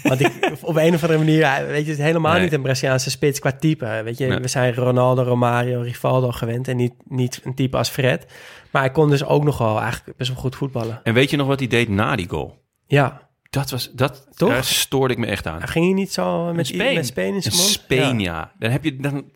[0.03, 0.31] Want ik,
[0.61, 2.41] op een of andere manier, weet je, het is helemaal Nee.
[2.41, 4.01] niet een Braziliaanse spits qua type.
[4.03, 4.39] Weet je, Nee.
[4.39, 8.25] we zijn Ronaldo, Romario, Rivaldo gewend en niet, niet een type als Fred.
[8.71, 10.99] Maar hij kon dus ook nog wel eigenlijk best wel goed voetballen.
[11.03, 12.63] En weet je nog wat hij deed na die goal?
[12.85, 14.49] Ja, Dat was, dat, Toch?
[14.49, 15.67] daar stoorde ik me echt aan.
[15.67, 16.93] ging hij niet zo met Speen.
[16.95, 17.67] met Speen in Een zijn mond?
[17.67, 18.33] speen, Ja.
[18.33, 18.51] ja.
[18.59, 19.31] Dan heb je dan,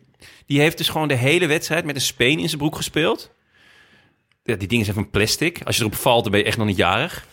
[0.46, 3.30] die heeft dus gewoon de hele wedstrijd met een speen in zijn broek gespeeld.
[4.44, 5.60] Ja, die dingen zijn van plastic.
[5.64, 7.26] Als je erop valt, dan ben je echt nog niet jarig.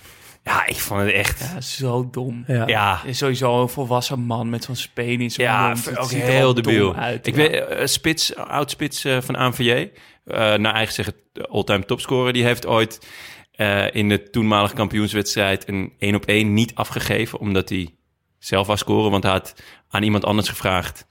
[0.44, 1.40] Ja, ik vond het echt.
[1.40, 2.44] Ja, zo dom.
[2.48, 2.68] Ja.
[2.68, 5.86] Ja, En sowieso een volwassen man met zo'n speen in zijn ja, mond.
[5.86, 6.86] Het ook ziet heel debiel.
[6.92, 7.28] dom uit.
[7.28, 9.90] Ik weet, eh, spits, oud spits eh, van ANVJ, eh
[10.56, 11.14] naar eigen zeggen
[11.50, 13.08] all-time topscorer, die heeft ooit
[13.60, 17.96] eh, in de toenmalige kampioenswedstrijd een 1 op 1 niet afgegeven, omdat hij
[18.38, 21.08] zelf wou scoren, want hij had aan iemand anders gevraagd,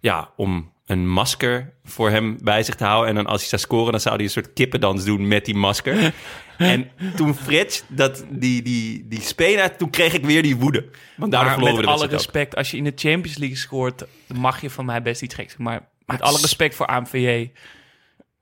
[0.00, 3.08] ja, om een masker voor hem bij zich te houden.
[3.08, 5.54] En dan als hij zou scoren, dan zou hij een soort kippendans doen met die
[5.54, 6.12] masker.
[6.58, 10.88] en toen Frits dat die, die, die had, toen kreeg ik weer die woede.
[11.16, 12.10] Want maar verloren met we alle ook.
[12.10, 15.56] respect, als je in de Champions League scoort, mag je van mij best iets geks.
[15.56, 17.50] Maar met alle respect voor AMVJ,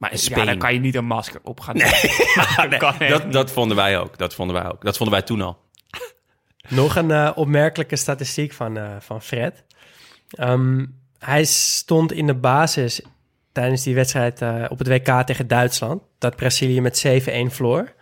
[0.02, 0.46] Maar een ja, speen...
[0.46, 1.90] dan kan je niet een masker op gaan doen.
[3.08, 4.18] dat dat, vonden wij ook.
[4.18, 4.84] Dat vonden wij ook.
[4.84, 5.58] Dat vonden wij toen al.
[6.68, 9.64] Nog een eh, opmerkelijke statistiek van, eh, van Fred.
[10.30, 10.86] Ehm,
[11.18, 13.00] hij stond in de basis
[13.52, 16.02] tijdens die wedstrijd eh, op het WK tegen Duitsland.
[16.18, 17.92] Dat Brazilië met 7-1 verloor.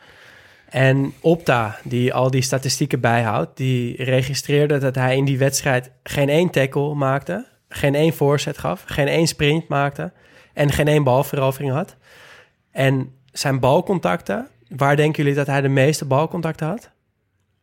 [0.69, 6.29] En Opta, die al die statistieken bijhoudt, die registreerde dat hij in die wedstrijd geen
[6.29, 10.13] één tackle maakte, geen één voorzet gaf, geen één sprint maakte
[10.55, 11.97] en geen één balverovering had.
[12.71, 16.91] En zijn balcontacten, waar denken jullie dat hij de meeste balcontacten had?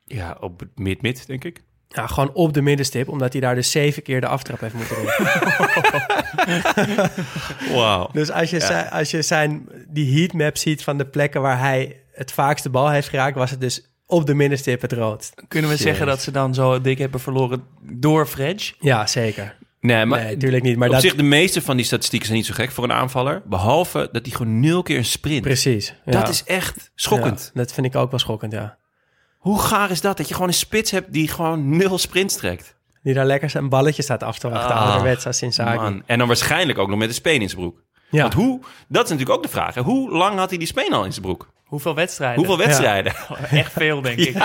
[0.06, 1.62] Ja, op mid-mid, denk ik.
[1.90, 4.96] Ja, gewoon op de middenstip, omdat hij daar dus zeven keer de aftrap heeft moeten
[4.96, 5.06] doen.
[7.78, 8.10] Wauw.
[8.12, 8.66] dus als je, Ja.
[8.66, 12.70] zijn, als je zijn, die heatmap ziet van de plekken waar hij het vaakst de
[12.70, 15.32] bal heeft geraakt, was het dus op de middenstip het rood.
[15.48, 18.74] Kunnen we zeggen dat ze dan zo dik hebben verloren door Fredge?
[18.80, 19.56] Ja, zeker.
[19.88, 20.78] Nee, maar nee, natuurlijk niet.
[20.78, 22.92] Maar op dat, zich, de meeste van die statistieken zijn niet zo gek voor een
[22.92, 23.42] aanvaller.
[23.46, 25.42] Behalve dat hij gewoon nul keer een sprint.
[25.42, 25.94] precies.
[26.06, 26.12] Ja.
[26.12, 27.52] Dat is echt schokkend.
[27.54, 28.78] Ja, dat vind ik ook wel schokkend, ja.
[29.38, 30.18] Hoe gaar is dat?
[30.18, 32.76] Dat je gewoon een spits hebt die gewoon nul sprints trekt.
[33.04, 35.76] Die daar lekker zijn balletje staat af te wachten, Ah, ouderwets Inzaghi.
[35.76, 36.04] Man.
[36.06, 37.84] En dan waarschijnlijk ook nog met een speen in zijn broek.
[38.10, 38.22] Ja.
[38.22, 39.76] Want hoe, dat is natuurlijk ook de vraag.
[39.76, 39.82] Hè?
[39.82, 41.50] Hoe lang had hij die speen al in zijn broek?
[41.66, 42.38] Hoeveel wedstrijden?
[42.38, 43.14] Hoeveel wedstrijden?
[43.50, 44.36] Echt veel, denk ik.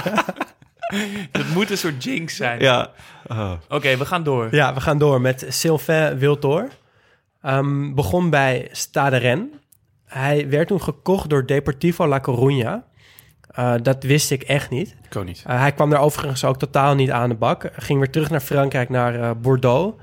[1.32, 2.61] Dat moet een soort jinx zijn.
[2.61, 2.90] Ja.
[3.26, 3.53] Oh.
[3.68, 4.49] Oké, we gaan door.
[4.51, 6.68] Ja, we gaan door met Sylvain Wiltor.
[7.43, 9.49] Ehm, begon bij Stade Rennes.
[10.05, 12.90] Hij werd toen gekocht door Deportivo La Coruña.
[13.51, 14.97] Eh, dat wist ik echt niet.
[15.05, 15.43] Ik ook niet.
[15.47, 17.70] Eh, hij kwam daar overigens ook totaal niet aan de bak.
[17.76, 20.03] Ging weer terug naar Frankrijk, naar eh, Bordeaux.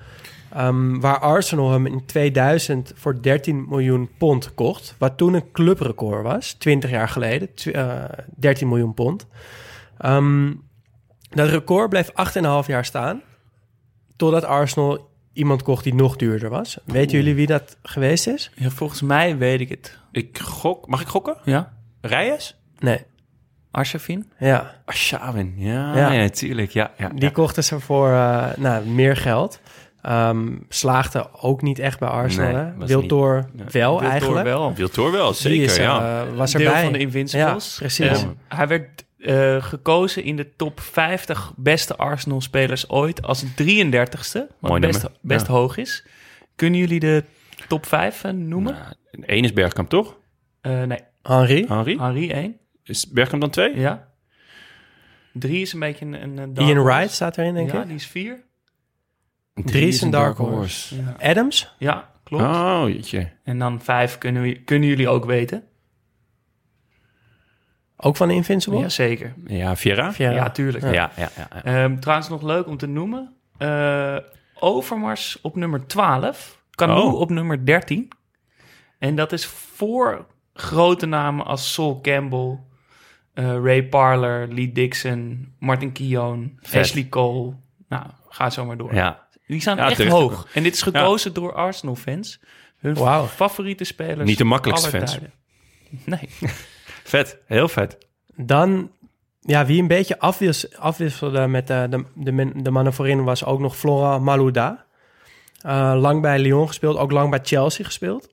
[0.53, 4.95] Ehm, waar Arsenal hem in 2000 voor 13 miljoen pond kocht.
[4.97, 7.53] Wat toen een clubrecord was, 20 jaar geleden.
[7.53, 8.03] Tw- eh,
[8.35, 9.27] 13 miljoen pond.
[9.97, 10.51] Ehm,
[11.29, 12.09] dat record bleef
[12.63, 13.21] 8,5 jaar staan.
[14.15, 16.77] Totdat Arsenal iemand kocht die nog duurder was.
[16.85, 18.51] Weten jullie wie dat geweest is?
[18.55, 19.97] Ja, volgens mij weet ik het.
[20.11, 20.87] Ik gok.
[20.87, 21.35] Mag ik gokken?
[21.43, 21.73] Ja?
[22.01, 22.55] Reyes?
[22.79, 23.03] Nee.
[23.71, 24.31] Arshavin?
[24.39, 25.53] Ja, Arshavin.
[25.57, 26.09] Ja, Ja.
[26.11, 26.71] natuurlijk.
[26.71, 27.29] Ja, ja, die ja.
[27.29, 29.59] kochten ze voor eh, nou, meer geld.
[30.01, 32.51] Ehm, slaagde ook niet echt bij Arsenal.
[32.77, 34.43] Nee, Wiltor wel Wiltor eigenlijk.
[34.43, 34.73] wel.
[34.73, 35.63] Wiltor wel, Die zeker.
[35.63, 36.21] is, ja.
[36.21, 36.83] eh, was Deel erbij.
[36.83, 37.71] van de Invincibles.
[37.71, 38.25] Ja, precies.
[38.47, 44.47] Hij werd eh, gekozen in de top 50 beste Arsenal-spelers ooit als 33ste.
[44.59, 45.53] Wat Mooi best, best Ja.
[45.53, 46.05] hoog is.
[46.55, 47.23] Kunnen jullie de
[47.67, 48.73] top 5 eh, noemen?
[48.73, 48.93] Nou,
[49.25, 50.17] Eén is Bergkamp, toch?
[50.61, 51.65] Eh, nee, Henri.
[51.67, 51.97] Henri?
[51.97, 52.57] Henri 1.
[52.83, 53.79] Is Bergkamp dan twee?
[53.79, 54.07] Ja.
[55.33, 56.13] Drie is een beetje een...
[56.37, 56.83] een Ian horse.
[56.83, 57.87] Wright staat erin, denk ja, ik.
[57.87, 58.43] die is vier.
[59.53, 60.95] Drie is een dark horse.
[60.95, 61.75] Ja, Adams?
[61.79, 62.43] ja klopt.
[62.43, 63.31] Oh, jeetje.
[63.43, 65.63] En dan vijf kunnen, we, kunnen jullie ook weten.
[68.01, 68.79] Ook van Invincible?
[68.79, 69.33] Jazeker.
[69.47, 70.13] Ja, Viera?
[70.17, 70.31] Ja.
[70.31, 70.83] Ja, tuurlijk.
[70.83, 71.29] Ja, ja, ja.
[71.37, 71.63] ja.
[71.63, 73.33] Ehm, trouwens nog leuk om te noemen.
[73.57, 74.17] Eh,
[74.59, 76.61] Overmars op nummer 12.
[76.71, 77.19] Canoe Oh.
[77.19, 78.07] op nummer 13.
[78.99, 82.59] En dat is voor grote namen als Sol Campbell,
[83.33, 86.81] eh, Ray Parler, Lee Dixon, Martin Keown, Vet.
[86.81, 87.53] Ashley Cole.
[87.89, 88.93] Nou, ga zo maar door.
[88.93, 89.27] ja.
[89.47, 90.47] Die staan Ja, echt hoog.
[90.53, 92.39] En dit is gekozen door Arsenal-fans.
[92.77, 92.95] Hun
[93.27, 94.29] favoriete spelers.
[94.29, 95.11] Niet de makkelijkste fans.
[95.11, 95.31] tijden.
[96.05, 96.29] Nee.
[97.09, 97.37] Vet.
[97.45, 97.97] Heel vet.
[98.35, 98.91] Dan,
[99.39, 103.59] ja, wie een beetje afwis, afwisselde met de, de, de, de mannen voorin was ook
[103.59, 104.85] nog Flora Malouda.
[105.61, 108.29] Eh, lang bij Lyon gespeeld, ook lang bij Chelsea gespeeld.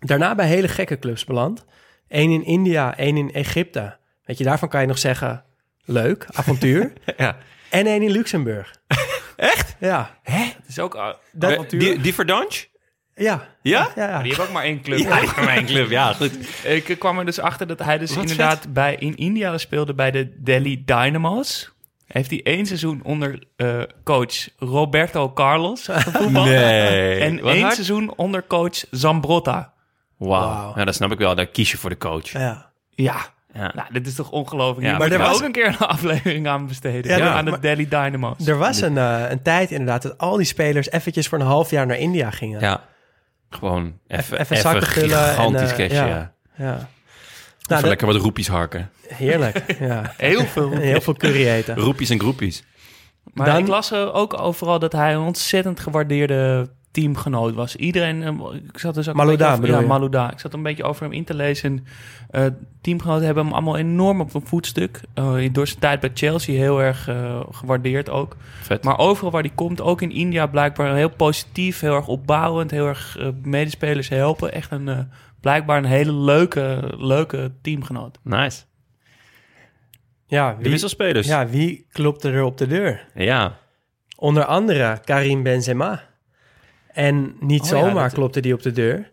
[0.00, 1.64] Daarna bij hele gekke clubs beland.
[2.08, 3.96] Eén in India, één in Egypte.
[4.24, 5.44] Weet je, daarvan kan je nog zeggen,
[5.84, 6.92] leuk, avontuur.
[7.16, 7.36] Ja.
[7.70, 8.74] en één in Luxemburg.
[9.36, 9.76] Echt?
[9.80, 11.80] Ja, Het is ook uh, Dat- avontuur.
[11.80, 12.66] Die, die Verdange?
[13.18, 13.48] Ja.
[13.62, 13.88] Ja?
[13.96, 14.18] Ja, ja.
[14.22, 14.98] Die hebben ook maar één club.
[14.98, 15.90] Ja, mijn club.
[15.90, 16.32] Ja, goed.
[16.64, 20.10] Ik kwam er dus achter dat hij dus Wat inderdaad bij, in India speelde bij
[20.10, 21.72] de Delhi Dynamo's.
[22.06, 26.46] Heeft hij één seizoen onder eh, coach Roberto Carlos gevoetbald.
[26.46, 27.18] Nee.
[27.20, 27.74] En Wat één hard?
[27.74, 29.72] seizoen onder coach Zambrotta.
[30.16, 30.40] Wauw.
[30.48, 30.72] Wauw.
[30.74, 31.34] Nou, dat snap ik wel.
[31.34, 32.28] Daar kies je voor de coach.
[32.32, 32.66] ja.
[32.90, 33.16] Ja,
[33.54, 33.72] Ja.
[33.74, 34.80] nou, dit is toch ongelooflijk.
[34.86, 37.10] Ja, Ja, maar maar er was- ook een keer een aflevering aan besteden.
[37.10, 38.46] Ja, Ja, aan de maar- Delhi Dynamo's.
[38.46, 41.70] Er was een, eh, een tijd inderdaad dat al die spelers eventjes voor een half
[41.70, 42.60] jaar naar India gingen.
[42.60, 42.84] Ja.
[43.50, 46.06] Gewoon even, zakken vullen en, gigantisch eh, cash, ja.
[46.06, 46.88] ja.
[47.68, 48.90] Nou, dat- lekker wat roepies harken.
[49.08, 49.78] heerlijk.
[49.80, 50.12] Ja.
[50.16, 50.70] Heel veel.
[50.90, 51.76] Heel veel curry eten.
[51.76, 52.64] Roepies en groepies.
[53.32, 57.76] Maar Dan- ik las ook overal dat hij een ontzettend gewaardeerde teamgenoot was.
[57.76, 58.34] Iedereen, eh,
[58.72, 59.86] ik zat dus ook Malouda, een beetje over, bedoel ja?
[59.86, 60.32] Malouda.
[60.32, 61.70] Ik zat een beetje over hem in te lezen.
[61.70, 61.84] En,
[62.30, 65.00] eh, teamgenoten hebben hem allemaal enorm op een voetstuk.
[65.14, 67.08] Eh, door zijn tijd bij Chelsea heel erg
[67.50, 68.36] gewaardeerd ook.
[68.60, 68.84] Vet.
[68.84, 72.86] Maar overal waar hij komt, ook in India blijkbaar heel positief, heel erg opbouwend, heel
[72.86, 74.52] erg medespelers helpen.
[74.52, 74.98] Echt een eh,
[75.40, 78.18] blijkbaar een hele leuke, leuke teamgenoot.
[78.22, 78.62] Nice.
[80.26, 81.26] Ja, De wie, wisselspelers.
[81.26, 81.40] Ja.
[81.40, 83.06] ja, wie klopte er op de deur?
[83.14, 83.58] ja.
[84.16, 86.02] Onder andere Karim Benzema.
[86.98, 89.10] En niet Oh ja, zomaar dat- klopte die op de deur.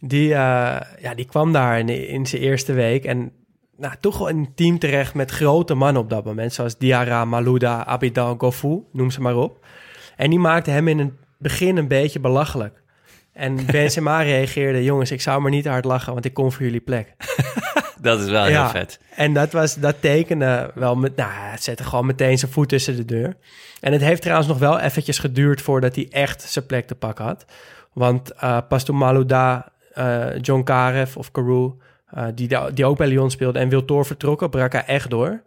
[0.00, 3.04] Die, eh, ja, die kwam daar in, in zijn eerste week.
[3.04, 3.32] En
[3.76, 6.52] nou, toch wel een team terecht met grote mannen op dat moment.
[6.52, 9.64] Zoals Diarra, Malouda, Abidan, Gofu, noem ze maar op.
[10.16, 12.82] En die maakte hem in het begin een beetje belachelijk.
[13.38, 14.84] En Benzema reageerde...
[14.84, 16.12] jongens, ik zou maar niet hard lachen...
[16.12, 17.14] want ik kom voor jullie plek.
[18.00, 18.60] Dat is wel Ja.
[18.62, 19.00] heel vet.
[19.14, 22.96] En dat, was, dat tekende wel met, nou, het zette gewoon meteen zijn voet tussen
[22.96, 23.36] de deur.
[23.80, 27.24] En het heeft trouwens nog wel eventjes geduurd voordat hij echt zijn plek te pakken
[27.24, 27.44] had.
[27.92, 31.70] Want eh, pas toen Malouda, eh, John Karev of Carew,
[32.10, 35.42] eh, die, die ook bij Lyon speelde en Wiltor vertrokken, brak hij echt door.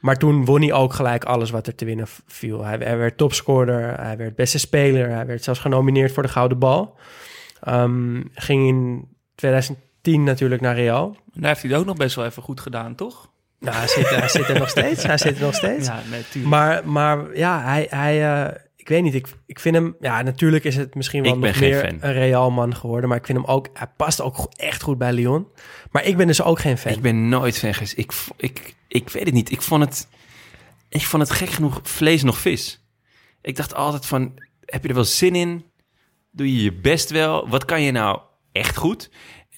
[0.00, 2.64] Maar toen won hij ook gelijk alles wat er te winnen viel.
[2.64, 6.58] Hij, hij werd topscorer, hij werd beste speler, hij werd zelfs genomineerd voor de Gouden
[6.58, 6.96] Bal.
[7.60, 11.16] Ehm, ging in 2010 natuurlijk naar Real.
[11.34, 13.30] En daar heeft hij het ook nog best wel even goed gedaan, toch?
[13.58, 15.02] Nou, hij zit, hij zit er nog steeds.
[15.02, 15.86] Hij zit er nog steeds.
[15.92, 16.54] Ja, natuurlijk.
[16.54, 18.54] Maar, maar ja, hij, hij eh,
[18.86, 19.14] ik weet niet.
[19.14, 21.98] Ik, ik vind hem, ja, natuurlijk is het misschien wel Ik nog meer fan.
[22.00, 23.08] een Real man geworden.
[23.08, 25.46] Maar ik vind hem ook, hij past ook echt goed bij Lyon.
[25.90, 26.92] Maar ik ben dus ook geen fan.
[26.92, 27.98] Ik ben nooit fan geweest.
[27.98, 29.50] Ik, ik, ik weet het niet.
[29.50, 30.08] Ik vond het,
[30.88, 32.86] ik vond het gek genoeg vlees nog vis.
[33.42, 34.32] Ik dacht altijd van,
[34.64, 35.64] heb je er wel zin in?
[36.30, 37.48] Doe je je best wel?
[37.48, 38.20] Wat kan je nou
[38.52, 39.10] echt goed?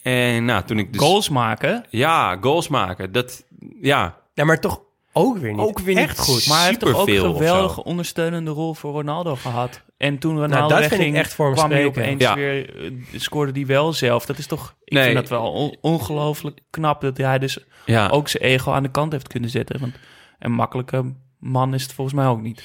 [0.03, 1.03] En nou, toen ik dus...
[1.03, 1.85] Goals maken.
[1.91, 3.13] Ja, goals maken.
[3.13, 3.45] Dat,
[3.81, 4.83] ja, Ja, maar toch
[5.13, 5.61] ook weer niet.
[5.61, 6.47] Ook weer niet echt goed.
[6.47, 9.83] Maar hij heeft toch ook een geweldige ondersteunende rol voor Ronaldo gehad.
[9.97, 12.35] En toen Ronaldo Nou, dat vind wegging, echt voor kwam hij opeens Ja.
[12.35, 12.91] weer, eh,
[13.21, 14.27] scoorde hij wel zelf.
[14.27, 15.03] Dat is toch, ik Nee.
[15.05, 18.09] vind dat wel on- ongelooflijk knap dat hij dus ja.
[18.09, 19.81] ook zijn ego aan de kant heeft kunnen zetten.
[19.81, 19.95] Want
[20.39, 22.63] een makkelijke man is het volgens mij ook niet.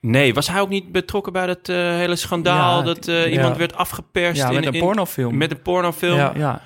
[0.00, 2.78] Nee, was hij ook niet betrokken bij dat eh, hele schandaal...
[2.78, 3.30] Ja, dat eh, ja.
[3.30, 5.36] iemand werd afgeperst Ja, in, met een in- pornofilm.
[5.36, 6.16] Met een pornofilm.
[6.16, 6.32] Ja.
[6.36, 6.62] ja.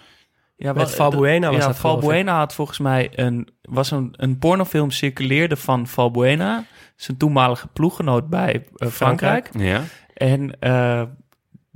[0.57, 1.77] Ja, Met Valbuena was ja, dat.
[1.79, 6.65] Valbuena had volgens mij een, was een, een pornofilm circuleerde van Valbuena,
[6.97, 9.51] zijn toenmalige ploeggenoot bij eh, Frankrijk.
[9.59, 9.83] Ja.
[10.15, 11.03] En eh,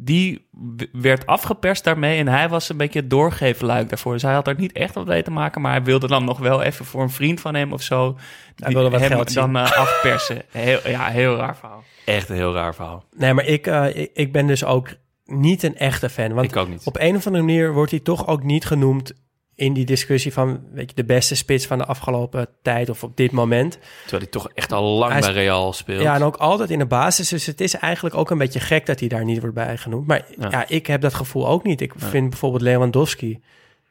[0.05, 0.49] die
[0.93, 4.13] werd afgeperst daarmee en hij was een beetje het doorgeefluik daarvoor.
[4.13, 6.39] Dus hij had er niet echt wat mee te maken, maar hij wilde dan nog
[6.39, 8.19] wel even voor een vriend van hem of zo
[8.55, 9.53] die wilde wat hem geld zien.
[9.53, 10.43] dan eh, afpersen.
[10.51, 11.83] Heel, ja, heel raar verhaal.
[12.05, 13.05] Echt een heel raar verhaal.
[13.17, 14.89] Nee, maar ik, eh, ik, ik ben dus ook
[15.25, 16.33] niet een echte fan.
[16.33, 16.85] Want ik ook niet.
[16.85, 19.13] op een of andere manier wordt hij toch ook niet genoemd
[19.55, 23.17] in die discussie van weet je, de beste spits van de afgelopen tijd of op
[23.17, 23.73] dit moment.
[24.03, 26.03] Terwijl hij toch echt al lang Hij bij Real speelt.
[26.03, 27.29] Ja, en ook altijd in de basis.
[27.29, 30.07] Dus het is eigenlijk ook een beetje gek dat hij daar niet wordt bij genoemd.
[30.07, 30.65] Maar ja, Ja.
[30.69, 31.81] ik heb dat gevoel ook niet.
[31.81, 33.41] Ik vind bijvoorbeeld Lewandowski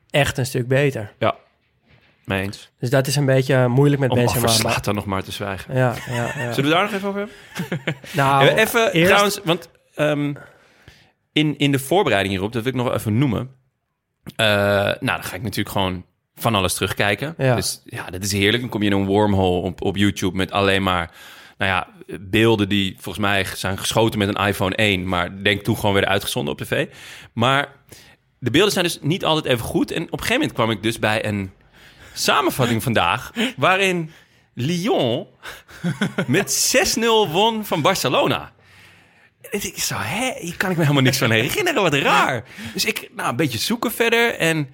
[0.09, 1.13] echt een stuk beter.
[2.25, 2.71] Mee eens.
[2.79, 4.41] Dus dat is een beetje moeilijk met Om Benzema.
[4.45, 5.75] maar- Zlatan nog maar te zwijgen.
[5.75, 6.51] Ja, ja, ja.
[6.53, 7.95] Zullen we daar nog even over hebben?
[8.13, 10.33] Nou, even eerst- trouwens, want ehm,
[11.33, 13.49] in, in de voorbereiding hierop, dat wil ik nog even noemen.
[14.35, 17.33] Eh, nou, dan ga ik natuurlijk gewoon van alles terugkijken.
[17.37, 17.55] Ja.
[17.55, 18.61] Dus ja, dat is heerlijk.
[18.61, 21.11] Dan kom je in een wormhole op, op YouTube met alleen maar...
[21.57, 21.87] Nou ja,
[22.19, 25.07] beelden die volgens mij zijn geschoten met een iPhone 1...
[25.07, 26.87] maar denk toen gewoon weer uitgezonden op tv.
[27.33, 27.67] Maar
[28.39, 29.91] de beelden zijn dus niet altijd even goed.
[29.91, 31.51] En op een gegeven moment kwam ik dus bij een
[32.13, 33.31] samenvatting vandaag...
[33.57, 34.11] waarin
[34.53, 35.27] Lyon
[36.27, 38.51] met 6-0 won van Barcelona.
[39.51, 42.43] En ik zo, hè, hier kan ik me helemaal niks van herinneren, wat raar.
[42.73, 44.69] Dus ik, nou, een beetje zoeken verder en...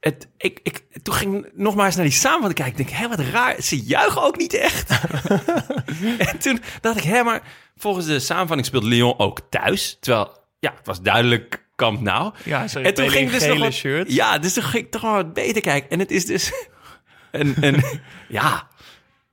[0.00, 2.80] Het, ik, ik, toen ging ik nog maar eens naar die samenvatting kijken.
[2.80, 3.62] Ik denk, hé, wat raar.
[3.62, 4.90] Ze juichen ook niet echt.
[6.30, 7.42] en toen dacht ik, hé, maar
[7.76, 9.96] volgens de samenvatting speelt Lyon ook thuis.
[10.00, 12.34] Terwijl, ja, het was duidelijk Camp Nou.
[12.44, 14.14] Ja, en toen ging ik dus nog wat, shirts.
[14.14, 15.90] Ja, dus toen ging ik toch wel wat beter kijken.
[15.90, 16.52] En het is dus
[17.30, 17.82] een, een
[18.28, 18.68] ja,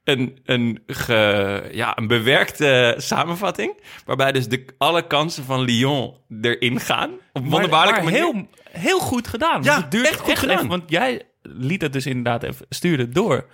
[0.07, 3.73] een, een, ge, ja, een bewerkte samenvatting.
[4.05, 7.09] Waarbij dus de, alle kansen van Lyon erin gaan.
[7.33, 8.33] Op Maar, wonderbaarlijke maar manier.
[8.33, 9.63] heel, heel goed gedaan.
[9.63, 10.55] Ja, het duurt echt goed gedaan.
[10.55, 13.45] even, want jij liet het dus inderdaad even, stuurde het door.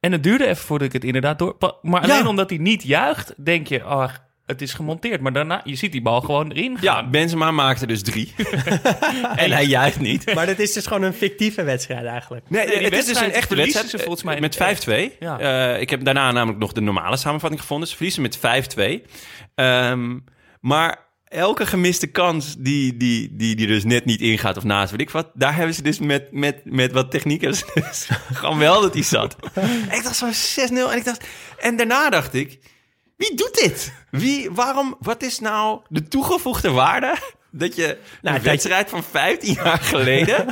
[0.00, 1.56] En het duurde even voordat ik het inderdaad door...
[1.82, 2.28] Maar alleen Ja.
[2.28, 4.08] omdat hij niet juicht, denk je, oh,
[4.46, 5.20] het is gemonteerd.
[5.20, 6.82] Maar daarna, je ziet die bal gewoon erin gaan.
[6.82, 8.34] Ja, Benzema maakte dus drie.
[9.36, 10.34] en hij juicht niet.
[10.34, 12.50] Maar dat is dus gewoon een fictieve wedstrijd eigenlijk.
[12.50, 13.90] Nee, die het is dus een echte wedstrijd.
[13.90, 15.18] ze volgens mij met in 5-2.
[15.18, 15.38] Ja.
[15.38, 17.88] Eh, ik heb daarna namelijk nog de normale samenvatting gevonden.
[17.88, 19.02] Ze verliezen met 5-2.
[19.54, 20.18] Ehm,
[20.60, 25.00] maar elke gemiste kans die, die, die, die dus net niet ingaat of naast, weet
[25.00, 28.08] ik wat, daar hebben ze dus met, met, met wat techniek hebben ze dus
[28.40, 29.36] gewoon wel dat die zat.
[29.96, 31.26] ik dacht zo 6-0 en ik dacht...
[31.58, 32.58] En daarna dacht ik,
[33.16, 33.92] wie doet dit?
[34.10, 37.16] Wie, waarom, wat is nou de toegevoegde waarde
[37.50, 40.46] dat je Nou, een wedstrijd van 15 jaar geleden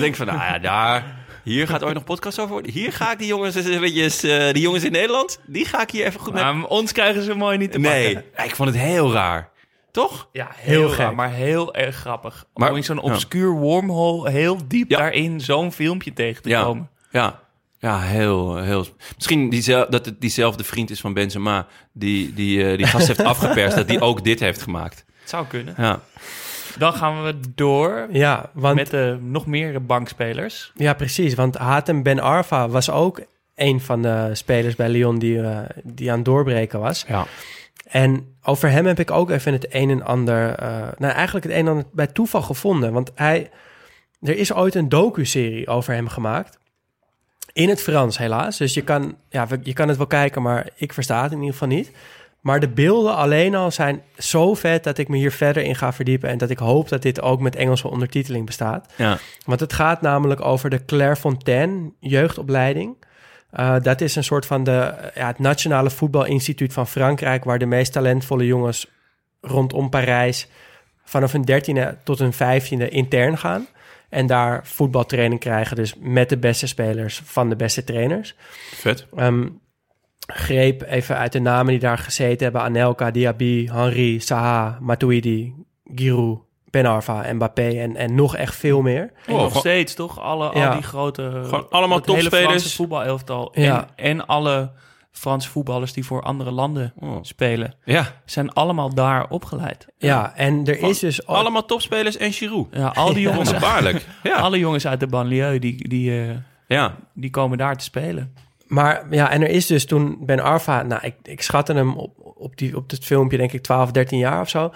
[0.00, 2.72] denkt van, nou ja, daar, hier gaat ooit nog podcast over worden.
[2.72, 6.06] Hier ga ik die jongens, eventjes, eh, die jongens in Nederland, die ga ik hier
[6.06, 6.42] even goed met...
[6.42, 8.30] Maar ons krijgen ze mooi niet te nee, pakken.
[8.36, 9.50] ja, ik vond het heel raar.
[9.92, 10.28] Toch?
[10.32, 12.44] Ja, heel, Heel raar, maar heel erg grappig.
[12.54, 14.98] Maar- Om in zo'n obscuur wormhole heel diep Ja.
[14.98, 16.62] daarin zo'n filmpje tegen te Ja.
[16.62, 16.90] komen.
[17.10, 17.40] Ja.
[17.80, 18.86] Ja, heel, heel...
[19.14, 21.66] Misschien diezel, dat het diezelfde vriend is van Benzema...
[21.92, 23.76] die die, eh, die gast heeft afgeperst...
[23.76, 25.04] dat die ook dit heeft gemaakt.
[25.20, 25.74] Het zou kunnen.
[25.76, 26.00] Ja.
[26.78, 30.72] Dan gaan we door Ja, want, met de nog meer bankspelers.
[30.74, 31.34] ja, precies.
[31.34, 33.20] Want Hatem Ben Arfa was ook
[33.54, 37.04] een van de spelers bij Lyon die, eh, die aan het doorbreken was.
[37.08, 37.26] Ja.
[37.86, 41.54] En over hem heb ik ook even het een en ander, eh, nou eigenlijk het
[41.54, 42.92] een en ander bij toeval gevonden.
[42.92, 43.50] Want hij,
[44.20, 46.58] er is ooit een docu-serie over hem gemaakt.
[47.52, 48.56] In het Frans helaas.
[48.56, 51.52] Dus je kan, ja, je kan het wel kijken, maar ik versta het in ieder
[51.52, 51.90] geval niet.
[52.40, 55.92] Maar de beelden alleen al zijn zo vet dat ik me hier verder in ga
[55.92, 56.28] verdiepen.
[56.28, 58.92] En dat ik hoop dat dit ook met Engelse ondertiteling bestaat.
[58.96, 59.18] Ja.
[59.44, 62.96] Want het gaat namelijk over de Clairefontaine jeugdopleiding.
[63.50, 67.44] Eh, dat is een soort van de, ja, het Nationale Voetbalinstituut van Frankrijk...
[67.44, 68.86] waar de meest talentvolle jongens
[69.40, 70.48] rondom Parijs...
[71.04, 73.66] vanaf hun dertiende tot hun vijftiende intern gaan.
[74.10, 75.76] En daar voetbaltraining krijgen.
[75.76, 78.34] Dus met de beste spelers van de beste trainers.
[78.74, 79.06] Vet.
[79.16, 79.48] Ehm,
[80.26, 82.62] greep even uit de namen die daar gezeten hebben.
[82.62, 85.54] Anelka, Diaby, Henri, Saha, Matuidi,
[85.94, 86.38] Giroud,
[86.70, 89.00] Ben Arfa, Mbappé en, en nog echt veel meer.
[89.02, 90.20] En Oh, nog gewoon- steeds, toch?
[90.20, 90.66] Alle, Ja.
[90.68, 91.22] al die grote...
[91.44, 92.48] Gewoon allemaal het hele topspelers.
[92.48, 93.50] Franse voetbalelftal.
[93.54, 93.86] Ja.
[93.96, 94.70] En, en alle
[95.12, 97.16] Franse voetballers die voor andere landen Oh.
[97.22, 97.74] spelen...
[97.84, 98.20] Ja.
[98.24, 99.86] zijn allemaal daar opgeleid.
[99.98, 101.26] Ja, en er is dus.
[101.26, 102.66] Allemaal topspelers en Giroud.
[102.72, 104.06] Ja, al die jongens, Wonderbaarlijk.
[104.22, 104.36] Ja.
[104.36, 106.36] alle jongens uit de banlieue, die, die, eh,
[106.68, 106.96] ja.
[107.14, 108.34] die komen daar te spelen.
[108.66, 112.12] Maar ja, en er is dus toen Ben Arfa, nou, ik, ik schatte hem op,
[112.36, 114.72] op, die, op dit filmpje, denk ik 12, 13 jaar of zo,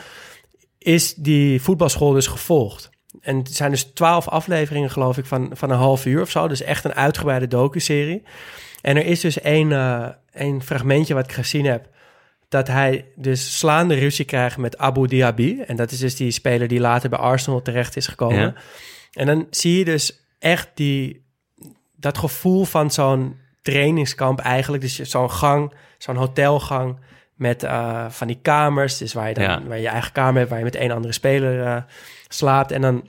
[0.78, 2.90] is die voetbalschool dus gevolgd.
[3.20, 6.48] En het zijn dus 12 afleveringen, geloof ik, van, van een half uur of zo.
[6.48, 8.22] Dus echt een uitgebreide docu-serie.
[8.84, 11.88] En er is dus één, eh, één fragmentje wat ik gezien heb.
[12.48, 15.60] Dat hij dus slaande ruzie krijgt met Abu Diaby.
[15.66, 18.38] En dat is dus die speler die later bij Arsenal terecht is gekomen.
[18.40, 18.54] Ja.
[19.12, 21.24] En dan zie je dus echt die,
[21.96, 24.82] dat gevoel van zo'n trainingskamp eigenlijk.
[24.82, 26.98] Dus zo'n gang, zo'n hotelgang
[27.34, 28.98] met eh, van die kamers.
[28.98, 29.62] Dus waar je, dan, Ja.
[29.66, 31.82] waar je je eigen kamer hebt, waar je met één andere speler eh,
[32.28, 32.72] slaapt.
[32.72, 33.08] En dan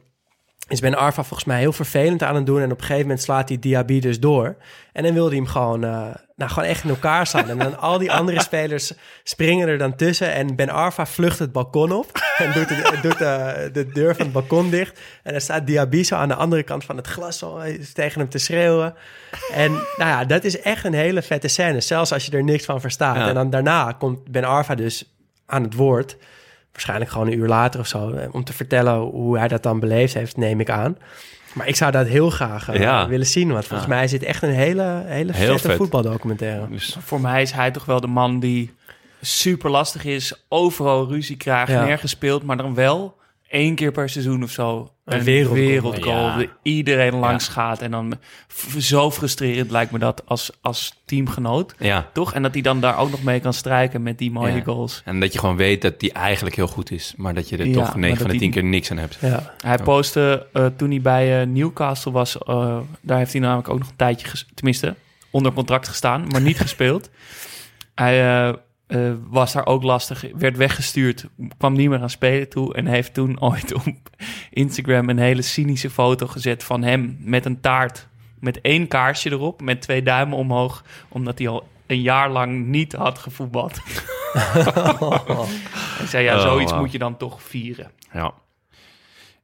[0.68, 2.62] is Ben Arfa volgens mij heel vervelend aan het doen.
[2.62, 4.56] En op een gegeven moment slaat die Diaby dus door.
[4.94, 7.50] En dan wil hij hem gewoon, eh, nou, gewoon echt in elkaar slaan.
[7.50, 8.94] En dan al die andere spelers
[9.24, 10.34] springen er dan tussen.
[10.34, 12.12] En Ben Arfa vlucht het balkon op.
[12.38, 15.00] En doet, de, doet de, de deur van het balkon dicht.
[15.24, 18.20] En dan staat Diaby zo aan de andere kant van het glas zo, eh, tegen
[18.20, 18.94] hem te schreeuwen.
[19.54, 21.82] En nou ja, dat is echt een hele vette scène.
[21.82, 23.16] Zelfs als je er niks van verstaat.
[23.16, 23.28] Ja.
[23.28, 25.16] En dan daarna komt Ben Arfa dus
[25.46, 26.18] aan het woord.
[26.76, 29.80] Waarschijnlijk gewoon een uur later of zo, eh, om te vertellen hoe hij dat dan
[29.80, 30.98] beleefd heeft, neem ik aan.
[31.54, 33.08] Maar ik zou dat heel graag eh, Ja.
[33.08, 33.96] willen zien, want volgens Ja.
[33.96, 35.78] mij is dit echt een hele, hele Heel vette vet.
[35.78, 36.68] voetbaldocumentaire.
[36.70, 38.74] Dus, Voor mij is hij toch wel de man die
[39.22, 41.84] super lastig is, overal ruzie krijgt, Ja.
[41.86, 45.66] nergens speelt, maar dan wel één keer per seizoen of zo Een een wereldgoal.
[45.66, 46.26] wereldgoal.
[46.28, 46.36] Ja.
[46.36, 48.14] waar Iedereen langs gaat en dan
[48.80, 51.76] zo frustrerend lijkt me dat als, als teamgenoot.
[51.80, 52.10] ja.
[52.14, 52.34] Toch?
[52.34, 55.02] En dat hij dan daar ook nog mee kan strijken met die mooie goals.
[55.06, 57.14] En dat je gewoon weet dat die eigenlijk heel goed is.
[57.18, 59.18] Maar dat je er toch maar 9 van de 10 die- keer niks aan hebt.
[59.22, 59.54] Ja.
[59.64, 63.80] Hij postte eh, toen hij bij eh, Newcastle was, eh, daar heeft hij namelijk ook
[63.80, 64.96] nog een tijdje, tenminste,
[65.30, 67.10] onder contract gestaan, maar niet gespeeld.
[67.96, 68.56] Hij
[68.96, 71.26] eh, eh, was daar ook lastig, werd weggestuurd,
[71.58, 73.84] kwam niet meer aan spelen toe en heeft toen ooit op
[74.50, 78.08] Instagram een hele cynische foto gezet van hem met een taart,
[78.40, 82.94] met één kaarsje erop, met twee duimen omhoog, omdat hij al een jaar lang niet
[82.94, 83.80] had gevoetbald.
[85.98, 87.92] Hij zei, ja, Oh, zoiets moet je dan toch vieren.
[88.14, 88.34] Ja.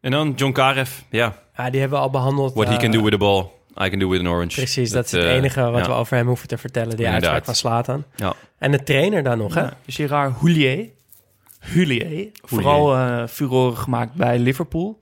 [0.01, 0.99] En dan John Karev.
[1.09, 2.53] Ja, Ja, die hebben we al behandeld.
[2.53, 4.55] what he eh, can do with the ball, I can do with an orange.
[4.55, 5.91] Precies, dat, is het eh, enige wat ja.
[5.91, 6.95] we over hem hoeven te vertellen.
[6.97, 7.31] Die Inderdaad.
[7.31, 8.03] uitspraak van Slatan.
[8.15, 8.33] Ja.
[8.57, 9.61] En de trainer dan nog, hè?
[9.61, 10.89] Ja, Gérard Houllier.
[11.59, 12.29] Houllier.
[12.41, 14.99] Vooral eh furoren gemaakt bij Liverpool.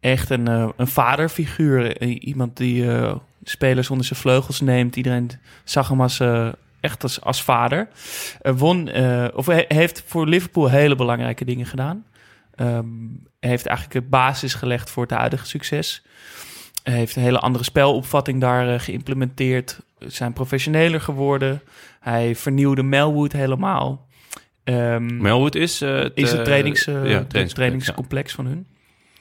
[0.00, 2.02] Echt een, eh, een vaderfiguur.
[2.02, 4.96] Iemand die eh, spelers onder zijn vleugels neemt.
[4.96, 5.30] Iedereen
[5.64, 6.20] zag hem als,
[6.80, 7.88] echt als, als vader.
[8.40, 12.04] Eh, won, eh, of he- heeft voor Liverpool hele belangrijke dingen gedaan.
[12.54, 12.84] Ehm,
[13.40, 16.04] heeft eigenlijk de basis gelegd voor het huidige succes.
[16.90, 19.80] Heeft een hele andere spelopvatting daar eh, geïmplementeerd.
[19.98, 21.62] Zijn professioneler geworden.
[22.00, 24.06] Hij vernieuwde Melwood helemaal.
[24.64, 25.80] Ehm, Melwood is...
[25.80, 28.66] eh, is het eh, trainings, ja, het trainingscomplex, van hun.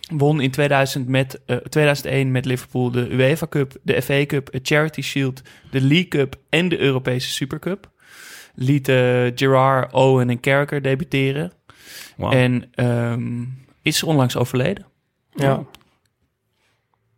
[0.09, 4.67] Won in 2000 met, eh, 2001 met Liverpool de UEFA Cup, de FA Cup, het
[4.67, 7.91] Charity Shield, de League Cup en de Europese Supercup.
[8.55, 8.87] Liet
[9.35, 11.51] Gerard, Owen en Carragher debuteren.
[12.17, 13.43] En ehm,
[13.81, 14.85] is onlangs overleden.
[15.35, 15.63] Ja.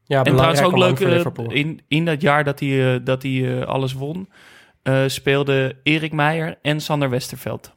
[0.07, 1.51] Ja, en trouwens ook leuk, eh, Liverpool.
[1.51, 4.29] in, in dat jaar dat hij, eh, dat hij eh, alles won,
[4.83, 7.71] eh speelde Erik Meijer en Sander Westerveld.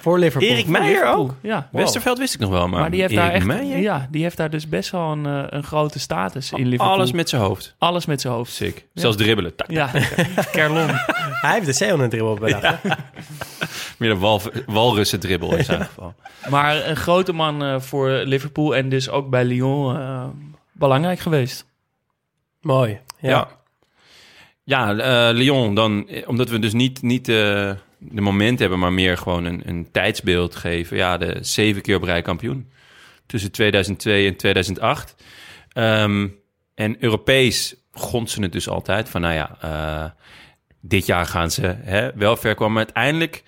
[0.00, 0.48] Voor Liverpool.
[0.50, 1.34] Erik Meijer ook?
[1.42, 1.68] Ja.
[1.72, 3.78] Westerveld wist ik nog wel, maar, Maar die heeft, daar Erik echt, Meijer?
[3.78, 6.94] ja, die heeft daar dus best wel een, een grote status in Liverpool.
[6.94, 7.74] Alles met zijn hoofd.
[7.78, 8.52] Alles met zijn hoofd.
[8.52, 8.86] Sick.
[8.94, 9.54] Zelfs dribbelen.
[9.56, 9.90] Tak, Ja,
[10.52, 10.86] Kerlon.
[11.44, 12.82] Hij heeft de Zeeland dribbel bedacht.
[12.82, 12.88] hè?
[13.98, 16.14] Meer een wal, walrussen dribbel in zijn geval.
[16.48, 20.24] Maar een grote man eh, voor Liverpool en dus ook bij Lyon eh,
[20.74, 21.66] belangrijk geweest.
[22.60, 22.98] Mooi.
[23.20, 23.30] Ja.
[23.30, 23.48] Ja.
[24.66, 24.96] Ja,
[25.28, 27.34] eh, Lyon dan, eh, omdat we dus niet, niet eh,
[27.98, 30.96] de moment hebben, maar meer gewoon een, een tijdsbeeld geven.
[30.96, 32.70] Ja, de zeven keer op rij kampioen.
[33.26, 35.14] Tussen 2002 en 2008.
[35.72, 36.28] Ehm,
[36.74, 40.10] en Europees gonsen het dus altijd van, nou ja, eh,
[40.80, 42.72] dit jaar gaan ze hè, wel ver komen.
[42.72, 43.42] Maar uiteindelijk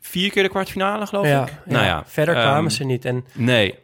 [0.00, 1.48] vier keer de kwartfinale, geloof Ja, ik.
[1.48, 1.60] ja.
[1.72, 3.04] Nou ja, Verder ehm, kwamen ze niet.
[3.04, 3.74] En Nee,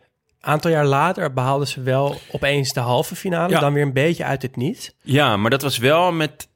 [0.45, 3.53] aantal jaar later behaalden ze wel opeens de halve finale.
[3.53, 3.61] Ja.
[3.61, 4.95] Dan weer een beetje uit het niet.
[5.03, 6.49] ja, maar dat was wel met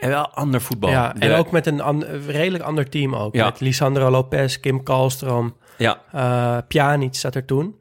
[0.00, 0.90] wel ander voetbal.
[0.90, 3.34] Ja, en De- ook met een an- redelijk ander team ook.
[3.34, 3.44] Ja.
[3.44, 7.79] Met Lisandro Lopez, Kim Kalstrom, Ja, eh Pjanic zat er toen.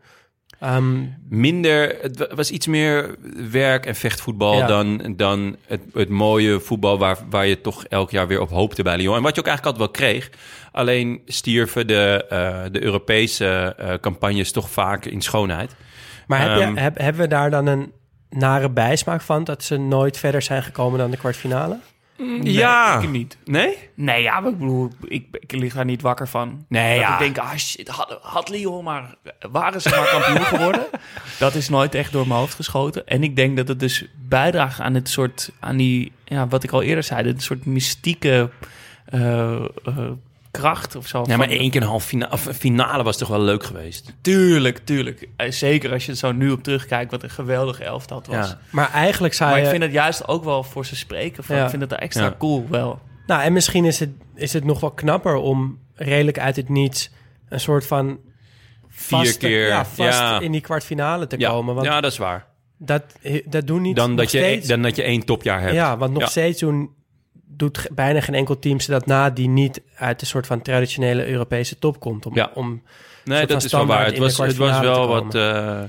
[0.59, 3.15] Ehm, minder, het wa- was iets meer
[3.51, 4.67] werk- en vechtvoetbal Ja.
[4.67, 8.83] dan, dan het, het mooie voetbal waar, waar je toch elk jaar weer op hoopte
[8.83, 9.15] bij Lyon.
[9.15, 10.29] En wat je ook eigenlijk altijd wel kreeg.
[10.71, 15.75] Alleen stierven de, eh, de Europese eh, campagnes toch vaak in schoonheid.
[16.27, 17.91] maar heb Ehm, je, heb, hebben we daar dan een
[18.29, 19.43] nare bijsmaak van...
[19.43, 21.77] dat ze nooit verder zijn gekomen dan de kwartfinale?
[22.43, 22.99] Ja.
[22.99, 23.37] Ik niet.
[23.45, 23.77] Nee?
[23.93, 26.65] Nee, ja, maar ik bedoel, ik, ik lig daar niet wakker van.
[26.67, 27.13] Nee, dat ja.
[27.13, 29.15] ik denk, ah shit, had, had Lyon maar,
[29.51, 30.87] waren ze maar kampioen geworden?
[31.39, 33.07] Dat is nooit echt door mijn hoofd geschoten.
[33.07, 36.71] En ik denk dat het dus bijdraagt aan het soort, aan die, ja, wat ik
[36.71, 38.49] al eerder zei, een soort mystieke
[39.05, 40.11] eh, eh,
[40.51, 41.23] kracht of zo.
[41.27, 44.13] Ja, maar één keer een half finale, finale was toch wel leuk geweest.
[44.21, 45.29] Tuurlijk, tuurlijk.
[45.35, 48.47] Eh, Zeker als je zo nu op terugkijkt, wat een geweldige elftal het was.
[48.49, 48.59] Ja.
[48.71, 49.65] Maar eigenlijk zou Maar je...
[49.65, 51.43] ik vind het juist ook wel voor ze spreken.
[51.43, 51.63] Van, Ja.
[51.63, 52.35] Ik vind het extra Ja.
[52.37, 52.99] cool wel.
[53.27, 57.09] Nou, en misschien is het, is het nog wel knapper om redelijk uit het niets...
[57.49, 58.19] een soort van...
[58.89, 59.67] Vier vaste- keer.
[59.67, 60.39] Ja, vast ja.
[60.39, 61.49] in die kwartfinale te Ja.
[61.49, 61.75] komen.
[61.75, 62.45] Want ja, dat is waar.
[62.77, 63.03] dat,
[63.45, 64.67] dat doen niet Dan dat, je, steeds...
[64.67, 65.73] dan dat je één topjaar hebt.
[65.73, 66.27] Ja, want nog Ja.
[66.27, 66.89] steeds doen,
[67.51, 69.29] doet bijna geen enkel team ze dat na...
[69.29, 72.25] die niet uit de soort van traditionele Europese top komt.
[72.25, 72.51] Om, Ja.
[72.53, 72.81] om
[73.23, 74.05] Nee, dat is wel waar.
[74.05, 75.81] Het was, het was wel wat eh,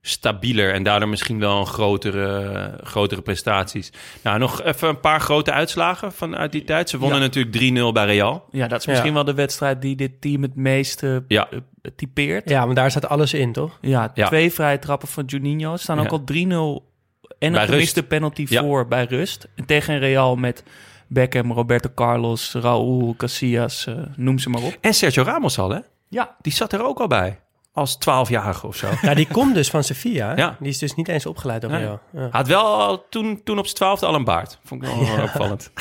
[0.00, 3.92] stabieler en daardoor misschien wel een grotere, grotere prestaties.
[4.22, 6.88] Nou, nog even een paar grote uitslagen vanuit die tijd.
[6.90, 7.24] Ze wonnen Ja.
[7.24, 8.44] natuurlijk 3-0 bij Real.
[8.50, 8.90] Ja, dat is Ja.
[8.90, 11.48] misschien wel de wedstrijd die dit team het meeste Ja.
[11.50, 11.58] eh,
[11.96, 12.48] typeert.
[12.48, 13.78] Ja, want daar staat alles in, toch?
[13.80, 14.26] Ja, Ja.
[14.26, 15.76] twee vrije trappen van Juninho.
[15.76, 16.92] Staan ook al 3-0
[17.38, 18.60] en een gemiste penalty Ja.
[18.62, 19.48] voor bij rust.
[19.56, 20.62] En tegen Real met
[21.14, 24.76] Beckham, Roberto Carlos, Raúl, Casillas, eh, noem ze maar op.
[24.80, 25.78] En Sergio Ramos al, hè?
[26.08, 27.40] Ja, Die zat er ook al bij.
[27.72, 28.88] Als 12-jarige of zo.
[29.02, 30.36] Ja, die komt dus van Sevilla.
[30.36, 30.56] Ja.
[30.60, 31.80] Die is dus niet eens opgeleid door Nee.
[31.80, 32.00] Real.
[32.12, 32.28] Ja.
[32.30, 34.58] Had wel al toen, toen op zijn twaalfde al een baard.
[34.64, 35.70] Vond ik wel opvallend.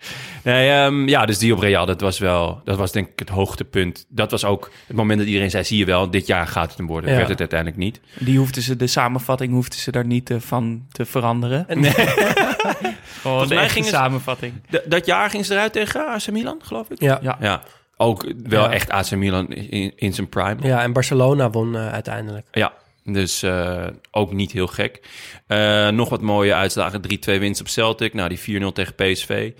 [0.44, 3.28] Nee, ehm, ja, dus die op Real, dat was wel, dat was denk ik het
[3.28, 4.06] hoogtepunt.
[4.08, 6.78] Dat was ook het moment dat iedereen zei, zie je wel, dit jaar gaat het
[6.78, 7.10] hem worden.
[7.10, 7.16] Ja.
[7.16, 8.00] Werd het uiteindelijk niet.
[8.18, 11.66] die hoefden ze, de samenvatting hoefden ze daar niet eh, van te veranderen.
[11.68, 11.92] Nee.
[13.20, 14.52] Gewoon de mij echte ging het- samenvatting.
[14.86, 17.00] Dat jaar ging ze eruit tegen AC Milan, geloof ik.
[17.00, 17.18] Ja.
[17.22, 17.36] Ja.
[17.40, 17.62] Ja,
[17.96, 18.72] ook wel Ja.
[18.72, 20.56] echt AC Milan in, in zijn prime.
[20.62, 22.46] ja, en Barcelona won eh, uiteindelijk.
[22.52, 22.72] Ja,
[23.04, 25.00] dus eh, ook niet heel gek.
[25.46, 27.00] Eh, nog wat mooie uitslagen.
[27.02, 28.14] 3-2 winst op Celtic.
[28.14, 29.50] Nou, die 4-0 tegen PSV.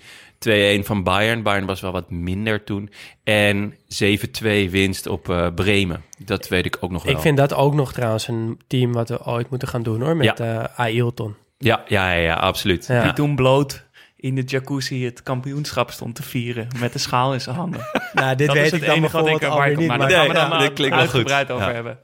[0.49, 1.43] 2-1 van Bayern.
[1.43, 2.89] Bayern was wel wat minder toen.
[3.23, 6.03] En 7-2 winst op eh, Bremen.
[6.17, 7.13] Dat weet ik ook nog wel.
[7.13, 10.15] Ik vind dat ook nog trouwens een team wat we ooit moeten gaan doen hoor.
[10.15, 11.35] Met eh Ailton.
[11.57, 12.85] Ja, ja, ja, ja, absoluut.
[12.87, 13.03] Ja.
[13.03, 13.85] Die toen bloot
[14.17, 16.67] in de jacuzzi het kampioenschap stond te vieren.
[16.79, 17.81] Met de schaal in zijn handen.
[18.13, 19.79] Nou, dit dat weet is ik het dan enige wat ik erbij kom.
[19.79, 19.87] niet.
[19.87, 20.91] Maar daar gaan we dan ja, maar goed.
[20.91, 21.73] uitgebreid over Ja.
[21.73, 21.99] hebben.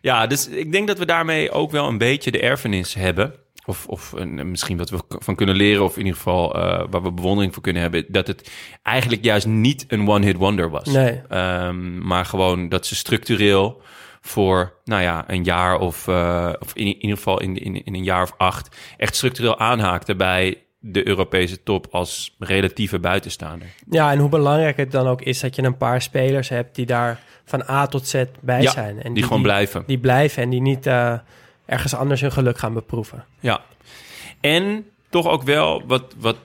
[0.00, 3.34] Ja, dus ik denk dat we daarmee ook wel een beetje de erfenis hebben.
[3.68, 7.02] Of, of een, misschien wat we van kunnen leren, of in ieder geval eh, waar
[7.02, 8.04] we bewondering voor kunnen hebben.
[8.08, 8.50] Dat het
[8.82, 10.86] eigenlijk juist niet een one-hit wonder was.
[10.86, 11.20] Nee.
[11.28, 13.82] Ehm, maar gewoon dat ze structureel
[14.20, 17.94] voor, nou ja, een jaar of, eh, of in, in ieder geval in, in, in
[17.94, 23.68] een jaar of acht, echt structureel aanhaakten bij de Europese top als relatieve buitenstaander.
[23.90, 26.86] Ja, en hoe belangrijk het dan ook is dat je een paar spelers hebt die
[26.86, 29.02] daar van A tot Z bij Ja, zijn.
[29.02, 29.82] En die, gewoon blijven.
[29.86, 31.14] Die blijven en die niet eh,
[31.68, 33.24] ergens anders hun geluk gaan beproeven.
[33.40, 33.60] Ja.
[34.40, 36.36] En toch ook wel, wat, wat,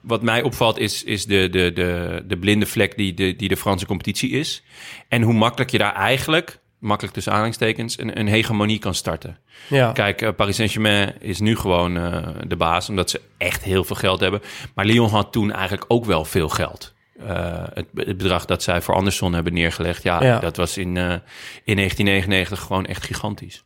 [0.00, 3.56] wat mij opvalt, is, is de, de, de, de blinde vlek die de, die de
[3.56, 4.62] Franse competitie is.
[5.08, 9.38] En hoe makkelijk je daar eigenlijk, makkelijk tussen aanhalingstekens, een, een hegemonie kan starten.
[9.68, 13.84] Ja, Kijk, eh, Paris Saint-Germain is nu gewoon eh, de baas, omdat ze echt heel
[13.84, 14.40] veel geld hebben.
[14.74, 16.94] Maar Lyon had toen eigenlijk ook wel veel geld.
[17.26, 20.38] Eh, het, het bedrag dat zij voor Anderson hebben neergelegd, ja, Ja.
[20.38, 23.64] dat was in, in 1999 gewoon echt gigantisch.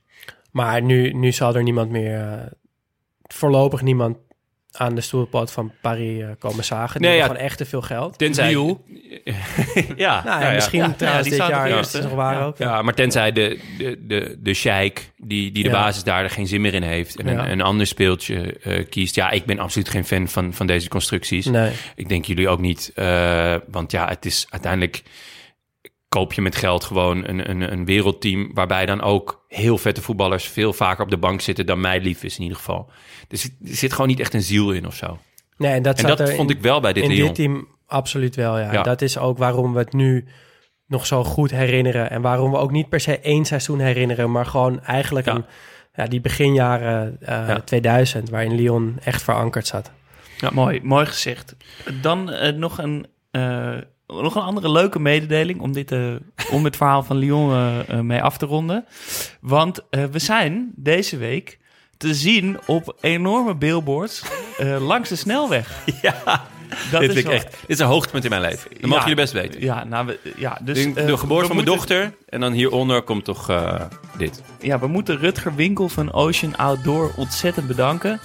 [0.55, 2.47] Maar nu, nu zal er niemand meer, eh,
[3.22, 4.16] voorlopig niemand
[4.72, 7.01] aan de stoelpoot van Paris eh, komen zagen.
[7.01, 7.26] Die Nee, ja.
[7.26, 8.18] gewoon echt te veel geld.
[8.18, 8.48] Tenzij...
[8.55, 8.76] Lille.
[9.97, 12.44] ja, Nou, ja, misschien Ja, trouwens dit jaar het nog waar Ja.
[12.44, 12.59] ook.
[12.59, 15.74] Ja, maar tenzij de, de, de, de sheik die, die de Ja.
[15.74, 17.20] basis daar er geen zin meer in heeft...
[17.20, 17.44] en Ja.
[17.44, 19.14] een, een ander speeltje eh, kiest.
[19.14, 21.47] Ja, ik ben absoluut geen fan van, van deze constructies.
[21.47, 21.72] Nee.
[21.97, 22.93] Ik denk jullie ook niet.
[22.94, 25.02] eh, want ja, het is uiteindelijk...
[26.15, 28.51] koop je met geld gewoon een, een, een wereldteam...
[28.55, 30.45] waarbij dan ook heel vette voetballers...
[30.49, 32.91] veel vaker op de bank zitten dan mij lief is in ieder geval.
[33.28, 35.19] Dus er zit gewoon niet echt een ziel in of zo.
[35.57, 37.69] nee, en dat, En dat er vond in- ik wel bij dit in dit team
[37.86, 38.73] absoluut wel, ja.
[38.73, 38.82] Ja.
[38.82, 40.24] Dat is ook waarom we het nu
[40.86, 42.11] nog zo goed herinneren.
[42.11, 45.35] En waarom we ook niet per se één seizoen herinneren, maar gewoon eigenlijk Ja.
[45.35, 45.45] een,
[45.95, 47.61] ja, die beginjaren eh, Ja.
[47.61, 49.91] 2000, waarin Lyon echt verankerd zat.
[50.53, 51.57] Mooi, mooi gezegd.
[52.01, 56.14] Dan eh, nog, een, eh, nog een andere leuke mededeling om, dit, eh,
[56.51, 58.85] om het verhaal van Lyon eh, eh, mee af te ronden.
[59.40, 61.59] Want we zijn deze week
[61.97, 64.22] te zien op enorme billboards
[64.78, 65.70] langs de snelweg.
[66.02, 66.43] Ja,
[66.90, 68.70] Dat dit, is ik echt, dit is een hoogtepunt in mijn leven.
[68.70, 68.86] Dat Ja.
[68.86, 69.60] mogen jullie best weten.
[69.60, 70.82] Ja, nou, we, ja dus...
[70.82, 72.14] de, de geboorte van mijn dochter.
[72.28, 73.51] En dan hieronder komt toch
[74.18, 74.43] dit.
[74.60, 78.20] Ja, we moeten Rutger Winkel van Ocean Outdoor ontzettend bedanken.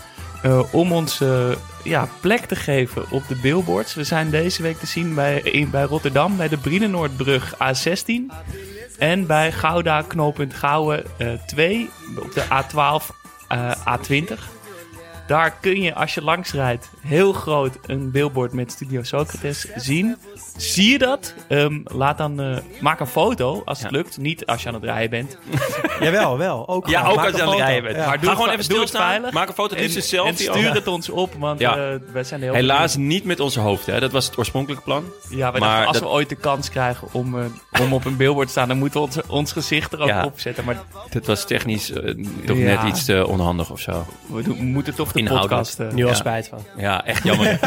[0.72, 1.22] om ons
[1.84, 3.94] ja, plek te geven op de billboards.
[3.94, 8.34] We zijn deze week te zien bij, in, bij Rotterdam bij de Brienenoordbrug A16.
[8.98, 13.16] En bij Gouda knooppunt Gouwen eh 2 op de A12
[13.48, 14.59] eh, A20.
[15.30, 20.18] Daar kun je als je langs rijdt heel groot een billboard met Studio Socrates zien.
[20.58, 21.34] Zie je dat?
[21.48, 23.98] Ehm, laat dan, eh, maak een foto als het Ja.
[23.98, 24.18] lukt.
[24.18, 25.38] Niet als je aan het rijden bent.
[26.00, 26.68] Jawel, wel.
[26.68, 27.12] Ook Ja, gewoon.
[27.12, 27.96] ook Maak als je aan het rijden bent.
[27.96, 28.06] Ja.
[28.06, 29.08] Maar Ga doe gewoon het- even stilstaan.
[29.08, 29.32] veilig.
[29.32, 31.78] Maak een foto, liefst een En stuur het ons op, want Ja.
[31.92, 33.94] eh, wij zijn heel Helaas niet met onze hoofden.
[33.94, 34.00] Hè.
[34.00, 35.04] Dat was het oorspronkelijke plan.
[35.30, 37.46] Ja, maar dachten, als dat- we ooit de kans krijgen om, eh,
[37.82, 40.26] om op een billboard te staan, dan moeten we ons, ons gezicht er ook Ja.
[40.26, 40.66] op zetten.
[40.66, 40.78] Maar
[41.10, 41.86] Dat was technisch
[42.46, 42.64] toch Ja.
[42.64, 44.06] net iets te onhandig of zo.
[44.28, 45.50] we, doen- we moeten toch de Inhoudelijk.
[45.62, 45.80] podcast...
[45.80, 46.16] eh, Nu al Ja.
[46.16, 46.66] spijt van.
[46.78, 47.60] Ja, echt jammer.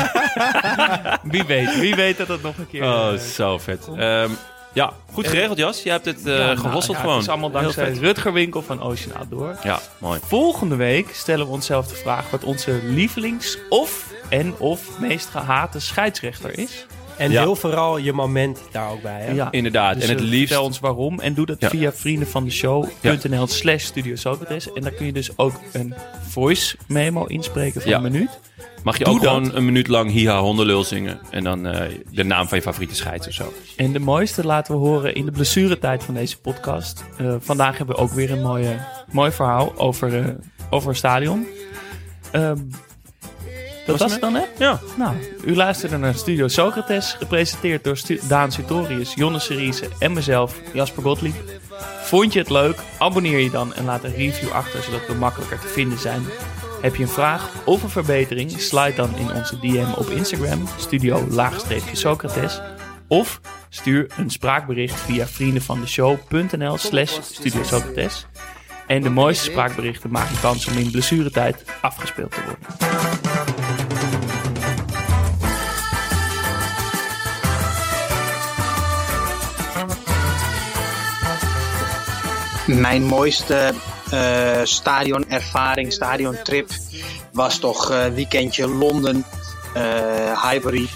[1.23, 2.83] wie weet, wie weet dat het nog een keer...
[2.83, 3.89] oh, eh, zo vet.
[3.97, 4.31] Ehm,
[4.73, 5.83] ja, goed geregeld Jas.
[5.83, 7.17] Je hebt het eh ja, nou, gehosseld ja, gewoon.
[7.17, 7.93] Het is allemaal dankzij.
[7.93, 9.57] Rutger Winkel van Ocean Outdoor.
[9.63, 10.21] Ja, mooi.
[10.27, 15.81] Volgende week stellen we onszelf de vraag wat onze lievelings- of en of meest gehate
[15.81, 16.87] scheidsrechter is.
[17.17, 17.43] En Ja.
[17.43, 19.21] deel vooral je moment daar ook bij.
[19.23, 19.33] Hè?
[19.33, 19.49] Ja.
[19.51, 19.95] Inderdaad.
[19.95, 20.47] Dus en het eh, liefst...
[20.47, 21.69] vertel ons waarom en doe dat Ja.
[21.69, 24.73] via vriendenvandeshow.nl slash Studio Socrates.
[24.73, 25.95] En daar kun je dus ook een
[26.29, 27.97] voice memo inspreken van Ja.
[27.97, 28.41] een minuut.
[28.83, 29.33] Mag je Doe ook dat.
[29.33, 31.21] gewoon een minuut lang hiha hondenlul zingen.
[31.31, 33.53] En dan eh, de naam van je favoriete scheids of zo.
[33.77, 37.05] En de mooiste laten we horen in de blessuretijd van deze podcast.
[37.19, 38.77] Eh, vandaag hebben we ook weer een mooie,
[39.11, 40.25] mooi verhaal over, eh,
[40.71, 41.47] over een stadion.
[43.87, 44.43] Dat was het dan, hè?
[44.59, 44.81] Ja.
[44.97, 45.15] Nou,
[45.45, 51.03] u luisterde naar Studio Socrates, gepresenteerd door Stu- Daan Sutorius, Jonne Seriese en mezelf, Jasper
[51.03, 51.35] Gottlieb.
[52.03, 52.77] Vond je het leuk?
[52.99, 56.23] Abonneer je dan en laat een review achter, zodat we makkelijker te vinden zijn.
[56.81, 58.61] Heb je een vraag of een verbetering?
[58.61, 62.61] Slide dan in onze DM op Instagram, studio-socrates.
[63.09, 68.27] Of stuur een spraakbericht via vriendenvandeshow.nl slash Studio Socrates.
[68.87, 73.22] En de mooiste spraakberichten maken kans om in blessuretijd afgespeeld te worden.
[82.67, 83.75] Mijn mooiste
[84.11, 86.71] eh stadionervaring, stadiontrip
[87.33, 89.25] was toch eh, weekendje Londen.
[89.75, 90.89] eh Highbury,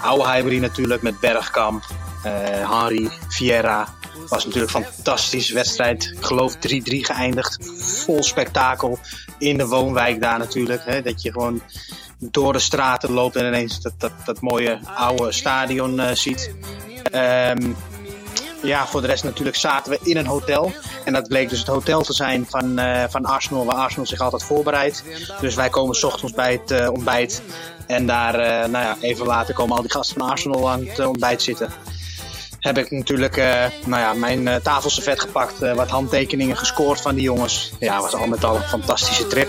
[0.00, 1.84] oude Highbury natuurlijk met Bergkamp,
[2.22, 3.88] Henry, Vieira.
[4.28, 6.14] Was natuurlijk een fantastische wedstrijd.
[6.16, 7.58] Ik geloof 3-3 geëindigd.
[8.04, 8.98] Vol spektakel
[9.38, 10.84] in de woonwijk daar natuurlijk.
[10.84, 11.62] Hè, dat je gewoon
[12.18, 16.54] door de straten loopt en ineens dat, dat, dat mooie oude stadion ziet.
[17.10, 17.72] Ehm,
[18.64, 20.72] ja, voor de rest natuurlijk zaten we in een hotel.
[21.04, 24.20] En dat bleek dus het hotel te zijn van, eh, van Arsenal, waar Arsenal zich
[24.20, 25.04] altijd voorbereidt.
[25.40, 27.42] Dus wij komen 's ochtends bij het eh, ontbijt.
[27.86, 31.06] En daar, eh, nou ja, even later komen al die gasten van Arsenal aan het
[31.06, 31.72] ontbijt zitten.
[32.58, 33.36] Heb ik natuurlijk
[33.84, 37.72] nou ja, mijn tafelservet gepakt, wat handtekeningen gescoord van die jongens.
[37.78, 39.48] Ja, was al met al een fantastische trip.